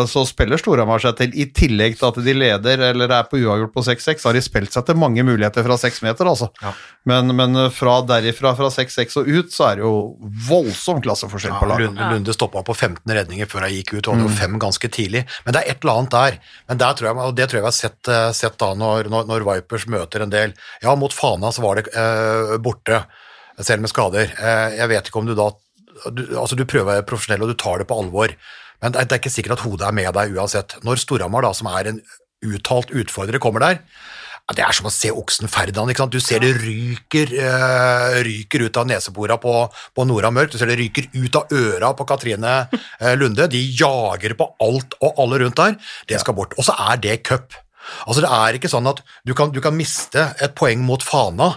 så 0.08 0.24
spiller 0.26 0.60
Storhamar 0.60 1.02
seg 1.02 1.16
til, 1.18 1.34
i 1.38 1.48
tillegg 1.54 1.98
til 1.98 2.08
at 2.08 2.20
de 2.24 2.34
leder 2.34 2.82
eller 2.88 3.12
er 3.14 3.26
på 3.28 3.38
uavgjort 3.40 3.74
på 3.74 3.84
6-6, 3.86 4.24
har 4.26 4.36
de 4.36 4.42
spilt 4.44 4.74
seg 4.74 4.86
til 4.88 4.98
mange 4.98 5.24
muligheter 5.26 5.66
fra 5.66 5.76
seks 5.80 6.00
meter, 6.04 6.28
altså. 6.30 6.48
Ja. 6.62 6.72
Men, 7.08 7.34
men 7.38 7.60
fra 7.74 7.98
derifra, 8.08 8.54
fra 8.58 8.70
6-6 8.74 9.18
og 9.20 9.28
ut, 9.28 9.52
så 9.54 9.68
er 9.68 9.78
det 9.78 9.86
jo 9.86 9.92
voldsom 10.48 11.02
klasseforskjell 11.04 11.56
på 11.60 11.68
laget. 11.70 11.88
Lunde, 11.88 12.08
Lunde 12.12 12.34
stoppa 12.36 12.64
på 12.66 12.74
15 12.74 13.14
redninger 13.18 13.48
før 13.50 13.66
han 13.66 13.76
gikk 13.76 13.94
ut, 13.94 14.02
og 14.08 14.16
hadde 14.16 14.26
jo 14.26 14.34
fem 14.40 14.58
ganske 14.62 14.90
tidlig. 14.92 15.24
Men 15.46 15.56
det 15.56 15.62
er 15.62 15.72
et 15.72 15.86
eller 15.86 16.02
annet 16.02 16.16
der. 16.16 16.40
Men 16.70 16.82
der 16.82 16.98
tror 16.98 17.10
jeg, 17.10 17.20
og 17.28 17.38
det 17.38 17.48
tror 17.48 17.60
jeg 17.60 17.66
vi 17.66 17.70
har 17.70 17.78
sett, 17.78 18.12
eh, 18.12 18.26
sett 18.36 18.58
da 18.60 18.72
når, 18.78 19.08
når, 19.12 19.30
når 19.30 19.46
Vipers 19.48 19.88
møter 19.90 20.24
en 20.24 20.34
del 20.34 20.54
Ja, 20.82 20.94
mot 20.98 21.14
Fana 21.14 21.52
så 21.54 21.64
var 21.64 21.80
det 21.80 21.88
eh, 21.94 22.56
borte, 22.62 23.04
selv 23.58 23.82
med 23.82 23.90
skader. 23.90 24.30
Eh, 24.38 24.78
jeg 24.78 24.92
vet 24.92 25.10
ikke 25.10 25.22
om 25.22 25.28
du 25.28 25.34
da 25.38 25.50
du, 26.14 26.22
altså 26.38 26.54
du 26.54 26.62
prøver 26.68 26.86
å 26.86 26.92
være 26.92 27.06
profesjonell 27.08 27.42
og 27.42 27.50
du 27.50 27.58
tar 27.58 27.80
det 27.82 27.88
på 27.90 27.96
alvor, 27.98 28.34
men 28.82 28.94
det 28.94 29.02
er, 29.02 29.18
ikke 29.18 29.32
sikkert 29.32 29.58
at 29.58 29.66
hodet 29.66 29.88
er 29.88 29.96
med 29.96 30.12
deg 30.14 30.36
uansett. 30.36 30.76
Når 30.86 31.02
Storhamar, 31.02 31.46
da, 31.46 31.52
som 31.56 31.70
er 31.72 31.90
en 31.90 32.00
uttalt 32.46 32.92
utfordrer, 32.94 33.40
kommer 33.42 33.64
der, 33.64 33.80
det 34.56 34.62
er 34.64 34.72
som 34.72 34.86
å 34.88 34.92
se 34.92 35.10
oksen 35.12 35.50
Ferdinand. 35.52 35.90
ikke 35.92 36.04
sant? 36.06 36.14
Du 36.14 36.24
ser 36.24 36.40
det 36.40 36.54
ryker, 36.56 37.34
eh, 37.36 38.14
ryker 38.24 38.64
ut 38.64 38.78
av 38.80 38.86
nesebora 38.88 39.36
på, 39.42 39.52
på 39.92 40.06
Nora 40.08 40.30
Mørk, 40.32 40.54
du 40.54 40.58
ser 40.60 40.70
det 40.70 40.78
ryker 40.80 41.10
ut 41.12 41.36
av 41.36 41.52
øra 41.52 41.92
på 41.98 42.06
Katrine 42.08 42.54
eh, 43.02 43.14
Lunde. 43.20 43.48
De 43.52 43.60
jager 43.60 44.36
på 44.38 44.48
alt 44.64 44.96
og 45.02 45.20
alle 45.20 45.42
rundt 45.44 45.60
der. 45.60 45.76
Det 46.08 46.20
skal 46.22 46.38
bort. 46.38 46.56
Og 46.56 46.64
så 46.64 46.76
er 46.88 47.02
det 47.02 47.20
cup. 47.28 47.52
Altså 48.06 48.24
Det 48.24 48.32
er 48.32 48.56
ikke 48.56 48.72
sånn 48.72 48.88
at 48.88 49.02
du 49.24 49.34
kan, 49.36 49.52
du 49.52 49.60
kan 49.64 49.76
miste 49.76 50.30
et 50.40 50.56
poeng 50.56 50.80
mot 50.84 51.04
Fana, 51.04 51.52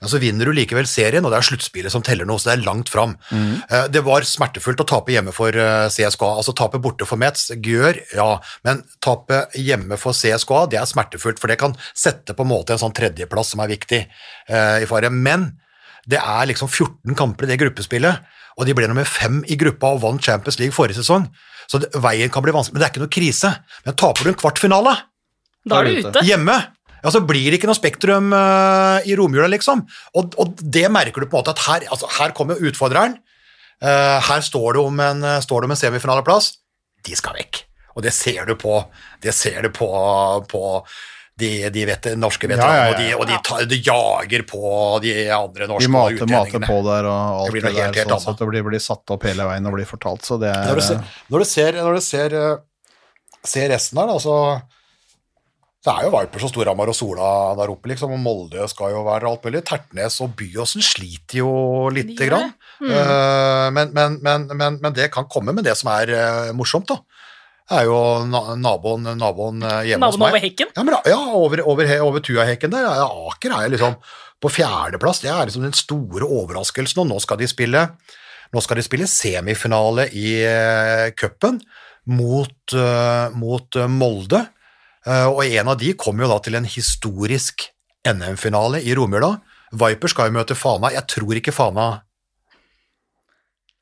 men 0.00 0.08
så 0.08 0.20
vinner 0.22 0.48
du 0.48 0.54
likevel 0.56 0.88
serien, 0.88 1.24
og 1.24 1.32
det 1.32 1.38
er 1.40 1.46
sluttspillet 1.50 1.92
som 1.92 2.04
teller 2.04 2.28
noe, 2.28 2.40
så 2.40 2.50
det 2.50 2.54
er 2.56 2.64
langt 2.64 2.88
fram. 2.88 3.16
Mm. 3.28 3.50
Det 3.92 4.00
var 4.06 4.24
smertefullt 4.24 4.80
å 4.80 4.86
tape 4.88 5.12
hjemme 5.12 5.34
for 5.36 5.52
eh, 5.52 5.88
CSKA, 5.92 6.30
altså 6.40 6.54
tape 6.56 6.80
borte 6.80 7.04
for 7.08 7.20
Metz, 7.20 7.50
gjør, 7.52 8.00
ja, 8.16 8.30
men 8.64 8.80
tape 9.04 9.42
hjemme 9.60 9.98
for 10.00 10.16
CSKA, 10.16 10.62
det 10.72 10.80
er 10.80 10.88
smertefullt, 10.88 11.42
for 11.42 11.52
det 11.52 11.58
kan 11.60 11.76
sette 11.92 12.32
på 12.36 12.46
en 12.46 12.52
måte 12.52 12.72
en 12.74 12.80
sånn 12.80 12.96
tredjeplass 12.96 13.52
som 13.52 13.60
er 13.60 13.74
viktig 13.74 14.00
eh, 14.06 14.78
i 14.80 14.88
fare. 14.88 15.12
Men 15.12 15.50
det 16.08 16.20
er 16.22 16.48
liksom 16.48 16.70
14 16.70 17.16
kamper 17.18 17.44
i 17.44 17.52
det 17.52 17.60
gruppespillet, 17.60 18.24
og 18.56 18.66
de 18.66 18.74
ble 18.76 18.88
nummer 18.88 19.08
fem 19.08 19.42
i 19.48 19.56
gruppa 19.60 19.92
og 19.94 20.02
vant 20.02 20.24
Champions 20.24 20.58
League 20.60 20.76
forrige 20.76 21.02
sesong, 21.02 21.28
så 21.70 21.78
det, 21.82 21.92
veien 22.02 22.32
kan 22.32 22.42
bli 22.44 22.54
vanskelig, 22.54 22.74
men 22.74 22.82
det 22.82 22.88
er 22.88 22.92
ikke 22.94 23.04
noe 23.04 23.14
krise. 23.14 23.52
Men 23.86 23.96
taper 24.00 24.26
du 24.26 24.32
en 24.32 24.40
kvartfinale, 24.40 24.96
Da 25.68 25.78
er 25.80 25.86
du 25.86 26.08
ute. 26.08 26.24
hjemme, 26.26 26.56
ja, 27.00 27.12
så 27.12 27.22
blir 27.24 27.48
det 27.48 27.60
ikke 27.60 27.70
noe 27.70 27.78
Spektrum 27.78 28.30
uh, 28.34 29.00
i 29.08 29.16
romjula, 29.18 29.48
liksom. 29.52 29.84
Og, 30.18 30.36
og 30.40 30.60
det 30.60 30.86
merker 30.92 31.24
du 31.24 31.28
på 31.28 31.38
en 31.38 31.42
måte 31.42 31.54
at 31.56 31.64
her, 31.66 31.88
altså, 31.90 32.10
her 32.18 32.34
kommer 32.36 32.60
utfordreren. 32.60 33.18
Uh, 33.80 34.18
her 34.26 34.44
står 34.44 34.76
det, 34.76 34.84
om 34.84 35.00
en, 35.04 35.26
står 35.40 35.62
det 35.62 35.70
om 35.70 35.76
en 35.76 35.82
semifinaleplass. 35.84 36.52
De 37.06 37.16
skal 37.16 37.38
vekk. 37.40 37.64
Og 37.96 38.04
det 38.04 38.12
ser 38.14 38.44
du 38.46 38.54
på, 38.60 38.76
det 39.24 39.34
ser 39.34 39.64
du 39.66 39.72
på, 39.74 39.88
på 40.50 40.64
de, 41.40 41.68
de 41.72 41.84
vet, 41.88 42.08
norske 42.20 42.48
veteranene, 42.48 42.76
Ja, 42.76 42.88
ja, 42.90 43.06
ja. 43.10 43.16
og 43.16 43.24
de, 43.24 43.24
og 43.24 43.28
de, 43.30 43.38
tar, 43.46 43.62
de 43.68 43.78
jager 43.84 44.44
på 44.48 44.72
de 45.04 45.14
andre 45.34 45.68
norske 45.70 45.88
De 45.88 45.92
mater, 45.92 46.28
mater 46.30 46.64
på 46.66 46.80
der 46.86 47.08
og 47.08 47.38
alt 47.44 47.54
Det 47.56 47.62
det, 47.64 47.86
der, 47.96 48.18
sånn 48.20 48.34
at 48.34 48.42
det 48.42 48.50
blir, 48.50 48.66
blir 48.66 48.82
satt 48.82 49.14
opp 49.14 49.24
hele 49.28 49.46
veien 49.48 49.70
og 49.70 49.76
blir 49.78 49.88
fortalt, 49.88 50.26
så 50.26 50.36
det 50.40 50.52
er 50.52 50.68
Når 50.68 50.80
du 50.80 50.84
ser, 50.84 51.00
når 51.30 51.44
du 51.44 51.48
ser, 51.48 51.80
når 51.80 51.96
du 51.96 52.04
ser, 52.04 52.36
eh, 52.40 52.60
ser 53.54 53.72
resten 53.72 54.02
her, 54.02 54.12
da, 54.12 54.18
så 54.22 54.36
det 55.80 55.92
er 55.92 56.04
jo 56.04 56.12
Vipers 56.12 56.44
og 56.44 56.50
Storhamar 56.52 56.90
og 56.92 56.96
Sola 56.96 57.28
der 57.56 57.70
oppe, 57.72 57.88
liksom, 57.88 58.12
og 58.12 58.20
Molde 58.20 58.66
skal 58.68 58.92
jo 58.92 59.04
være 59.06 59.30
alt 59.30 59.46
mulig. 59.46 59.62
Tertnes 59.64 60.18
og 60.20 60.34
Byåsen 60.36 60.84
sliter 60.84 61.40
jo 61.40 61.52
lite 61.94 62.28
grann. 62.28 62.52
Mm. 62.80 62.92
men, 63.76 63.94
men, 63.96 64.18
men, 64.24 64.44
men, 64.56 64.76
men 64.80 64.94
det 64.96 65.10
kan 65.12 65.28
komme 65.28 65.54
med 65.56 65.64
det 65.64 65.74
som 65.80 65.90
er 65.92 66.12
eh, 66.16 66.52
morsomt, 66.56 66.88
da. 66.92 67.00
Det 67.70 67.78
er 67.78 67.86
jo 67.86 67.98
naboen, 68.58 69.08
naboen 69.20 69.60
hjemme 69.62 69.82
hjemme 69.86 70.08
hos 70.10 70.16
meg. 70.18 70.24
Naboen 70.24 70.34
over 70.34 70.44
hekken. 70.44 70.72
Ja, 70.74 70.84
men, 70.84 70.96
ja 71.06 71.18
over, 71.38 71.64
over, 71.70 71.92
over 72.04 72.24
Tuahekken 72.24 72.72
der. 72.74 72.88
Ja, 72.88 73.10
Aker 73.30 73.54
er 73.56 73.72
liksom 73.72 73.94
på 74.40 74.50
fjerdeplass. 74.52 75.22
Det 75.22 75.30
er 75.30 75.46
liksom 75.46 75.64
den 75.64 75.76
store 75.78 76.26
overraskelsen, 76.26 77.04
og 77.04 77.12
nå 77.12 77.20
skal 77.22 77.40
de 77.40 77.48
spille 77.48 77.86
nå 78.50 78.62
skal 78.64 78.80
de 78.80 78.82
spille 78.82 79.06
semifinale 79.06 80.08
i 80.18 80.40
cupen 81.14 81.60
mot, 82.10 82.74
eh, 82.74 83.36
mot 83.38 83.76
eh, 83.76 83.86
Molde. 83.90 84.42
Eh, 85.06 85.26
og 85.28 85.44
en 85.46 85.72
av 85.72 85.78
de 85.80 85.94
kommer 85.98 86.26
jo 86.26 86.32
da 86.34 86.40
til 86.44 86.58
en 86.58 86.68
historisk 86.68 87.68
NM-finale 88.08 88.82
i 88.84 88.94
romjula. 88.96 89.36
Viper 89.70 90.10
skal 90.12 90.30
jo 90.30 90.38
møte 90.38 90.56
Fana. 90.58 90.90
Jeg 90.92 91.06
tror 91.10 91.38
ikke 91.38 91.54
Fana 91.54 91.88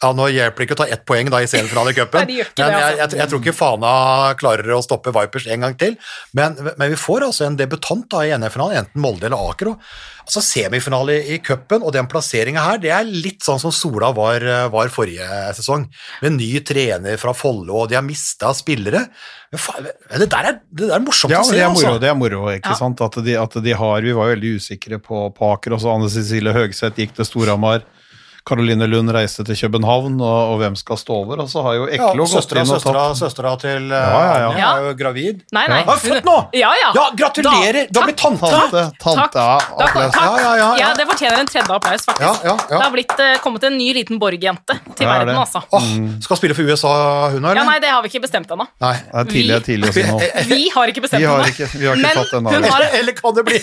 ja, 0.03 0.13
Nå 0.15 0.29
hjelper 0.31 0.63
det 0.63 0.67
ikke 0.69 0.77
å 0.77 0.81
ta 0.83 0.89
ett 0.95 1.05
poeng 1.09 1.31
da 1.33 1.41
i 1.43 1.49
semifinale 1.51 1.91
i 1.91 1.97
cupen, 1.99 2.21
Nei, 2.23 2.29
de 2.31 2.37
gjør 2.41 2.51
ikke 2.53 2.67
men 2.69 2.75
jeg, 2.77 2.83
altså. 2.85 3.01
jeg, 3.17 3.21
jeg 3.23 3.31
tror 3.33 3.41
ikke 3.43 3.57
Fana 3.59 3.95
klarer 4.39 4.75
å 4.77 4.83
stoppe 4.85 5.15
Vipers 5.17 5.49
en 5.51 5.65
gang 5.67 5.75
til. 5.81 5.97
Men, 6.39 6.55
men 6.79 6.93
vi 6.93 6.99
får 7.01 7.27
altså 7.27 7.49
en 7.49 7.57
debutant 7.59 8.07
da 8.13 8.23
i 8.29 8.31
NM-finalen, 8.37 8.85
enten 8.85 9.03
Molde 9.03 9.27
eller 9.27 9.51
Aker. 9.51 9.73
Altså 10.29 10.43
Semifinale 10.45 11.15
i 11.33 11.39
cupen 11.41 11.81
og 11.83 11.95
den 11.97 12.07
plasseringa 12.13 12.61
her, 12.61 12.79
det 12.83 12.91
er 12.93 13.07
litt 13.09 13.41
sånn 13.47 13.59
som 13.63 13.73
Sola 13.73 14.11
var, 14.15 14.45
var 14.71 14.91
forrige 14.93 15.25
sesong. 15.57 15.87
Med 16.23 16.37
ny 16.37 16.51
trener 16.69 17.17
fra 17.19 17.33
Follo, 17.35 17.81
og 17.83 17.89
de 17.91 17.97
har 17.97 18.05
mista 18.05 18.53
spillere. 18.55 19.07
Men 19.51 19.63
faen, 19.65 19.87
det, 19.89 20.27
der 20.29 20.51
er, 20.53 20.59
det 20.69 20.91
der 20.91 20.99
er 20.99 21.05
morsomt 21.07 21.33
Ja, 21.33 21.41
å 21.41 21.49
se, 21.49 21.57
det 21.57 21.65
er 21.65 21.73
moro, 21.73 21.87
altså. 21.95 22.03
det 22.05 22.11
er 22.13 22.19
moro 22.21 22.43
ikke 22.53 22.75
Ja. 22.75 22.79
sant? 22.85 23.01
At 23.09 23.17
de, 23.25 23.39
at 23.41 23.57
de 23.65 23.73
har 23.81 24.05
Vi 24.05 24.13
var 24.13 24.29
jo 24.29 24.35
veldig 24.37 24.51
usikre 24.61 24.99
på, 25.01 25.23
på 25.33 25.53
Aker, 25.57 25.75
også 25.79 25.95
Anne 25.97 26.11
Cecilie 26.13 26.53
Høgseth 26.55 27.01
gikk 27.01 27.17
til 27.17 27.25
Storhamar. 27.27 27.83
Caroline 28.49 28.87
Lund 28.89 29.13
reiste 29.13 29.45
til 29.45 29.57
København, 29.61 30.15
og, 30.25 30.53
og 30.55 30.59
hvem 30.63 30.77
skal 30.81 30.97
stå 31.01 31.19
over? 31.23 31.43
Og 31.45 31.49
så 31.53 31.63
har 31.67 31.75
jo 31.77 31.87
Ja, 31.89 32.09
Eklo 32.09 32.25
gått 32.31 32.55
inn 32.57 32.71
og 32.73 32.81
tatt 32.85 33.19
søstera 33.21 33.53
til 33.61 33.91
uh, 33.93 33.99
Ja, 33.99 34.23
ja, 34.25 34.51
ja. 34.59 34.71
Er 34.79 34.87
jo 34.89 34.95
gravid. 34.99 35.43
Nei, 35.53 35.65
nei. 35.71 35.83
Har 35.89 36.01
født 36.01 36.25
nå! 36.29 36.37
Ja, 36.57 36.71
ja. 36.81 36.91
Ja, 36.97 37.05
gratulerer! 37.19 37.87
Du 37.93 38.01
har 38.01 38.09
blitt 38.09 38.21
tante! 38.23 38.49
Tante, 38.49 38.85
tante, 39.03 39.29
Takk. 39.29 39.37
ja, 39.37 39.89
takk. 39.93 40.17
Ja, 40.19 40.31
ja, 40.41 40.53
ja, 40.63 40.69
ja. 40.81 40.89
det 40.99 41.07
fortjener 41.11 41.43
en 41.45 41.51
tredje 41.51 41.77
applaus, 41.77 42.07
faktisk. 42.09 42.25
Ja, 42.25 42.33
ja, 42.49 42.55
ja. 42.57 42.77
Det 42.79 42.83
har 42.87 42.95
blitt, 42.95 43.15
eh, 43.25 43.35
kommet 43.45 43.67
en 43.69 43.77
ny 43.79 43.91
liten 43.97 44.19
Borg-jente 44.23 44.79
til 44.97 45.05
Ja, 45.07 45.13
er 45.13 45.25
verden, 45.25 45.35
det. 45.35 45.43
altså. 45.45 45.63
Oh, 45.75 45.89
skal 46.25 46.41
spille 46.41 46.57
for 46.57 46.65
USA, 46.73 46.93
hun 47.35 47.43
nå, 47.45 47.53
Ja, 47.59 47.65
nei, 47.69 47.79
det 47.85 47.93
har 47.93 48.03
vi 48.05 48.11
ikke 48.13 48.23
bestemt 48.25 48.51
ennå. 48.55 48.67
Nei. 48.81 48.95
Det 49.05 49.21
er 49.21 49.31
tidlig, 49.33 49.59
Vi- 49.61 49.67
tidlig 49.69 49.91
å 49.93 49.97
si 49.99 50.07
noe. 50.09 50.31
Vi 50.55 50.61
har 50.75 50.93
ikke 50.95 51.05
bestemt 51.05 51.21
Vi 51.23 51.29
ennå. 51.29 51.47
ikke, 51.53 51.69
vi 51.79 51.87
har 51.91 51.97
ikke 52.01 52.15
tatt 52.23 52.33
den 52.39 52.65
har 52.73 52.87
Eller 52.99 53.13
kan 53.19 53.35
det 53.37 53.45
bli, 53.49 53.59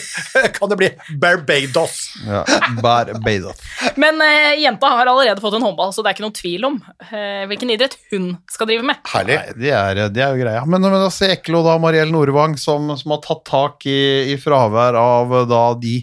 kan 0.59 0.69
det 0.71 0.77
bli 0.83 0.89
Barbados? 1.25 1.97
Ja, 2.27 2.43
Barbados. 2.81 3.57
Men 3.95 4.21
eh, 4.21 4.53
jenta 4.75 4.91
har 4.91 5.07
allerede 5.07 5.41
fått 5.41 5.55
en 5.57 5.65
håndball, 5.65 5.93
så 5.95 6.03
det 6.03 6.11
er 6.11 6.17
ikke 6.17 6.25
noen 6.25 6.35
tvil 6.35 6.67
om 6.67 6.77
eh, 7.09 7.45
hvilken 7.49 7.71
idrett 7.73 7.97
hun 8.11 8.27
skal 8.51 8.69
drive 8.69 8.85
med. 8.85 8.99
Herlig. 9.11 9.37
Nei, 9.39 9.55
det 9.61 9.71
er, 9.73 10.01
det 10.13 10.23
er 10.23 10.35
jo 10.35 10.43
greia. 10.43 10.63
Men, 10.67 10.83
men 10.85 10.99
da 11.01 11.09
se 11.13 11.31
Eklo, 11.35 11.63
da, 11.65 11.77
Mariell 11.81 12.11
Nordvang, 12.13 12.57
som, 12.61 12.91
som 12.99 13.15
har 13.15 13.21
tatt 13.25 13.43
tak 13.47 13.87
i, 13.89 13.97
i 14.33 14.37
fravær 14.41 14.97
av 14.99 15.35
da 15.49 15.63
de 15.79 15.97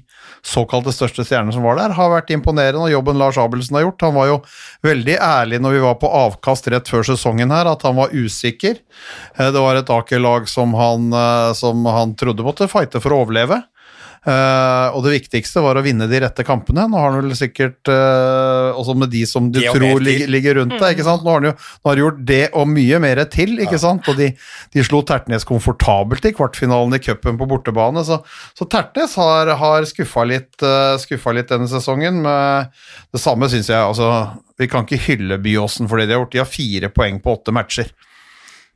såkalte 0.47 0.93
største 0.95 1.25
stjernene 1.27 1.55
som 1.55 1.65
var 1.67 1.79
der, 1.79 1.95
har 1.97 2.11
vært 2.13 2.33
imponerende, 2.35 2.83
og 2.87 2.93
jobben 2.93 3.21
Lars 3.21 3.39
Abelsen 3.41 3.79
har 3.79 3.87
gjort. 3.87 4.07
Han 4.09 4.17
var 4.19 4.31
jo 4.31 4.39
veldig 4.87 5.19
ærlig 5.23 5.61
når 5.63 5.77
vi 5.77 5.85
var 5.85 5.99
på 6.03 6.11
avkast 6.23 6.71
rett 6.73 6.91
før 6.91 7.07
sesongen 7.13 7.53
her, 7.55 7.71
at 7.71 7.85
han 7.87 7.99
var 7.99 8.15
usikker. 8.15 8.81
Eh, 9.37 9.51
Det 9.53 9.61
var 9.61 9.79
et 9.79 9.93
Aker-lag 9.93 10.49
som, 10.51 10.75
han, 10.79 11.13
eh, 11.13 11.53
som 11.59 11.85
han 11.87 12.17
trodde 12.19 12.47
måtte 12.47 12.71
fighte 12.71 13.03
for 13.03 13.15
å 13.15 13.23
overleve. 13.27 13.63
Eh, 14.23 14.89
og 14.95 15.03
det 15.03 15.17
viktigste 15.17 15.59
var 15.65 15.75
å 15.75 15.83
vinne 15.83 16.07
de 16.07 16.21
rette 16.23 16.45
kampene. 16.47 16.85
Nå 16.87 17.01
har 17.01 17.11
han 17.11 17.25
vel 17.25 17.35
sikkert 17.35 17.91
uh, 17.91 18.71
Også 18.79 18.95
med 18.95 19.11
de 19.11 19.25
som 19.27 19.49
du 19.51 19.59
tror 19.65 19.99
ligger, 19.99 20.31
ligger 20.31 20.61
rundt 20.61 20.77
deg. 20.77 20.95
ikke 20.95 21.07
sant? 21.09 21.25
Nå 21.27 21.33
har 21.33 21.41
han 21.41 21.49
jo 21.51 21.55
nå 21.57 21.91
har 21.91 22.03
gjort 22.05 22.21
det 22.29 22.45
og 22.59 22.71
mye 22.71 23.01
mer 23.03 23.23
til, 23.33 23.57
ikke 23.65 23.81
sant? 23.83 24.07
Og 24.13 24.21
de, 24.21 24.31
de 24.71 24.87
slo 24.87 25.03
Tertnes 25.09 25.47
komfortabelt 25.49 26.31
i 26.31 26.35
kvartfinalen 26.39 26.95
i 26.95 27.03
cupen 27.03 27.41
på 27.41 27.51
bortebane. 27.51 28.07
Så, 28.07 28.21
så 28.55 28.69
Tertnes 28.71 29.19
har, 29.19 29.51
har 29.59 29.91
skuffa 29.91 30.27
litt, 30.31 30.55
uh, 30.63 30.95
skuffa 31.03 31.35
litt 31.35 31.51
denne 31.51 31.67
sesongen. 31.71 32.23
Men 32.23 32.71
det 33.11 33.23
samme 33.23 33.51
syns 33.51 33.73
jeg 33.73 33.83
altså, 33.83 34.13
Vi 34.61 34.71
kan 34.71 34.87
ikke 34.87 35.03
hylle 35.03 35.43
Byåsen 35.43 35.91
for 35.91 35.99
det 35.99 36.07
de 36.07 36.15
har 36.15 36.23
gjort. 36.23 36.37
De 36.37 36.45
har 36.45 36.53
fire 36.53 36.95
poeng 36.95 37.19
på 37.19 37.41
åtte 37.41 37.55
matcher. 37.55 37.91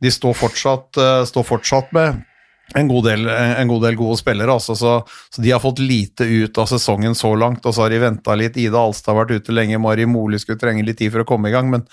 De 0.03 0.11
står 0.11 0.35
fortsatt, 0.37 0.99
står 1.31 1.45
fortsatt 1.47 1.95
med 1.97 2.26
en 2.75 2.89
god, 2.89 3.05
del, 3.07 3.29
en 3.31 3.69
god 3.71 3.85
del 3.87 3.97
gode 3.97 4.19
spillere, 4.19 4.51
altså, 4.53 4.75
så, 4.77 4.97
så 5.31 5.43
de 5.43 5.53
har 5.55 5.63
fått 5.63 5.79
lite 5.79 6.27
ut 6.27 6.59
av 6.59 6.67
sesongen 6.67 7.15
så 7.15 7.31
langt. 7.39 7.65
Og 7.67 7.75
så 7.75 7.85
har 7.85 7.95
de 7.95 8.01
venta 8.03 8.35
litt. 8.35 8.59
Ida 8.59 8.81
Alstad 8.83 9.15
har 9.15 9.23
vært 9.23 9.39
ute 9.39 9.55
lenge, 9.55 9.79
Mari 9.79 10.07
Moli 10.11 10.41
skulle 10.43 10.59
trenge 10.61 10.83
litt 10.87 10.99
tid 10.99 11.15
for 11.15 11.23
å 11.23 11.29
komme 11.29 11.53
i 11.53 11.55
gang. 11.55 11.71
Men, 11.71 11.87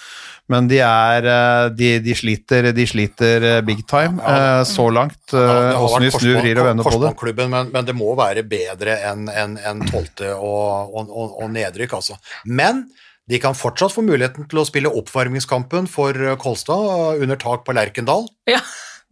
men 0.49 0.71
de 0.71 0.81
er 0.83 1.29
eh, 1.29 1.67
de, 1.77 1.91
de, 2.03 2.17
sliter, 2.17 2.71
de 2.73 2.87
sliter 2.89 3.47
eh, 3.51 3.61
big 3.65 3.85
time 3.89 4.17
ja. 4.17 4.63
så 4.67 4.89
langt. 4.89 5.21
Ja, 5.29 5.45
eh, 5.75 5.83
Åssen 5.85 6.07
vi 6.07 6.09
vært 6.09 6.25
snur, 6.25 6.41
vrir 6.41 6.63
og 6.63 6.69
vender 6.71 6.89
på 6.89 7.03
det. 7.05 7.37
Men, 7.43 7.71
men 7.75 7.87
det 7.87 7.97
må 7.97 8.09
være 8.17 8.43
bedre 8.47 8.97
enn 9.11 9.29
en, 9.29 9.55
en 9.61 9.85
tolvte 9.91 10.33
og, 10.33 10.89
og, 10.89 11.13
og, 11.13 11.39
og 11.43 11.53
nedrykk, 11.53 11.99
altså. 12.01 12.17
Men 12.49 12.87
de 13.29 13.39
kan 13.39 13.55
fortsatt 13.55 13.93
få 13.95 14.03
muligheten 14.03 14.49
til 14.51 14.59
å 14.59 14.65
spille 14.67 14.91
oppvarmingskampen 14.91 15.87
for 15.91 16.17
eh, 16.17 16.35
Kolstad 16.39 17.21
under 17.23 17.39
tak 17.39 17.63
på 17.67 17.75
Lerkendal. 17.75 18.27
Ja 18.49 18.59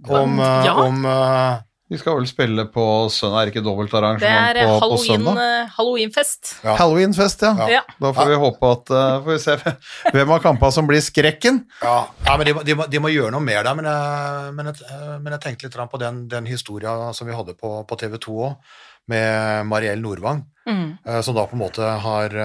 om, 0.10 0.40
eh, 0.40 0.66
ja. 0.66 0.74
om 0.74 1.06
eh, 1.06 1.60
de 1.92 1.98
skal 2.00 2.16
vel 2.16 2.28
spille 2.30 2.64
på 2.72 2.84
søndag, 3.12 3.42
er 3.42 3.50
det 3.50 3.52
ikke 3.52 3.64
dobbeltarrangement 3.66 4.60
eh, 4.62 4.68
på, 4.80 4.90
på 4.94 5.00
søndag? 5.04 5.36
Det 5.36 5.48
er 5.48 5.66
halloweenfest. 5.76 6.52
Ja. 6.64 6.76
Halloweenfest, 6.80 7.42
ja. 7.44 7.68
ja. 7.68 7.82
Da 8.00 8.14
får 8.16 8.30
vi 8.32 8.38
håpe 8.40 8.70
at 8.78 8.94
uh, 8.96 9.00
får 9.26 9.34
vi 9.34 9.42
se 9.44 9.58
hvem 10.16 10.32
av 10.32 10.40
kampene 10.46 10.72
som 10.72 10.88
blir 10.88 11.04
skrekken. 11.04 11.66
Ja, 11.84 11.98
ja 12.30 12.38
men 12.40 12.48
de, 12.48 12.54
de, 12.70 12.78
må, 12.80 12.86
de, 12.88 13.02
må, 13.04 13.12
gjøre 13.12 13.34
noe 13.36 13.44
mer 13.44 13.68
der, 13.68 13.76
men 13.76 13.90
jeg, 13.92 14.54
men 14.56 14.72
jeg, 14.72 15.02
men 15.18 15.36
jeg 15.36 15.44
tenkte 15.44 15.68
litt 15.68 15.92
på 15.92 16.00
den, 16.00 16.24
den 16.32 16.48
historia 16.48 16.96
som 17.18 17.28
vi 17.28 17.36
hadde 17.36 17.58
på, 17.60 17.74
på 17.84 18.00
TV 18.00 18.16
2 18.24 18.38
òg, 18.48 18.80
med 19.12 19.68
Mariell 19.68 20.00
Nordvang. 20.00 20.46
Mm. 20.70 20.94
Som 21.26 21.36
da 21.36 21.44
på 21.50 21.58
en 21.58 21.64
måte 21.64 21.82
har 22.04 22.36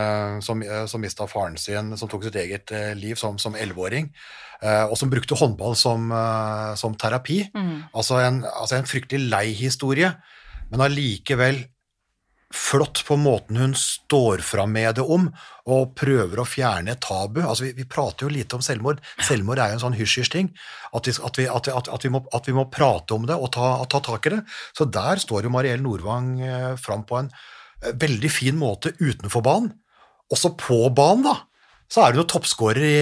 Som, 0.41 0.63
som 0.89 1.03
mista 1.05 1.27
faren 1.29 1.59
sin, 1.61 1.93
som 2.01 2.09
tok 2.09 2.25
sitt 2.25 2.39
eget 2.41 2.73
liv 2.97 3.15
som, 3.21 3.37
som 3.39 3.55
11-åring. 3.55 4.09
Og 4.89 4.97
som 4.99 5.13
brukte 5.13 5.37
håndball 5.37 5.77
som, 5.77 6.11
eh, 6.13 6.75
som 6.81 6.97
terapi. 6.97 7.43
Mm. 7.55 7.89
Altså 7.93 8.21
en, 8.23 8.43
altså 8.45 8.79
en 8.79 8.89
fryktelig 8.89 9.29
lei 9.31 9.51
historie, 9.57 10.15
men 10.71 10.85
allikevel 10.85 11.67
flott 12.55 13.03
på 13.07 13.17
måten 13.19 13.59
hun 13.59 13.75
står 13.75 14.39
fram 14.39 14.73
med 14.73 14.95
det 14.97 15.03
om, 15.03 15.27
og 15.67 15.95
prøver 15.99 16.41
å 16.41 16.47
fjerne 16.47 16.95
et 16.95 17.03
tabu. 17.03 17.41
Altså 17.43 17.67
vi, 17.67 17.73
vi 17.77 17.89
prater 17.91 18.27
jo 18.27 18.33
lite 18.33 18.57
om 18.57 18.63
selvmord. 18.65 19.03
Selvmord 19.19 19.61
er 19.61 19.73
jo 19.73 19.79
en 19.79 19.83
sånn 19.83 19.99
hysj-hysj-ting. 19.99 20.53
At, 20.95 21.11
vi, 21.11 21.49
at, 21.51 21.71
at, 21.73 21.91
at, 21.91 22.07
vi 22.07 22.55
må, 22.57 22.69
prate 22.73 23.19
om 23.19 23.27
det 23.29 23.37
og 23.37 23.51
ta, 23.57 23.73
ta 23.91 24.01
tak 24.05 24.31
i 24.31 24.37
det. 24.37 24.41
Så 24.79 24.87
der 24.89 25.21
står 25.23 25.49
jo 25.49 25.53
Mariell 25.53 25.83
Nordvang 25.83 26.31
eh, 26.41 26.71
fram 26.81 27.03
på 27.09 27.19
en 27.19 27.33
eh, 27.35 27.93
veldig 27.93 28.31
fin 28.33 28.57
måte 28.59 28.95
utenfor 29.03 29.45
banen. 29.45 29.75
Også 30.33 30.55
på 30.59 30.87
banen, 30.95 31.27
da 31.27 31.37
så 31.87 32.03
er 32.03 32.13
du 32.13 32.19
noen 32.19 32.27
toppskårer 32.27 32.83
i, 32.83 32.97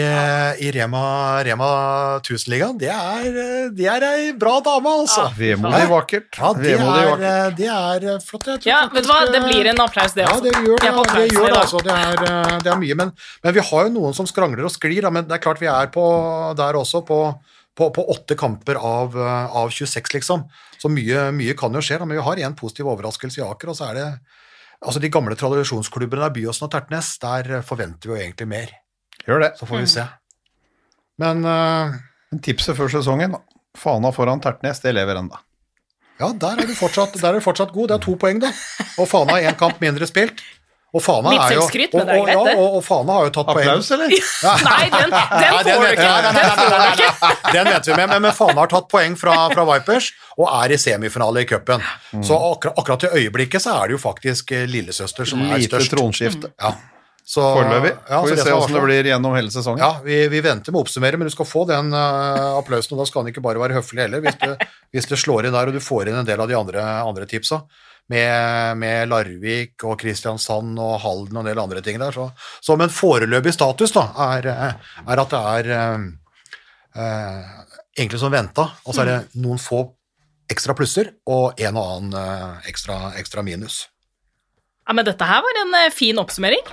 i 0.67 0.71
Rema, 0.75 1.03
Rema 1.47 1.69
1000-ligaen. 2.21 2.77
Det, 2.77 2.91
er, 2.93 3.71
det 3.73 3.87
ei 4.05 4.27
bra 4.37 4.59
dame, 4.65 4.93
altså. 5.01 5.25
Vemodig 5.39 5.87
vakkert. 5.89 6.29
Ja, 6.37 6.51
det 6.59 6.75
Vemodig 6.75 7.01
er, 7.01 7.09
vakkert. 7.09 7.25
eh, 7.31 7.55
det 7.61 7.71
er 7.73 8.07
eh, 8.13 8.19
flott. 8.27 8.51
Jeg 8.53 8.61
tror 8.61 8.71
Ja, 8.75 8.83
faktisk, 8.83 8.99
vet 8.99 9.07
du 9.07 9.13
hva, 9.15 9.21
det 9.33 9.41
eh, 9.41 9.47
blir 9.49 9.71
en 9.73 9.81
applaus, 9.87 10.17
det 10.19 10.27
Ja, 10.27 10.35
det 10.45 10.53
gjør 10.53 10.77
det. 10.85 10.93
Det, 11.15 11.25
gjør 11.33 11.49
det, 11.49 11.63
altså. 11.63 11.81
det, 11.87 11.97
er, 11.97 12.61
det 12.67 12.73
er 12.75 12.79
mye. 12.85 12.99
Men, 13.01 13.15
men 13.47 13.57
vi 13.57 13.65
har 13.71 13.89
jo 13.89 13.95
noen 13.97 14.17
som 14.21 14.29
skrangler 14.29 14.69
og 14.69 14.75
sklir. 14.77 15.01
Da. 15.07 15.15
Men 15.17 15.27
det 15.31 15.39
er 15.39 15.45
klart 15.49 15.65
vi 15.65 15.71
er 15.73 15.89
på, 15.95 16.05
der 16.61 16.77
også 16.77 17.01
på, 17.09 17.21
på, 17.81 17.89
på 17.97 18.07
åtte 18.13 18.37
kamper 18.39 18.77
av, 18.85 19.17
av 19.17 19.73
26, 19.73 20.13
liksom. 20.21 20.45
Så 20.77 20.93
mye, 20.93 21.31
mye 21.33 21.57
kan 21.57 21.73
jo 21.73 21.81
skje. 21.81 22.03
Da. 22.03 22.05
Men 22.05 22.21
vi 22.21 22.27
har 22.29 22.45
én 22.45 22.57
positiv 22.61 22.93
overraskelse 22.93 23.41
i 23.41 23.47
Aker, 23.49 23.73
og 23.73 23.81
så 23.81 23.89
er 23.95 24.01
det 24.03 24.09
altså 24.85 25.01
de 25.01 25.09
gamle 25.13 25.37
tradisjonsklubbene 25.37 26.23
der, 26.27 26.31
Byåsen 26.37 26.67
og 26.69 26.71
Tertnes, 26.75 27.15
der 27.23 27.63
forventer 27.67 28.11
vi 28.11 28.15
jo 28.15 28.21
egentlig 28.21 28.49
mer. 28.49 28.73
Gjør 29.27 29.41
det. 29.41 29.53
Så 29.59 29.67
får 29.67 29.77
vi 29.81 29.83
Mm. 29.83 29.93
se. 29.95 30.07
Men 31.19 31.45
uh, 31.47 32.39
tipset 32.43 32.77
før 32.77 32.89
sesongen, 32.91 33.33
da. 33.37 33.41
Fana 33.79 34.11
foran 34.15 34.41
Tertnes, 34.41 34.81
det 34.81 34.93
lever 34.95 35.17
ennå. 35.19 35.39
ja, 36.21 36.29
der 36.33 36.61
er 36.63 36.67
du 36.67 36.75
fortsatt, 36.79 37.15
der 37.21 37.29
er 37.29 37.39
du 37.39 37.41
fortsatt 37.41 37.73
god. 37.73 37.89
Det 37.89 37.95
er 37.97 38.05
to 38.05 38.15
poeng, 38.17 38.41
da. 38.43 38.53
Og 38.99 39.09
Fana 39.11 39.33
har 39.39 39.49
én 39.53 39.57
kamp 39.59 39.81
mindre 39.83 40.07
spilt. 40.07 40.43
Og 40.95 41.03
Fana 41.03 41.33
Litt 41.33 41.43
er 41.43 41.57
jo, 41.57 41.65
selvskryt, 41.65 41.95
men 41.99 42.07
det 42.07 42.15
er 42.15 42.21
greit, 42.23 42.41
det. 42.47 42.55
og, 42.55 42.77
og 42.79 42.85
Fana 42.87 43.17
har 43.17 43.25
jo 43.27 43.33
tatt 43.35 43.49
poeng. 43.51 43.67
Applaus, 43.73 43.91
eller? 43.97 44.13
Nei, 44.69 44.85
den, 44.95 45.11
den 45.11 45.57
får 45.59 45.65
du 45.67 45.89
ikke! 45.91 46.13
Den 46.27 46.39
får 46.39 46.71
du 46.71 47.05
ikke. 47.05 47.33
Den 47.51 47.71
vet 47.73 47.89
vi 47.89 47.97
med, 47.99 48.07
men, 48.13 48.23
men 48.29 48.37
Fana 48.39 48.57
har 48.61 48.71
tatt 48.71 48.89
poeng 48.93 49.19
fra, 49.19 49.37
fra 49.51 49.67
Vipers 49.73 50.13
og 50.39 50.49
er 50.51 50.75
i 50.75 50.79
semifinale 50.79 51.43
i 51.43 51.51
cupen. 51.51 51.83
Mm. 52.15 52.25
Så 52.27 52.39
akkurat, 52.39 52.79
akkurat 52.79 53.07
i 53.09 53.25
øyeblikket 53.25 53.67
så 53.67 53.75
er 53.81 53.91
det 53.91 53.99
jo 53.99 54.03
faktisk 54.03 54.55
eh, 54.55 54.67
lillesøster 54.71 55.27
som 55.27 55.43
er 55.49 55.63
Lite 55.63 55.83
størst. 55.83 56.39
Mm. 56.39 56.51
Ja. 56.63 56.75
Så, 57.25 57.41
Foreløpig. 57.41 57.93
ja, 58.09 58.21
Får 58.21 58.29
vi 58.29 58.37
se 58.37 58.43
som 58.45 58.59
åssen 58.59 58.75
det 58.77 58.83
blir 58.85 59.07
gjennom 59.09 59.35
hele 59.35 59.51
sesongen. 59.51 59.81
Ja, 59.81 59.95
vi, 60.05 60.19
vi 60.29 60.43
venter 60.45 60.75
med 60.75 60.83
å 60.83 60.85
oppsummere, 60.85 61.17
men 61.17 61.31
du 61.31 61.33
skal 61.33 61.49
få 61.49 61.63
den 61.71 61.89
uh, 61.97 62.59
applausen, 62.59 62.93
og 62.95 63.01
da 63.01 63.07
skal 63.09 63.25
den 63.25 63.33
ikke 63.33 63.43
bare 63.47 63.63
være 63.63 63.79
høflig 63.79 64.05
heller, 64.05 64.21
hvis 64.27 64.37
det, 64.43 64.69
hvis 64.93 65.09
det 65.09 65.19
slår 65.23 65.49
inn 65.49 65.57
der, 65.57 65.73
og 65.73 65.79
du 65.79 65.81
får 65.81 66.11
inn 66.11 66.19
en 66.21 66.29
del 66.29 66.43
av 66.45 66.51
de 66.51 66.59
andre, 66.59 66.85
andre 67.01 67.29
tipsa. 67.31 67.63
Med, 68.13 68.77
med 68.77 69.09
Larvik 69.09 69.81
og 69.89 69.95
Kristiansand 69.97 70.77
og 70.77 70.99
Halden 71.01 71.39
og 71.39 71.41
en 71.41 71.49
del 71.49 71.61
andre 71.63 71.81
ting 71.81 71.97
der. 72.03 72.13
Så, 72.13 72.27
så 72.61 72.77
men 72.77 72.93
foreløpig 72.93 73.55
status 73.57 73.95
da, 73.97 74.03
er, 74.35 74.49
er 74.53 75.23
at 75.23 75.33
det 75.33 75.41
er 75.41 75.71
eh, 77.01 77.55
egentlig 77.97 78.21
som 78.21 78.35
venta, 78.35 78.69
og 78.85 78.93
så 78.93 79.05
er 79.05 79.11
det 79.11 79.41
noen 79.41 79.61
få 79.63 79.87
ekstra 80.53 80.77
plusser 80.77 81.15
og 81.31 81.61
en 81.61 81.79
og 81.81 81.91
annen 81.97 82.19
eh, 82.21 82.69
ekstra, 82.71 83.15
ekstra 83.21 83.45
minus. 83.47 83.87
Ja, 84.85 84.93
men 84.93 85.07
dette 85.07 85.29
her 85.29 85.41
var 85.45 85.63
en 85.63 85.79
eh, 85.81 85.93
fin 85.95 86.21
oppsummering. 86.21 86.65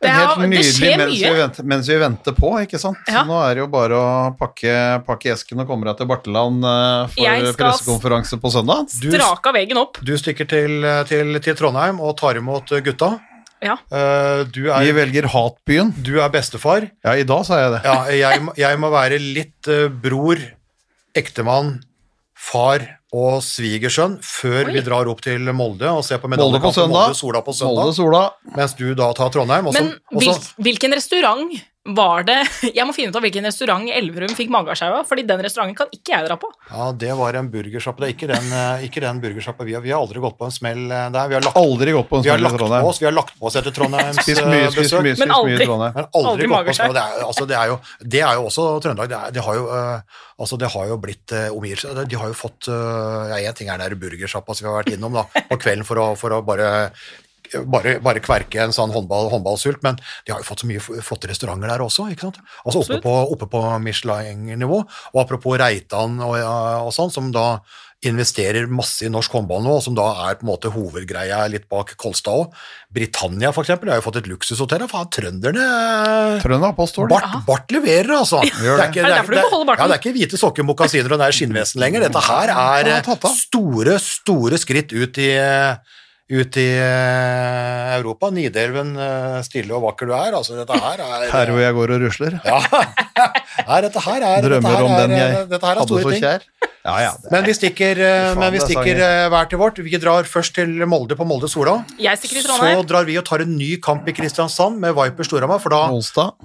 Det, 0.00 0.08
Helt 0.08 0.30
er, 0.30 0.40
det 0.40 0.48
nydelig 0.48 0.90
mens 0.96 1.18
vi, 1.20 1.30
venter, 1.36 1.64
mens 1.68 1.88
vi 1.90 1.96
venter 2.00 2.32
på, 2.32 2.50
ikke 2.64 2.78
sant. 2.80 2.96
Ja. 3.10 3.20
Nå 3.28 3.36
er 3.44 3.58
det 3.58 3.60
jo 3.60 3.66
bare 3.68 3.98
å 4.00 4.04
pakke, 4.38 4.72
pakke 5.04 5.34
esken 5.34 5.60
og 5.60 5.66
komme 5.68 5.84
deg 5.90 5.98
til 5.98 6.08
Barteland 6.08 6.64
eh, 6.64 7.10
for 7.12 7.20
Jeg 7.26 7.50
skal- 7.52 7.58
pressekonferanse 7.66 8.38
på 8.40 8.52
søndag. 8.54 8.86
Du- 9.02 9.10
Straka 9.12 9.52
veggen 9.52 9.76
opp. 9.82 10.00
Du 10.00 10.14
stikker 10.16 10.48
til, 10.48 10.80
til, 11.10 11.36
til 11.44 11.58
Trondheim 11.58 12.00
og 12.00 12.16
tar 12.16 12.40
imot 12.40 12.72
gutta. 12.86 13.10
Ja. 13.60 13.74
Eh, 13.92 14.40
er, 14.40 14.48
Vi 14.56 14.70
er, 14.72 14.94
velger 14.96 15.28
hatbyen. 15.28 15.92
du 16.00 16.14
er 16.24 16.32
bestefar. 16.32 16.88
Ja, 17.04 17.12
i 17.20 17.26
dag 17.28 17.44
sa 17.44 17.60
jeg 17.60 17.74
det. 17.76 17.82
Ja, 17.84 17.98
jeg, 18.08 18.48
jeg 18.56 18.80
må 18.80 18.88
være 18.94 19.18
litt 19.20 19.68
eh, 19.68 19.88
bror, 19.92 20.40
ektemann, 21.14 21.82
far 22.32 22.86
og 23.10 23.40
svigersønn 23.42 24.18
før 24.22 24.68
Oi. 24.68 24.74
vi 24.76 24.82
drar 24.86 25.08
opp 25.10 25.22
til 25.24 25.50
Molde 25.56 25.90
og 25.90 26.04
ser 26.06 26.20
på 26.22 26.30
Molde 26.30 26.38
på 26.46 26.70
medaljekampen 26.70 26.76
søndag. 26.76 27.08
Molde 27.08 27.18
Sola 27.18 27.42
på 27.42 27.54
søndag, 27.56 27.80
Molde 27.82 27.96
Sola. 27.96 28.22
mens 28.56 28.74
du 28.78 28.94
da 28.94 29.10
tar 29.18 29.32
Trondheim. 29.34 29.66
Også, 29.66 29.82
Men 29.82 30.20
hvil, 30.20 30.34
hvilken 30.62 30.94
restaurant 30.94 31.50
Var 31.88 32.26
det 32.28 32.36
Jeg 32.76 32.84
må 32.84 32.92
finne 32.92 33.08
ut 33.08 33.16
av 33.16 33.22
hvilken 33.24 33.46
restaurant 33.48 33.88
Elverum 33.88 34.34
fikk 34.36 34.50
magesjau 34.52 34.90
av, 34.98 35.06
fordi 35.08 35.22
den 35.24 35.40
restauranten 35.40 35.76
kan 35.78 35.88
ikke 35.96 36.12
jeg 36.12 36.26
dra 36.26 36.36
på. 36.40 36.50
Ja, 36.68 36.90
det 36.92 37.14
var 37.16 37.38
en 37.38 37.48
burgersjappe. 37.52 38.02
Det 38.04 38.08
er 38.10 38.12
ikke 38.12 38.28
den, 38.28 38.50
eh, 38.52 38.84
ikke 38.84 39.00
den 39.00 39.22
burgersjappa 39.22 39.64
vi 39.64 39.72
har. 39.76 39.84
Vi 39.84 39.94
har 39.94 40.04
aldri 40.04 40.20
gått 40.20 40.36
på 40.36 40.44
en 40.44 40.52
smell 40.52 40.82
eh, 40.92 41.06
der. 41.14 41.30
Vi 41.30 41.38
har 41.38 41.46
lagt, 41.46 41.56
Aldri 41.56 41.94
gått 41.96 42.10
på 42.10 42.20
en 42.20 42.26
smell 42.26 42.44
i 42.44 42.52
Trondheim. 42.52 42.88
oss, 42.90 43.00
vi 43.00 43.08
har 43.08 43.16
lagt 43.16 43.32
på 43.38 43.48
oss 43.48 43.56
etter 43.56 43.74
Trondheims 43.74 44.20
Spist 44.20 44.42
eh, 44.42 44.50
mye, 44.50 44.66
spist 44.68 44.92
besøk. 44.92 45.06
mye, 45.06 45.14
Men 45.14 45.16
spist 45.16 45.24
men 45.24 45.34
aldri. 45.38 45.54
i 45.56 45.68
Trondheim. 45.70 45.96
Men 45.96 46.04
aldri, 46.10 46.30
Aldri 46.30 46.50
gått 46.50 46.52
på 46.52 46.58
mageskjær. 46.58 46.94
Det 46.98 47.04
er, 47.06 47.24
altså, 47.30 47.46
det, 47.48 47.56
er 47.62 47.72
jo, 47.72 47.78
det 48.16 48.22
er 48.28 48.36
jo 48.36 48.44
også 48.50 48.66
Trøndelag. 48.84 49.14
Det, 49.14 49.22
det, 49.38 49.46
har 49.48 49.58
jo, 49.60 49.64
altså, 50.44 50.60
det 50.60 50.72
har 50.76 50.92
jo 50.92 51.00
blitt 51.06 51.36
uh, 51.36 51.46
omgivelser. 51.56 52.04
De 52.04 52.20
har 52.20 52.34
jo 52.34 52.36
fått 52.36 52.68
uh, 52.68 53.32
ja, 53.32 53.40
Én 53.40 53.56
ting 53.56 53.72
er 53.72 53.80
den 53.80 54.00
burgersjappa 54.04 54.52
som 54.52 54.68
vi 54.68 54.70
har 54.70 54.82
vært 54.82 54.92
innom 54.98 55.16
da, 55.16 55.24
på 55.48 55.60
kvelden 55.64 55.88
for 55.88 56.04
å, 56.04 56.10
for 56.20 56.36
å 56.36 56.44
bare 56.44 56.90
bare, 57.66 57.98
bare 58.04 58.22
kverke 58.24 58.62
en 58.64 58.74
sånn 58.74 58.92
håndball, 58.94 59.30
håndballsult, 59.32 59.82
men 59.86 59.98
de 60.26 60.34
har 60.34 60.42
jo 60.42 60.48
fått 60.48 60.64
så 60.64 60.70
mye 60.70 60.80
flotte 60.80 61.30
restauranter 61.30 61.72
der 61.72 61.84
også. 61.84 62.08
ikke 62.12 62.28
sant? 62.28 62.40
Altså 62.64 62.84
Oppe 62.84 63.00
på, 63.04 63.14
oppe 63.34 63.50
på 63.50 63.62
Michelin-nivå. 63.84 64.80
Og 65.14 65.22
apropos 65.24 65.58
Reitan 65.60 66.20
og, 66.24 66.38
og 66.40 66.92
sånn, 66.96 67.12
som 67.14 67.30
da 67.34 67.60
investerer 68.00 68.64
masse 68.72 69.04
i 69.04 69.10
norsk 69.12 69.34
håndball 69.36 69.60
nå, 69.60 69.74
og 69.76 69.82
som 69.84 69.96
da 69.96 70.06
er 70.24 70.38
på 70.40 70.46
en 70.46 70.48
måte 70.48 70.70
hovedgreia 70.72 71.42
litt 71.52 71.66
bak 71.68 71.92
Kolstad 72.00 72.32
òg. 72.32 72.54
Britannia, 72.96 73.50
for 73.52 73.66
eksempel, 73.66 73.90
har 73.92 74.00
jo 74.00 74.06
fått 74.06 74.22
et 74.22 74.30
luksushotell. 74.30 74.86
Faen, 74.88 75.10
trønderne 75.12 75.66
Trønder 76.40 76.72
påstår 76.78 77.10
det. 77.10 77.18
Bart, 77.18 77.44
Bart 77.46 77.74
leverer, 77.76 78.14
altså. 78.22 78.40
Det 78.40 78.56
det. 78.56 78.72
er, 78.72 78.86
ikke, 78.88 79.04
Er 79.04 79.12
det 79.12 79.18
er, 79.18 79.28
beholder? 79.44 79.76
Ja, 79.76 79.90
det 79.90 79.98
er 79.98 80.00
ikke 80.00 80.16
hvite 80.16 80.40
sokker, 80.40 80.66
mokasiner 80.66 81.12
og 81.12 81.20
det 81.20 81.28
er 81.28 81.36
skinnvesen 81.36 81.84
lenger. 81.84 82.06
Dette 82.06 82.24
her 82.24 82.54
er 82.56 82.90
eh, 82.96 83.14
store, 83.36 83.98
store 84.00 84.60
skritt 84.64 84.96
ut 84.96 85.20
i, 85.20 85.30
ut 86.30 86.58
i 86.62 86.66
eh, 86.78 87.92
Europa. 87.98 88.30
Nidelven, 88.34 88.94
eh, 88.94 89.38
stille 89.46 89.74
og 89.76 89.84
vakker 89.88 90.10
du 90.10 90.14
er. 90.16 90.36
Altså, 90.38 90.56
dette 90.58 90.78
her 90.78 91.02
er 91.04 91.26
Her 91.32 91.52
hvor 91.52 91.62
jeg 91.62 91.76
går 91.78 91.94
og 91.96 92.04
rusler. 92.06 92.38
Ja, 92.46 92.60
Nei, 93.68 93.80
dette 93.84 94.02
her 94.04 94.24
er 94.24 94.44
Drømmer 94.46 94.70
dette 94.70 94.76
her 94.76 94.86
om 94.86 94.94
er, 94.94 95.00
den 95.02 95.16
jeg 95.18 95.36
eh, 95.36 95.46
dette 95.50 95.66
her 95.66 95.74
er 95.74 95.82
hadde 95.82 96.00
store 96.00 96.14
ting. 96.14 96.24
kjær. 96.24 96.48
Ja, 96.80 96.94
ja. 97.04 97.10
er, 97.12 97.30
Men 97.34 97.44
vi 97.44 97.54
stikker, 97.58 97.98
eh, 98.00 98.18
Faen, 98.30 98.38
men 98.40 98.54
vi 98.54 98.60
er 98.62 98.66
stikker 98.70 99.02
eh, 99.04 99.26
hver 99.34 99.50
til 99.50 99.60
vårt. 99.60 99.80
Vi 99.84 100.00
drar 100.00 100.28
først 100.30 100.56
til 100.56 100.72
Molde 100.88 101.18
på 101.18 101.26
stikker 102.22 102.40
i 102.40 102.44
Så 102.46 102.84
drar 102.88 103.08
vi 103.08 103.18
og 103.20 103.26
tar 103.28 103.44
en 103.44 103.56
ny 103.58 103.74
kamp 103.84 104.08
i 104.08 104.16
Kristiansand 104.16 104.80
med 104.80 104.96
Viper 104.96 105.28
Storhamar, 105.28 105.60
for 105.60 105.74
da 105.74 105.82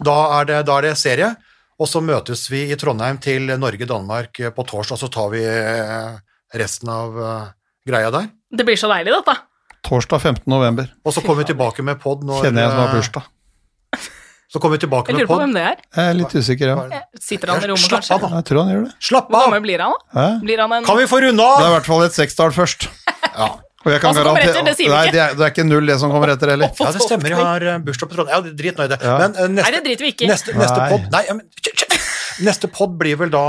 da 0.04 0.18
er, 0.42 0.50
det, 0.52 0.62
da 0.68 0.80
er 0.82 0.90
det 0.90 0.98
serie, 1.00 1.32
og 1.80 1.90
så 1.92 2.02
møtes 2.04 2.46
vi 2.52 2.66
i 2.72 2.78
Trondheim 2.80 3.18
til 3.24 3.52
Norge-Danmark 3.60 4.40
eh, 4.40 4.54
på 4.56 4.68
torsdag, 4.68 5.00
så 5.00 5.12
tar 5.12 5.32
vi 5.34 5.44
eh, 5.44 6.16
resten 6.56 6.92
av 6.92 7.20
eh, 7.20 7.52
greia 7.88 8.12
der. 8.14 8.30
Det 8.56 8.68
blir 8.68 8.80
så 8.80 8.92
deilig, 8.92 9.12
dette. 9.16 9.36
Torsdag 9.86 10.22
15. 10.22 10.44
november. 10.50 10.90
Og 11.06 11.14
så 11.14 11.22
kommer 11.22 11.44
vi 11.44 11.52
tilbake 11.54 11.84
med 11.86 12.00
pod 12.02 12.24
når 12.26 12.46
Kjenner 12.48 12.66
jeg 12.66 12.72
som 12.74 12.80
har 12.82 12.90
eh, 12.90 12.96
bursdag. 13.00 13.32
Så 14.56 14.62
kommer 14.62 14.78
vi 14.78 14.86
tilbake 14.86 15.12
Jeg 15.12 15.18
med 15.18 15.26
lurer 15.26 15.30
på 15.34 15.38
hvem 15.42 15.54
det 15.58 15.64
er. 15.68 15.80
Jeg 15.98 16.10
er 16.12 16.16
litt 16.16 16.34
usikker, 16.38 16.72
ja. 16.72 17.02
Sitter 17.20 17.52
han 17.52 17.64
i 17.66 17.70
rommet, 17.72 17.84
Slapp 17.86 18.02
kanskje? 18.06 18.16
av, 18.16 18.22
da. 18.24 18.40
Jeg 18.40 18.48
tror 18.50 18.60
han 18.62 18.70
gjør 18.74 18.84
det. 18.86 18.92
Slapp 19.10 19.30
Hvor 19.34 19.46
gammel 19.46 19.64
blir 19.66 19.84
han, 19.84 19.94
da? 19.98 20.16
Hæ? 20.16 20.28
Blir 20.46 20.62
han 20.64 20.76
en 20.78 20.88
Kan 20.88 20.98
vi 21.02 21.08
få 21.12 21.20
runde 21.26 21.48
Det 21.60 21.66
er 21.66 21.72
i 21.72 21.76
hvert 21.76 21.90
fall 21.92 22.04
et 22.08 22.18
sekstall 22.18 22.56
først. 22.56 22.88
Ja. 23.36 23.48
Og 23.86 23.92
jeg 23.92 24.00
kan 24.02 24.16
Hva 24.16 24.22
som 24.22 24.26
kommer 24.26 24.40
garantere 24.42 24.54
etter, 24.56 24.66
det 24.66 24.74
sier 24.80 24.88
vi 24.88 24.94
Nei, 24.96 25.00
ikke. 25.06 25.14
det 25.14 25.20
er, 25.22 25.34
det 25.36 25.44
er 25.46 25.50
ikke 25.52 25.64
null, 25.68 25.90
det 25.92 25.96
som 26.02 26.10
kommer 26.14 26.32
etter 26.34 26.50
heller. 26.54 26.70
ja, 26.72 26.92
det 26.96 27.02
stemmer. 27.04 27.34
Jeg 27.36 27.38
har 27.38 27.66
eh, 27.70 27.82
bursdag 27.86 28.10
på 28.10 28.16
Trondheim. 28.18 28.48
Ja, 28.48 28.54
drit 28.62 28.80
nå 28.80 28.86
i 28.88 28.92
det. 28.94 28.98
Ja. 29.04 29.16
Men 29.22 29.36
Nei, 29.36 29.50
neste, 29.60 29.74
det 29.76 29.82
driter 29.86 30.06
vi 30.08 30.12
ikke 30.14 30.26
i. 30.26 30.30
neste, 30.32 30.56
neste 30.58 30.88
pod 30.90 31.10
Nei, 31.14 31.22
men, 31.36 31.44
Neste 32.44 32.68
pod 32.68 32.98
blir 33.00 33.16
vel 33.20 33.32
da 33.32 33.44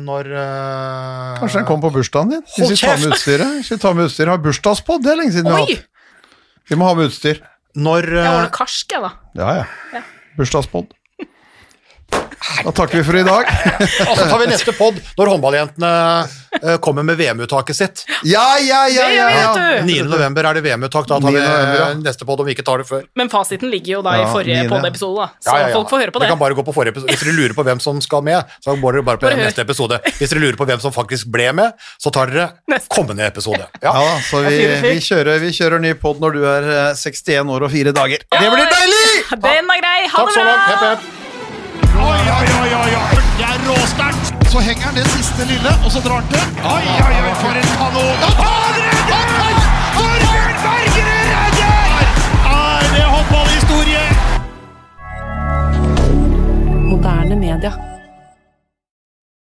når 0.00 0.30
uh, 0.32 1.40
Kanskje 1.40 1.60
den 1.60 1.66
kommer 1.68 1.88
på 1.88 1.98
bursdagen 1.98 2.32
din? 2.32 2.44
Hvis 2.56 2.72
vi 2.72 2.78
tar 2.80 3.00
med 3.02 3.12
utstyret. 3.12 3.56
Hvis 3.60 3.72
vi 3.74 3.80
tar 3.82 3.96
med 3.98 4.08
utstyr, 4.08 4.30
har 4.32 4.40
bursdagspod, 4.40 5.02
det 5.04 5.12
er 5.12 5.20
lenge 5.20 5.34
siden 5.36 5.50
vi 5.50 5.56
har 5.58 5.66
hatt. 5.68 5.84
Vi 6.70 6.78
må 6.80 6.88
ha 6.88 6.94
med 6.96 7.10
utstyr. 7.10 7.42
Når 7.76 8.08
Jeg 8.08 8.24
eh, 8.24 8.38
var 8.38 8.48
karsk, 8.54 8.96
jeg, 8.96 9.04
da. 9.04 9.10
Ja, 9.38 9.50
ja. 9.98 10.02
Bursdagspod. 10.38 10.94
Da 12.64 12.72
takker 12.72 12.98
vi 13.00 13.04
for 13.04 13.16
i 13.20 13.22
dag. 13.26 13.48
Og 14.08 14.14
så 14.16 14.24
tar 14.30 14.38
vi 14.40 14.46
neste 14.50 14.72
pod 14.76 14.96
når 15.18 15.28
håndballjentene 15.34 15.90
eh, 16.60 16.76
kommer 16.82 17.04
med 17.04 17.18
VM-uttaket 17.20 17.76
sitt. 17.76 18.02
Ja, 18.26 18.56
ja, 18.64 18.86
ja! 18.88 19.08
Ja, 19.12 19.26
ja. 19.34 19.50
vet 19.52 19.84
9. 19.88 19.96
november 20.08 20.48
er 20.48 20.56
det 20.58 20.62
VM-uttak. 20.64 21.08
Da 21.10 21.18
tar 21.20 21.28
vi 21.34 21.36
9. 21.36 21.44
november, 21.44 21.76
ja. 21.82 21.88
eh, 21.92 22.00
neste 22.06 22.24
pod 22.28 22.40
om 22.40 22.48
vi 22.48 22.54
ikke 22.56 22.64
tar 22.66 22.80
det 22.82 22.88
før. 22.88 23.04
Men 23.20 23.28
fasiten 23.32 23.68
ligger 23.72 23.98
jo 23.98 24.02
da 24.06 24.16
i 24.22 24.24
forrige 24.32 24.64
pod-episode, 24.72 25.20
da. 25.20 25.28
Så 25.44 25.52
Ja, 25.52 25.58
ja, 25.60 25.68
ja. 25.68 25.76
folk 25.76 25.92
får 25.92 26.04
høre 26.06 26.14
på 26.16 26.22
det. 26.22 26.26
Dere 26.30 26.34
kan 26.36 26.42
bare 26.46 26.56
gå 26.58 26.64
på 26.70 26.74
forrige 26.78 26.94
episode. 26.96 27.12
Hvis 27.12 27.24
dere 27.26 27.36
lurer 27.36 27.56
på 27.60 27.66
hvem 27.68 27.82
som 27.84 28.00
skal 28.04 28.24
med, 28.30 28.56
så 28.64 28.76
går 28.80 28.98
dere 28.98 29.06
bare 29.10 29.20
på 29.22 29.28
Bare 29.28 29.40
neste 29.44 29.66
episode. 29.68 30.00
Hvis 30.16 30.32
dere 30.34 30.44
lurer 30.46 30.58
på 30.60 30.68
hvem 30.72 30.80
som 30.82 30.96
faktisk 30.96 31.28
ble 31.36 31.50
med, 31.60 31.76
så 32.00 32.12
tar 32.14 32.32
dere 32.32 32.48
Neste. 32.72 32.88
kommende 32.96 33.28
episode. 33.28 33.68
Ja 33.84 33.92
Ja. 34.00 34.16
så 34.30 34.40
vi, 34.48 34.58
vi, 34.88 34.96
kjører, 35.04 35.38
vi 35.44 35.52
kjører 35.54 35.82
ny 35.84 35.92
pod 36.00 36.20
når 36.24 36.36
du 36.40 36.44
er 36.48 36.68
eh, 36.88 36.92
61 36.96 37.52
år 37.52 37.68
og 37.68 37.72
4 37.76 37.92
dager. 38.00 38.24
Det 38.32 38.48
blir 38.56 38.68
deilig! 38.76 39.06
Den 39.44 39.74
er 39.76 39.82
grei! 39.84 39.98
Ha 40.08 40.16
Takk 40.24 40.32
det 40.32 40.38
så 40.40 40.46
langt. 40.48 40.70
Hepp, 40.72 40.86
bra! 40.88 41.19
Ja, 42.30 42.38
ja, 42.44 42.66
ja, 42.74 42.82
ja. 42.94 43.02
Det 43.38 43.46
er 43.52 43.58
råsterkt! 43.68 44.50
Så 44.52 44.58
henger 44.60 44.84
han 44.84 44.94
det 44.94 45.06
siste 45.06 45.42
lille, 45.52 45.72
og 45.84 45.90
så 45.94 46.00
drar 46.04 46.14
han 46.20 46.28
til. 46.30 46.44
Oi, 46.74 46.84
oi, 47.06 47.16
oi, 47.26 47.34
for 47.42 47.58
en 47.60 47.68
kanon! 47.80 48.16
Han 48.42 48.74
redder! 48.86 49.58
Torbjørn 49.96 50.56
Bergerud 50.64 51.26
redder! 51.34 52.06
Er 52.54 52.86
det 52.94 53.04
håndballhistorie? 53.14 54.04
Moderne 56.90 57.36
media. 57.46 57.89